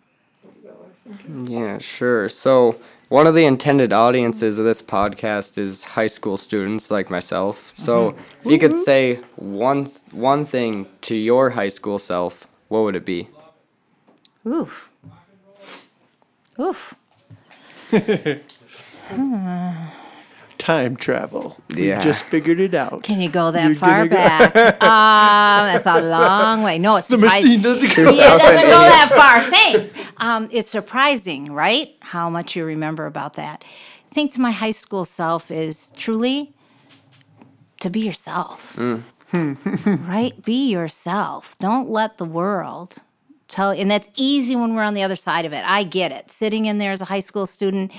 Yeah, 1.45 1.79
sure. 1.79 2.29
So, 2.29 2.81
one 3.09 3.27
of 3.27 3.35
the 3.35 3.45
intended 3.45 3.93
audiences 3.93 4.59
of 4.59 4.65
this 4.65 4.81
podcast 4.81 5.59
is 5.59 5.85
high 5.85 6.07
school 6.07 6.39
students 6.39 6.91
like 6.91 7.11
myself. 7.11 7.75
So, 7.77 8.13
mm-hmm. 8.13 8.49
if 8.49 8.53
you 8.53 8.59
could 8.59 8.75
say 8.75 9.21
one 9.37 9.87
one 10.13 10.45
thing 10.47 10.87
to 11.03 11.15
your 11.15 11.51
high 11.51 11.69
school 11.69 11.99
self, 11.99 12.49
what 12.69 12.81
would 12.85 12.97
it 12.97 13.05
be? 13.05 13.29
Oof. 14.47 14.91
Oof. 16.59 16.95
Hmm. 19.11 20.00
Time 20.71 20.95
travel. 20.97 21.57
We 21.75 21.89
Yeah. 21.89 22.01
just 22.01 22.23
figured 22.25 22.61
it 22.61 22.75
out. 22.75 23.03
Can 23.03 23.21
you 23.21 23.29
go 23.29 23.51
that 23.51 23.65
You're 23.67 23.75
far 23.75 24.07
gonna 24.07 24.09
go- 24.09 24.17
back? 24.17 24.83
um, 24.83 25.67
that's 25.73 25.87
a 25.87 26.01
long 26.01 26.63
way. 26.63 26.79
No, 26.79 26.97
it's 26.97 27.09
The 27.09 27.17
surpri- 27.17 27.43
machine 27.43 27.61
doesn't 27.63 27.97
go. 27.97 28.11
Yeah, 28.13 28.37
it 28.37 28.39
doesn't 28.39 28.69
go 28.69 28.81
that 28.97 29.09
far. 29.21 29.41
Thanks. 29.51 29.93
Um, 30.19 30.49
it's 30.53 30.71
surprising, 30.71 31.51
right? 31.53 31.89
How 32.01 32.31
much 32.31 32.55
you 32.55 32.65
remember 32.65 33.07
about 33.07 33.33
that. 33.35 33.65
I 34.11 34.15
think 34.15 34.33
to 34.35 34.41
my 34.41 34.53
high 34.53 34.71
school 34.71 35.05
self 35.05 35.51
is 35.51 35.93
truly 35.97 36.53
to 37.81 37.91
be 37.91 38.01
yourself. 38.01 38.79
right? 39.33 40.33
Be 40.45 40.69
yourself. 40.71 41.57
Don't 41.59 41.89
let 41.91 42.19
the 42.19 42.25
world 42.25 42.99
tell 43.49 43.71
and 43.71 43.91
that's 43.91 44.09
easy 44.17 44.55
when 44.55 44.75
we're 44.77 44.85
on 44.85 44.95
the 44.95 45.03
other 45.03 45.17
side 45.17 45.45
of 45.47 45.53
it. 45.53 45.65
I 45.69 45.83
get 45.83 46.13
it. 46.13 46.31
Sitting 46.31 46.67
in 46.67 46.79
there 46.79 46.93
as 46.93 47.01
a 47.01 47.07
high 47.07 47.21
school 47.21 47.47
student, 47.47 47.91
i- 47.93 47.97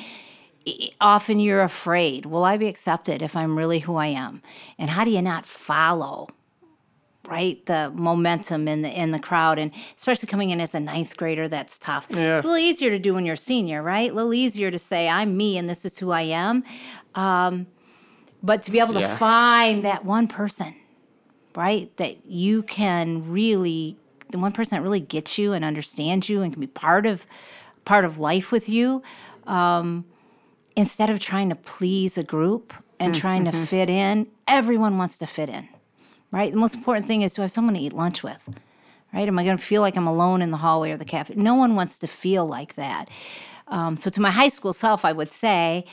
often 0.99 1.39
you're 1.39 1.61
afraid. 1.61 2.25
Will 2.25 2.43
I 2.43 2.57
be 2.57 2.67
accepted 2.67 3.21
if 3.21 3.35
I'm 3.35 3.57
really 3.57 3.79
who 3.79 3.95
I 3.95 4.07
am? 4.07 4.41
And 4.77 4.89
how 4.91 5.03
do 5.03 5.11
you 5.11 5.21
not 5.21 5.45
follow? 5.45 6.27
right 7.27 7.63
the 7.67 7.91
momentum 7.93 8.67
in 8.67 8.81
the 8.81 8.89
in 8.89 9.11
the 9.11 9.19
crowd 9.19 9.59
and 9.59 9.71
especially 9.95 10.25
coming 10.27 10.49
in 10.49 10.59
as 10.59 10.73
a 10.73 10.79
ninth 10.79 11.15
grader 11.15 11.47
that's 11.47 11.77
tough 11.77 12.07
Yeah. 12.09 12.37
a 12.37 12.41
little 12.41 12.57
easier 12.57 12.89
to 12.89 12.97
do 12.97 13.13
when 13.13 13.25
you're 13.27 13.35
a 13.35 13.37
senior 13.37 13.83
right 13.83 14.09
a 14.09 14.13
little 14.13 14.33
easier 14.33 14.71
to 14.71 14.79
say 14.79 15.07
i'm 15.07 15.37
me 15.37 15.55
and 15.55 15.69
this 15.69 15.85
is 15.85 15.99
who 15.99 16.09
i 16.09 16.23
am 16.23 16.63
um, 17.13 17.67
but 18.41 18.63
to 18.63 18.71
be 18.71 18.79
able 18.79 18.95
to 18.95 19.07
find 19.17 19.85
that 19.85 20.03
one 20.03 20.27
person 20.27 20.73
right 21.55 21.95
that 21.97 22.25
you 22.25 22.63
can 22.63 23.31
really 23.31 23.97
the 24.31 24.39
one 24.39 24.51
person 24.51 24.77
that 24.79 24.81
really 24.83 24.99
gets 24.99 25.37
you 25.37 25.53
and 25.53 25.63
understands 25.63 26.27
you 26.27 26.41
and 26.41 26.51
can 26.53 26.59
be 26.59 26.65
part 26.67 27.05
of 27.05 27.27
part 27.85 28.03
of 28.03 28.17
life 28.17 28.51
with 28.51 28.67
you 28.67 29.03
um, 29.45 30.05
instead 30.75 31.09
of 31.09 31.19
trying 31.19 31.49
to 31.49 31.55
please 31.55 32.17
a 32.17 32.23
group 32.23 32.73
and 32.99 33.15
trying 33.15 33.45
to 33.45 33.51
fit 33.51 33.89
in 33.89 34.27
everyone 34.47 34.97
wants 34.97 35.17
to 35.17 35.25
fit 35.25 35.49
in 35.49 35.67
right 36.31 36.51
the 36.51 36.57
most 36.57 36.75
important 36.75 37.07
thing 37.07 37.21
is 37.21 37.33
to 37.33 37.41
have 37.41 37.51
someone 37.51 37.73
to 37.73 37.79
eat 37.79 37.93
lunch 37.93 38.23
with 38.23 38.49
right 39.13 39.27
am 39.27 39.39
i 39.39 39.43
going 39.43 39.57
to 39.57 39.63
feel 39.63 39.81
like 39.81 39.95
i'm 39.95 40.07
alone 40.07 40.41
in 40.41 40.51
the 40.51 40.57
hallway 40.57 40.91
or 40.91 40.97
the 40.97 41.05
cafe 41.05 41.33
no 41.35 41.55
one 41.55 41.75
wants 41.75 41.97
to 41.97 42.07
feel 42.07 42.45
like 42.45 42.75
that 42.75 43.09
um, 43.67 43.95
so 43.97 44.09
to 44.09 44.21
my 44.21 44.29
high 44.29 44.47
school 44.47 44.73
self 44.73 45.03
i 45.03 45.11
would 45.11 45.31
say 45.31 45.85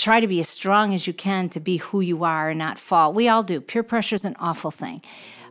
try 0.00 0.18
to 0.18 0.26
be 0.26 0.40
as 0.40 0.48
strong 0.48 0.94
as 0.94 1.06
you 1.06 1.12
can 1.12 1.48
to 1.50 1.60
be 1.60 1.76
who 1.76 2.00
you 2.00 2.24
are 2.24 2.48
and 2.48 2.58
not 2.58 2.78
fall. 2.78 3.12
We 3.12 3.28
all 3.28 3.42
do. 3.42 3.60
Peer 3.60 3.82
pressure 3.82 4.16
is 4.16 4.24
an 4.24 4.34
awful 4.40 4.70
thing. 4.70 5.02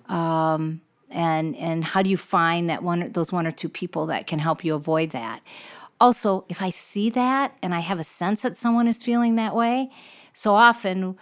Um, 0.07 0.81
and 1.11 1.55
and 1.55 1.83
how 1.83 2.01
do 2.01 2.09
you 2.09 2.17
find 2.17 2.69
that 2.69 2.83
one 2.83 3.11
those 3.11 3.31
one 3.31 3.47
or 3.47 3.51
two 3.51 3.69
people 3.69 4.07
that 4.07 4.27
can 4.27 4.39
help 4.39 4.63
you 4.63 4.75
avoid 4.75 5.11
that? 5.11 5.41
Also, 6.01 6.45
if 6.47 6.61
I 6.61 6.69
see 6.69 7.09
that 7.11 7.55
and 7.61 7.75
I 7.75 7.81
have 7.81 7.99
a 7.99 8.03
sense 8.03 8.41
that 8.43 8.55
someone 8.55 8.87
is 8.87 9.03
feeling 9.03 9.35
that 9.35 9.55
way, 9.55 9.89
so 10.33 10.55
often 10.55 11.17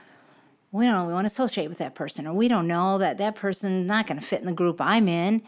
we 0.71 0.85
don't 0.85 0.93
know 0.93 1.05
we 1.05 1.13
want 1.13 1.25
to 1.25 1.31
associate 1.31 1.67
with 1.67 1.77
that 1.79 1.95
person 1.95 2.27
or 2.27 2.33
we 2.33 2.47
don't 2.47 2.67
know 2.67 2.97
that 2.97 3.17
that 3.17 3.35
person's 3.35 3.87
not 3.87 4.05
going 4.05 4.19
to 4.19 4.25
fit 4.25 4.39
in 4.39 4.45
the 4.45 4.53
group 4.53 4.79
I'm 4.79 5.07
in. 5.07 5.41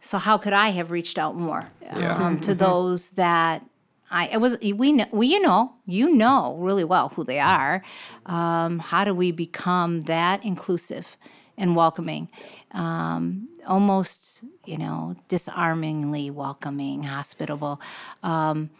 So 0.00 0.18
how 0.18 0.36
could 0.38 0.52
I 0.52 0.70
have 0.70 0.90
reached 0.90 1.18
out 1.18 1.36
more 1.36 1.70
um, 1.90 2.40
to 2.40 2.54
those 2.54 3.10
that 3.10 3.64
I 4.10 4.28
it 4.28 4.38
was 4.38 4.56
we 4.60 4.92
know 4.92 5.06
we 5.10 5.28
you 5.28 5.40
know 5.40 5.74
you 5.86 6.14
know 6.14 6.56
really 6.58 6.84
well 6.84 7.10
who 7.10 7.24
they 7.24 7.40
are. 7.40 7.82
Um, 8.26 8.78
how 8.78 9.04
do 9.04 9.14
we 9.14 9.32
become 9.32 10.02
that 10.02 10.44
inclusive 10.44 11.16
and 11.58 11.76
welcoming? 11.76 12.28
Um, 12.72 13.48
almost 13.66 14.44
you 14.64 14.78
know 14.78 15.16
disarmingly 15.28 16.30
welcoming, 16.30 17.04
hospitable. 17.04 17.80
Um, 18.22 18.70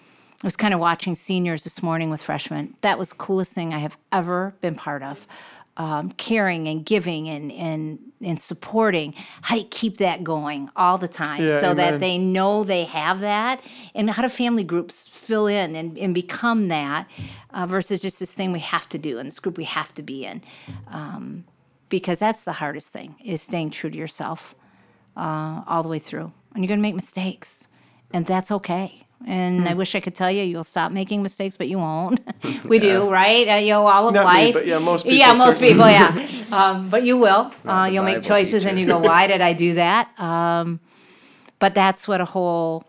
I 0.42 0.46
was 0.46 0.56
kind 0.56 0.74
of 0.74 0.80
watching 0.80 1.14
seniors 1.14 1.64
this 1.64 1.82
morning 1.82 2.10
with 2.10 2.22
freshmen. 2.22 2.74
That 2.82 2.98
was 2.98 3.10
the 3.10 3.16
coolest 3.16 3.54
thing 3.54 3.72
I 3.72 3.78
have 3.78 3.96
ever 4.12 4.54
been 4.60 4.74
part 4.74 5.02
of. 5.02 5.26
Um, 5.78 6.10
caring 6.12 6.68
and 6.68 6.86
giving 6.86 7.28
and, 7.28 7.52
and 7.52 7.98
and 8.22 8.40
supporting. 8.40 9.14
How 9.42 9.56
do 9.56 9.60
you 9.60 9.66
keep 9.70 9.98
that 9.98 10.24
going 10.24 10.70
all 10.74 10.96
the 10.96 11.08
time 11.08 11.46
Yeah, 11.46 11.60
so 11.60 11.74
that 11.74 12.00
they 12.00 12.16
know 12.16 12.64
they 12.64 12.84
have 12.84 13.20
that? 13.20 13.60
And 13.94 14.10
how 14.10 14.22
do 14.22 14.28
family 14.30 14.64
groups 14.64 15.06
fill 15.06 15.46
in 15.46 15.76
and, 15.76 15.98
and 15.98 16.14
become 16.14 16.68
that 16.68 17.10
uh, 17.50 17.66
versus 17.66 18.00
just 18.00 18.20
this 18.20 18.34
thing 18.34 18.52
we 18.52 18.60
have 18.60 18.88
to 18.88 18.98
do 18.98 19.18
and 19.18 19.26
this 19.26 19.38
group 19.38 19.58
we 19.58 19.64
have 19.64 19.92
to 19.96 20.02
be 20.02 20.24
in? 20.24 20.40
Um, 20.88 21.44
because 21.88 22.18
that's 22.18 22.44
the 22.44 22.54
hardest 22.54 22.92
thing 22.92 23.16
is 23.24 23.42
staying 23.42 23.70
true 23.70 23.90
to 23.90 23.96
yourself 23.98 24.54
uh, 25.16 25.62
all 25.66 25.82
the 25.82 25.88
way 25.88 25.98
through. 25.98 26.32
And 26.54 26.64
you're 26.64 26.68
going 26.68 26.78
to 26.80 26.82
make 26.82 26.94
mistakes, 26.94 27.68
and 28.12 28.26
that's 28.26 28.50
okay. 28.50 29.02
And 29.26 29.68
I 29.68 29.72
Hmm. 29.72 29.78
wish 29.78 29.94
I 29.94 30.00
could 30.00 30.14
tell 30.14 30.30
you 30.30 30.42
you'll 30.42 30.64
stop 30.64 30.92
making 30.92 31.22
mistakes, 31.22 31.56
but 31.56 31.68
you 31.68 31.78
won't. 31.78 32.20
we 32.64 32.78
do, 32.78 33.10
right? 33.10 33.48
Uh, 33.48 33.54
you 33.56 33.70
know, 33.70 33.86
all 33.86 34.08
of 34.08 34.14
Not 34.14 34.22
me, 34.22 34.46
life. 34.46 34.54
but 34.54 34.66
yeah, 34.66 34.78
most 34.78 35.04
people 35.04 35.18
Yeah, 35.18 35.32
most 35.34 35.60
people, 35.60 35.88
yeah. 35.88 36.14
Um, 36.52 36.88
but 36.90 37.02
you 37.04 37.16
will. 37.16 37.52
Uh, 37.66 37.88
you'll 37.92 38.04
make 38.04 38.22
choices, 38.22 38.64
and 38.66 38.78
you 38.78 38.86
go, 38.86 38.98
"Why 38.98 39.26
did 39.26 39.40
I 39.40 39.52
do 39.52 39.74
that?" 39.74 40.18
Um, 40.20 40.80
but 41.58 41.74
that's 41.74 42.06
what 42.08 42.20
a 42.20 42.24
whole 42.26 42.84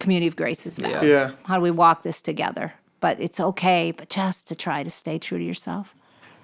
community 0.00 0.26
of 0.26 0.36
grace 0.36 0.66
is 0.66 0.78
about. 0.78 1.04
Yeah. 1.04 1.04
Yeah. 1.04 1.30
How 1.44 1.56
do 1.56 1.60
we 1.62 1.70
walk 1.70 2.02
this 2.02 2.22
together? 2.22 2.74
But 3.00 3.20
it's 3.20 3.40
okay, 3.40 3.92
but 3.92 4.08
just 4.08 4.48
to 4.48 4.54
try 4.56 4.82
to 4.82 4.90
stay 4.90 5.18
true 5.18 5.38
to 5.38 5.44
yourself. 5.44 5.94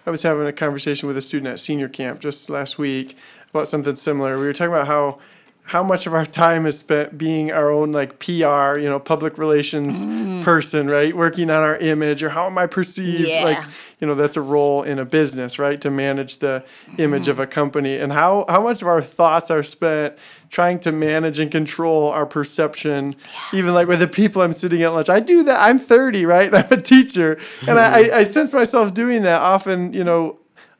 I 0.06 0.10
was 0.10 0.22
having 0.22 0.46
a 0.46 0.52
conversation 0.52 1.06
with 1.06 1.16
a 1.16 1.22
student 1.22 1.52
at 1.52 1.60
senior 1.60 1.88
camp 1.88 2.20
just 2.20 2.48
last 2.48 2.78
week 2.78 3.16
about 3.50 3.68
something 3.68 3.96
similar. 3.96 4.38
We 4.38 4.46
were 4.46 4.52
talking 4.52 4.72
about 4.72 4.86
how 4.86 5.18
how 5.64 5.82
much 5.84 6.04
of 6.06 6.14
our 6.14 6.26
time 6.26 6.66
is 6.66 6.78
spent 6.78 7.16
being 7.16 7.52
our 7.52 7.70
own 7.70 7.92
like 7.92 8.18
PR, 8.18 8.76
you 8.78 8.88
know, 8.88 8.98
public 8.98 9.38
relations 9.38 10.04
Mm. 10.04 10.42
person, 10.42 10.90
right? 10.90 11.14
Working 11.16 11.48
on 11.50 11.62
our 11.62 11.76
image 11.76 12.22
or 12.24 12.30
how 12.30 12.46
am 12.46 12.58
I 12.58 12.66
perceived? 12.66 13.28
Yeah. 13.28 13.44
Like, 13.44 13.62
you 14.00 14.06
know, 14.08 14.14
that's 14.14 14.36
a 14.36 14.40
role 14.40 14.82
in 14.82 14.98
a 14.98 15.04
business, 15.04 15.58
right? 15.60 15.80
To 15.80 15.90
manage 15.90 16.38
the 16.38 16.64
image 16.98 17.28
of 17.28 17.38
a 17.38 17.46
company. 17.46 17.96
And 17.98 18.12
how 18.12 18.44
how 18.48 18.62
much 18.62 18.82
of 18.82 18.88
our 18.88 19.00
thoughts 19.02 19.48
are 19.50 19.62
spent 19.62 20.14
trying 20.48 20.80
to 20.80 20.90
manage 20.90 21.38
and 21.38 21.52
control 21.52 22.08
our 22.08 22.26
perception, 22.26 23.14
even 23.52 23.72
like 23.72 23.86
with 23.86 24.00
the 24.00 24.08
people 24.08 24.42
I'm 24.42 24.52
sitting 24.52 24.82
at 24.82 24.92
lunch. 24.92 25.08
I 25.08 25.20
do 25.20 25.44
that. 25.44 25.60
I'm 25.60 25.78
30, 25.78 26.26
right? 26.26 26.52
I'm 26.58 26.66
a 26.72 26.80
teacher. 26.82 27.38
And 27.68 27.78
I, 27.78 28.08
I, 28.08 28.16
I 28.18 28.22
sense 28.24 28.52
myself 28.52 28.92
doing 28.92 29.22
that 29.22 29.40
often, 29.40 29.92
you 29.92 30.02
know, 30.02 30.38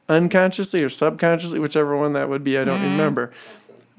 unconsciously 0.09 0.83
or 0.83 0.89
subconsciously, 0.89 1.61
whichever 1.61 1.97
one 1.97 2.15
that 2.15 2.29
would 2.29 2.43
be, 2.43 2.59
I 2.59 2.65
don't 2.65 2.83
remember. 2.83 3.31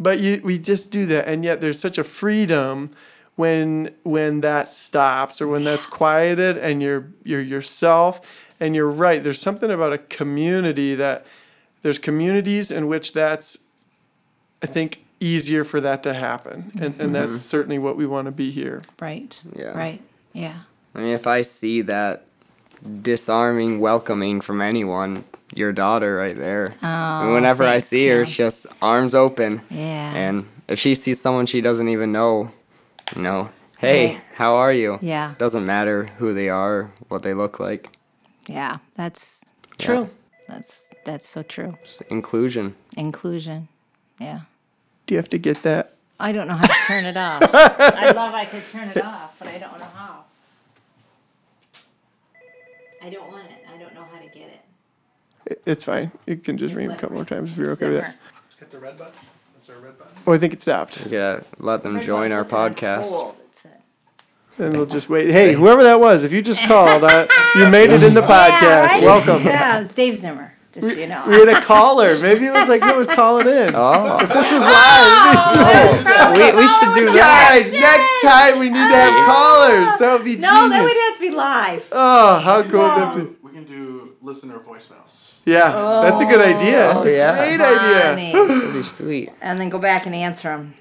But 0.02 0.20
you, 0.20 0.42
we 0.44 0.58
just 0.58 0.90
do 0.90 1.06
that, 1.08 1.28
and 1.28 1.44
yet 1.44 1.62
there's 1.62 1.80
such 1.80 1.98
a 1.98 2.04
freedom 2.04 2.90
when 3.36 3.94
when 4.04 4.42
that 4.42 4.68
stops 4.68 5.42
or 5.42 5.48
when 5.48 5.64
that's 5.64 5.86
quieted, 5.86 6.58
and 6.58 6.82
you're 6.82 7.12
you're 7.24 7.42
yourself. 7.42 8.48
And 8.60 8.76
you're 8.76 8.92
right. 8.92 9.24
There's 9.24 9.42
something 9.42 9.72
about 9.72 9.92
a 9.92 9.98
community 9.98 10.94
that 10.94 11.26
there's 11.82 11.98
communities 11.98 12.70
in 12.70 12.86
which 12.86 13.12
that's, 13.12 13.58
I 14.62 14.68
think, 14.68 15.04
easier 15.20 15.64
for 15.64 15.82
that 15.82 16.04
to 16.04 16.14
happen, 16.14 16.72
and 16.80 17.00
and 17.02 17.16
that's 17.16 17.32
mm-hmm. 17.32 17.38
certainly 17.38 17.80
what 17.80 17.98
we 17.98 18.06
want 18.06 18.26
to 18.26 18.32
be 18.32 18.52
here. 18.52 18.84
Right. 19.00 19.42
Yeah. 19.56 19.78
Right. 19.78 20.02
Yeah. 20.34 20.60
I 20.94 21.00
mean, 21.00 21.14
if 21.14 21.26
I 21.26 21.42
see 21.42 21.82
that 21.82 22.26
disarming 23.02 23.80
welcoming 23.80 24.42
from 24.42 24.62
anyone, 24.62 25.24
your 25.54 25.72
daughter 25.72 26.16
right 26.16 26.36
there. 26.36 26.74
and 26.82 27.34
whenever 27.34 27.64
thanks, 27.64 27.88
I 27.88 27.90
see 27.90 28.08
her, 28.08 28.16
Kim. 28.18 28.24
it's 28.24 28.36
just 28.36 28.66
arms 28.82 29.16
open. 29.16 29.62
Yeah. 29.70 30.14
And 30.16 30.46
if 30.68 30.80
she 30.80 30.96
sees 30.96 31.20
someone 31.22 31.46
she 31.46 31.62
doesn't 31.62 31.90
even 31.90 32.12
know, 32.12 32.52
you 33.16 33.22
know, 33.22 33.50
hey, 33.80 34.14
Right. 34.14 34.22
how 34.36 34.56
are 34.56 34.74
you? 34.74 35.00
Yeah. 35.02 35.34
Doesn't 35.38 35.66
matter 35.66 36.06
who 36.18 36.34
they 36.34 36.50
are, 36.50 36.92
what 37.10 37.24
they 37.24 37.34
look 37.34 37.60
like. 37.60 37.98
Yeah. 38.48 38.78
That's 38.96 39.44
true. 39.78 40.10
That's 40.48 40.94
that's 41.06 41.28
so 41.28 41.44
true. 41.44 41.78
Just 41.84 42.02
inclusion. 42.04 42.76
Inclusion. 42.98 43.68
Yeah. 44.20 44.42
Do 45.08 45.14
you 45.14 45.18
have 45.18 45.30
to 45.30 45.38
get 45.38 45.64
that? 45.64 45.94
I 46.20 46.32
don't 46.34 46.48
know 46.48 46.56
how 46.56 46.68
to 46.68 46.74
turn 46.88 47.06
it 47.06 47.18
off. 47.18 47.42
I 47.54 48.12
love 48.12 48.34
I 48.34 48.46
could 48.46 48.64
turn 48.72 48.90
it 48.90 48.98
off, 49.04 49.34
but 49.40 49.48
I 49.48 49.58
don't 49.58 49.80
know 49.80 49.86
how. 49.96 50.21
I 53.04 53.10
don't 53.10 53.32
want 53.32 53.46
it. 53.50 53.66
I 53.74 53.78
don't 53.78 53.94
know 53.94 54.04
how 54.12 54.20
to 54.20 54.28
get 54.28 54.48
it. 54.50 54.62
It- 55.46 55.62
It's 55.66 55.86
fine. 55.86 56.12
You 56.28 56.38
can 56.38 56.58
just 56.58 56.76
ring 56.76 56.92
a 56.92 56.96
couple 56.98 57.16
more 57.16 57.26
times 57.26 57.52
if 57.52 57.58
you're 57.58 57.72
okay 57.72 57.88
with 57.90 58.02
that. 58.02 58.16
Hit 58.60 58.72
the 58.72 58.80
red 58.80 58.98
button. 58.98 59.14
Is 59.60 59.68
there 59.68 59.78
a 59.78 59.80
red 59.80 59.98
button? 59.98 60.14
Oh, 60.28 60.34
I 60.34 60.38
think 60.38 60.54
it 60.54 60.62
stopped. 60.62 61.06
Yeah, 61.08 61.42
let 61.60 61.84
them 61.84 62.00
join 62.02 62.32
our 62.32 62.44
podcast. 62.46 63.36
And 64.58 64.74
we'll 64.74 64.86
just 64.86 65.10
wait. 65.10 65.32
Hey, 65.32 65.54
whoever 65.54 65.82
that 65.84 66.00
was, 66.00 66.24
if 66.24 66.32
you 66.32 66.42
just 66.44 66.62
called, 66.64 67.04
uh, 67.04 67.26
you 67.56 67.68
made 67.70 67.90
it 67.90 68.04
in 68.04 68.14
the 68.14 68.22
podcast. 68.36 69.02
Welcome. 69.02 69.44
Yeah, 69.44 69.80
it's 69.80 69.94
Dave 69.94 70.16
Zimmer, 70.18 70.54
just 70.74 70.94
so 70.94 71.00
you 71.00 71.08
know. 71.08 71.24
We 71.28 71.34
had 71.36 71.50
a 71.50 71.62
caller. 71.62 72.18
Maybe 72.22 72.46
it 72.46 72.54
was 72.54 72.70
like 72.70 72.82
someone 72.82 73.00
was 73.00 73.08
calling 73.08 73.48
in. 73.48 73.76
Oh, 73.76 74.18
If 74.22 74.30
This 74.30 74.52
was 74.52 74.64
live. 74.64 75.26
It'd 75.28 75.36
be 75.36 75.42
so- 75.42 76.14
oh, 76.18 76.32
we, 76.32 76.62
we 76.62 76.68
should 76.68 76.96
do 76.96 77.06
that. 77.14 77.60
Guys, 77.62 77.74
next 77.74 78.22
time 78.24 78.60
we 78.60 78.70
need 78.70 78.76
to 78.76 78.96
have 78.96 79.14
oh. 79.14 79.26
callers. 79.26 80.00
That 80.00 80.14
would 80.14 80.24
be 80.26 80.36
genius. 80.36 80.52
No, 80.52 80.70
that 80.70 80.84
would 80.84 80.98
have 80.98 81.16
to 81.16 81.22
be 81.22 81.32
live. 81.32 81.90
Oh, 81.92 82.40
how 82.40 82.62
cool 82.64 82.82
would 82.82 82.98
that 82.98 83.16
um, 83.16 83.28
be? 83.28 83.36
We 83.42 83.52
can 83.52 83.66
do 83.66 84.16
listener 84.22 84.60
voicemails. 84.60 85.42
Yeah, 85.46 85.72
that's 86.04 86.22
a 86.22 86.26
good 86.26 86.42
idea. 86.42 86.92
Oh, 86.92 86.94
that's 86.94 87.06
Oh, 87.06 87.10
a 87.10 87.12
yeah. 87.12 87.36
great 87.36 87.62
idea. 87.62 88.02
Funny. 88.04 88.32
That'd 88.32 88.74
be 88.74 88.84
sweet. 88.84 89.30
and 89.42 89.60
then 89.60 89.70
go 89.70 89.80
back 89.80 90.06
and 90.06 90.16
answer 90.16 90.50
them. 90.50 90.76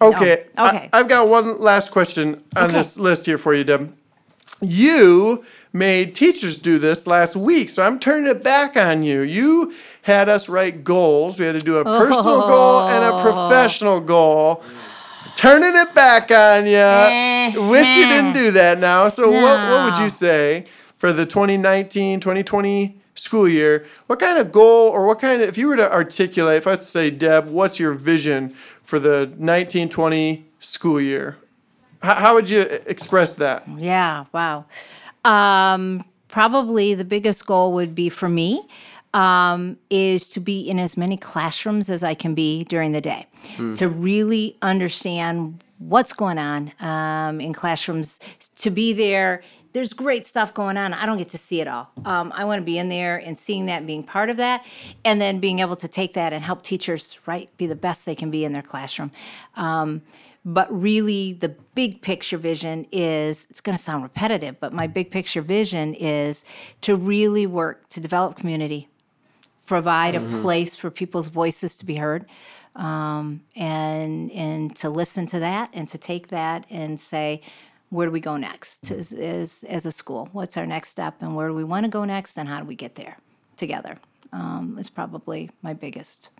Okay. 0.00 0.46
No. 0.56 0.66
Okay. 0.66 0.90
I, 0.92 0.98
have 0.98 1.08
got 1.08 1.28
one 1.28 1.60
last 1.60 1.90
question 1.90 2.40
on 2.56 2.72
this 2.72 2.98
list 2.98 3.26
here 3.26 3.38
for 3.38 3.54
you, 3.54 3.64
Deb. 3.64 3.96
You 4.60 5.44
made 5.74 6.14
teachers 6.14 6.56
do 6.58 6.78
this 6.78 7.04
last 7.04 7.34
week, 7.34 7.68
so 7.68 7.82
I'm 7.82 7.98
turning 7.98 8.30
it 8.30 8.44
back 8.44 8.76
on 8.76 9.02
you. 9.02 9.22
You 9.22 9.74
had 10.02 10.28
us 10.28 10.48
write 10.48 10.84
goals. 10.84 11.38
We 11.38 11.46
had 11.46 11.58
to 11.58 11.64
do 11.64 11.78
a 11.78 11.84
personal 11.84 12.46
goal 12.46 12.88
and 12.88 13.04
a 13.04 13.12
oh. 13.12 13.20
professional 13.20 14.00
goal. 14.00 14.62
Turning 15.36 15.74
it 15.74 15.92
back 15.92 16.30
on 16.30 16.66
you. 16.66 16.76
Eh, 16.76 17.56
Wish 17.68 17.88
you 17.96 18.04
eh. 18.04 18.08
didn't 18.08 18.34
do 18.34 18.52
that 18.52 18.78
now. 18.78 19.08
So, 19.08 19.30
what, 19.30 19.68
what 19.68 19.84
would 19.84 19.98
you 19.98 20.08
say 20.08 20.64
for 20.96 21.12
the 21.12 21.26
2019 21.26 22.20
2020 22.20 22.96
school 23.16 23.48
year? 23.48 23.84
What 24.06 24.20
kind 24.20 24.38
of 24.38 24.52
goal, 24.52 24.88
or 24.88 25.06
what 25.06 25.18
kind 25.18 25.42
of, 25.42 25.48
if 25.48 25.58
you 25.58 25.66
were 25.66 25.76
to 25.76 25.92
articulate, 25.92 26.58
if 26.58 26.68
I 26.68 26.72
was 26.72 26.80
to 26.80 26.86
say, 26.86 27.10
Deb, 27.10 27.48
what's 27.48 27.80
your 27.80 27.94
vision 27.94 28.54
for 28.82 29.00
the 29.00 29.26
1920 29.38 30.46
school 30.60 31.00
year? 31.00 31.36
How, 32.00 32.14
how 32.14 32.34
would 32.34 32.48
you 32.48 32.60
express 32.60 33.34
that? 33.36 33.66
Yeah, 33.76 34.26
wow. 34.32 34.66
Um, 35.24 36.04
probably 36.28 36.94
the 36.94 37.04
biggest 37.04 37.46
goal 37.46 37.72
would 37.74 37.94
be 37.94 38.08
for 38.08 38.28
me 38.28 38.66
um, 39.14 39.78
is 39.90 40.28
to 40.30 40.40
be 40.40 40.60
in 40.68 40.78
as 40.78 40.96
many 40.96 41.16
classrooms 41.16 41.88
as 41.88 42.02
I 42.02 42.14
can 42.14 42.34
be 42.34 42.64
during 42.64 42.92
the 42.92 43.00
day, 43.00 43.26
to 43.76 43.88
really 43.88 44.56
understand 44.60 45.62
what's 45.78 46.12
going 46.12 46.38
on 46.38 46.72
um, 46.80 47.40
in 47.40 47.52
classrooms, 47.52 48.18
to 48.56 48.70
be 48.70 48.92
there. 48.92 49.42
There's 49.72 49.92
great 49.92 50.24
stuff 50.26 50.54
going 50.54 50.76
on. 50.76 50.92
I 50.94 51.04
don't 51.04 51.18
get 51.18 51.30
to 51.30 51.38
see 51.38 51.60
it 51.60 51.66
all. 51.68 51.90
Um, 52.04 52.32
I 52.34 52.44
want 52.44 52.60
to 52.60 52.64
be 52.64 52.78
in 52.78 52.88
there 52.88 53.16
and 53.16 53.36
seeing 53.36 53.66
that, 53.66 53.78
and 53.78 53.86
being 53.86 54.02
part 54.04 54.30
of 54.30 54.36
that, 54.36 54.64
and 55.04 55.20
then 55.20 55.40
being 55.40 55.58
able 55.60 55.76
to 55.76 55.88
take 55.88 56.14
that 56.14 56.32
and 56.32 56.44
help 56.44 56.62
teachers, 56.62 57.18
right, 57.26 57.48
be 57.56 57.66
the 57.66 57.76
best 57.76 58.06
they 58.06 58.14
can 58.14 58.30
be 58.30 58.44
in 58.44 58.52
their 58.52 58.62
classroom. 58.62 59.10
But 60.46 60.70
really, 60.70 61.32
the 61.32 61.48
big 61.74 62.02
picture 62.02 62.36
vision 62.36 62.86
is 62.92 63.46
it's 63.48 63.62
going 63.62 63.76
to 63.76 63.82
sound 63.82 64.02
repetitive, 64.02 64.60
but 64.60 64.74
my 64.74 64.86
big 64.86 65.10
picture 65.10 65.40
vision 65.40 65.94
is 65.94 66.44
to 66.82 66.96
really 66.96 67.46
work 67.46 67.88
to 67.90 68.00
develop 68.00 68.36
community, 68.36 68.88
provide 69.66 70.14
a 70.14 70.20
place 70.42 70.76
for 70.76 70.90
people's 70.90 71.28
voices 71.28 71.76
to 71.78 71.86
be 71.86 71.94
heard, 71.94 72.26
um, 72.76 73.40
and 73.56 74.30
and 74.32 74.76
to 74.76 74.90
listen 74.90 75.26
to 75.28 75.38
that 75.38 75.70
and 75.72 75.88
to 75.88 75.96
take 75.96 76.28
that 76.28 76.66
and 76.68 77.00
say, 77.00 77.40
where 77.88 78.06
do 78.06 78.12
we 78.12 78.20
go 78.20 78.36
next 78.36 78.90
as, 78.90 79.12
as, 79.12 79.64
as 79.68 79.86
a 79.86 79.92
school? 79.92 80.28
What's 80.32 80.56
our 80.56 80.66
next 80.66 80.90
step, 80.90 81.22
and 81.22 81.34
where 81.34 81.48
do 81.48 81.54
we 81.54 81.64
want 81.64 81.84
to 81.84 81.88
go 81.88 82.04
next, 82.04 82.36
and 82.36 82.50
how 82.50 82.60
do 82.60 82.66
we 82.66 82.74
get 82.74 82.96
there 82.96 83.16
together? 83.56 83.96
Um, 84.32 84.76
is 84.78 84.90
probably 84.90 85.48
my 85.62 85.72
biggest 85.72 86.30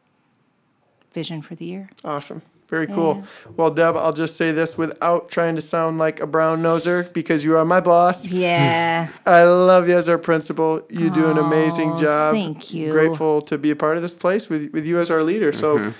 vision 1.13 1.41
for 1.41 1.55
the 1.55 1.65
year. 1.65 1.89
Awesome. 2.05 2.43
Very 2.69 2.87
cool. 2.87 3.23
Well, 3.57 3.71
Deb, 3.71 3.95
I'll 3.97 4.13
just 4.15 4.37
say 4.37 4.51
this 4.51 4.77
without 4.79 5.29
trying 5.29 5.55
to 5.55 5.61
sound 5.61 5.99
like 5.99 6.21
a 6.21 6.27
brown 6.27 6.63
noser 6.63 7.13
because 7.13 7.45
you 7.45 7.57
are 7.57 7.65
my 7.65 7.79
boss. 7.81 8.27
Yeah. 8.27 9.09
I 9.27 9.43
love 9.45 9.87
you 9.89 9.97
as 9.97 10.09
our 10.09 10.19
principal. 10.19 10.83
You 10.91 11.11
do 11.11 11.31
an 11.31 11.39
amazing 11.39 11.93
Oh, 11.93 11.97
job. 11.99 12.35
thank 12.35 12.73
you. 12.75 12.91
Grateful 12.91 13.43
to 13.43 13.59
be 13.59 13.71
a 13.71 13.77
part 13.77 13.97
of 13.97 14.03
this 14.03 14.15
place 14.15 14.49
with, 14.49 14.73
with 14.73 14.87
you 14.87 14.99
as 14.99 15.11
our 15.11 15.23
leader. 15.23 15.53
So, 15.53 15.93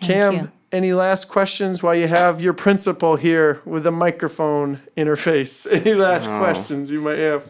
Cam, 0.00 0.34
you. 0.34 0.52
any 0.72 0.92
last 0.92 1.28
questions 1.28 1.82
while 1.82 1.94
you 1.94 2.08
have 2.08 2.40
your 2.42 2.52
principal 2.54 3.16
here 3.16 3.60
with 3.64 3.84
the 3.84 3.92
microphone 3.92 4.80
interface? 4.96 5.66
Any 5.72 5.94
last 5.94 6.28
questions 6.28 6.90
you 6.90 7.00
might 7.00 7.18
have? 7.18 7.48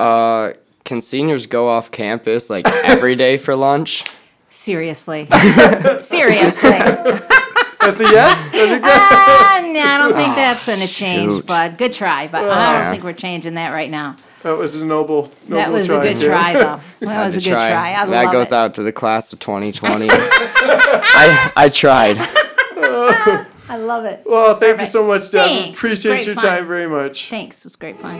Uh, 0.00 0.52
can 0.84 1.00
seniors 1.00 1.46
go 1.46 1.68
off 1.68 1.90
campus 1.92 2.50
like 2.50 2.66
every 2.84 3.14
day 3.14 3.36
for 3.36 3.54
lunch? 3.54 4.04
Seriously. 4.50 5.28
Seriously. 6.00 6.70
That's 7.82 8.00
a 8.00 8.04
yes? 8.04 8.48
I 8.48 8.50
think 8.68 8.82
that- 8.82 9.58
Ah, 9.62 9.66
no, 9.66 9.80
I 9.80 9.98
don't 9.98 10.14
think 10.16 10.34
that's 10.36 10.66
going 10.66 10.80
to 10.80 10.86
change, 10.86 11.32
shoot. 11.32 11.46
bud. 11.46 11.76
Good 11.78 11.92
try, 11.92 12.28
but 12.28 12.44
I 12.44 12.78
don't 12.82 12.92
think 12.92 13.04
we're 13.04 13.12
changing 13.12 13.54
that 13.54 13.70
right 13.70 13.90
now. 13.90 14.16
that 14.42 14.56
was 14.56 14.76
a 14.76 14.84
noble, 14.84 15.30
noble 15.48 15.56
That 15.62 15.72
was 15.72 15.86
try, 15.88 15.96
a 16.04 16.08
good 16.14 16.16
Cam. 16.18 16.26
try, 16.28 16.52
though. 16.54 16.80
That 17.06 17.24
was 17.26 17.36
a 17.36 17.40
good 17.40 17.50
try. 17.54 17.94
I 17.94 18.06
that 18.06 18.32
goes 18.32 18.48
it. 18.48 18.52
out 18.52 18.74
to 18.74 18.82
the 18.82 18.92
class 18.92 19.32
of 19.32 19.38
2020. 19.40 20.08
I 20.10 21.52
I 21.56 21.68
tried. 21.68 22.16
I 23.68 23.76
love 23.76 24.04
it. 24.04 24.22
Well, 24.26 24.54
thank 24.56 24.80
you 24.80 24.86
so 24.86 25.06
much, 25.06 25.30
Deb. 25.30 25.46
Thanks. 25.48 25.78
Appreciate 25.78 26.12
Great 26.12 26.26
your 26.26 26.34
fun. 26.34 26.44
time 26.44 26.66
very 26.66 26.88
much. 26.88 27.30
Thanks. 27.30 27.58
It 27.60 27.64
was 27.64 27.76
great 27.76 27.98
fun. 28.00 28.18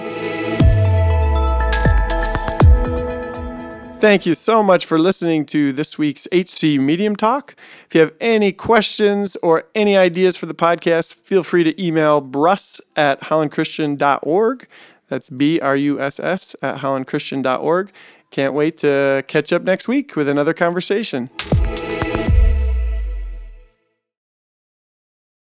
Thank 4.03 4.27
you 4.27 4.35
so 4.35 4.65
much 4.65 4.85
for 4.85 4.99
listening 4.99 5.47
to 5.47 5.73
this 5.73 5.97
week's 5.97 6.27
HC 6.33 6.77
Medium 6.81 7.15
Talk. 7.15 7.55
If 7.87 7.95
you 7.95 8.01
have 8.01 8.13
any 8.21 8.51
questions 8.51 9.37
or 9.45 9.67
any 9.77 9.97
ideas 9.97 10.37
for 10.37 10.47
the 10.47 10.55
podcast, 10.55 11.15
feel 11.15 11.45
free 11.45 11.63
to 11.63 11.81
email 11.81 12.21
bruss 12.21 12.81
at 12.97 13.21
hollandchristian.org. 13.21 14.67
That's 15.07 15.29
B 15.29 15.61
R 15.61 15.77
U 15.77 16.01
S 16.01 16.19
S 16.19 16.57
at 16.63 16.79
hollandchristian.org. 16.79 17.93
Can't 18.33 18.55
wait 18.55 18.77
to 18.79 19.23
catch 19.29 19.53
up 19.53 19.63
next 19.63 19.87
week 19.87 20.17
with 20.17 20.29
another 20.29 20.53
conversation. 20.53 21.31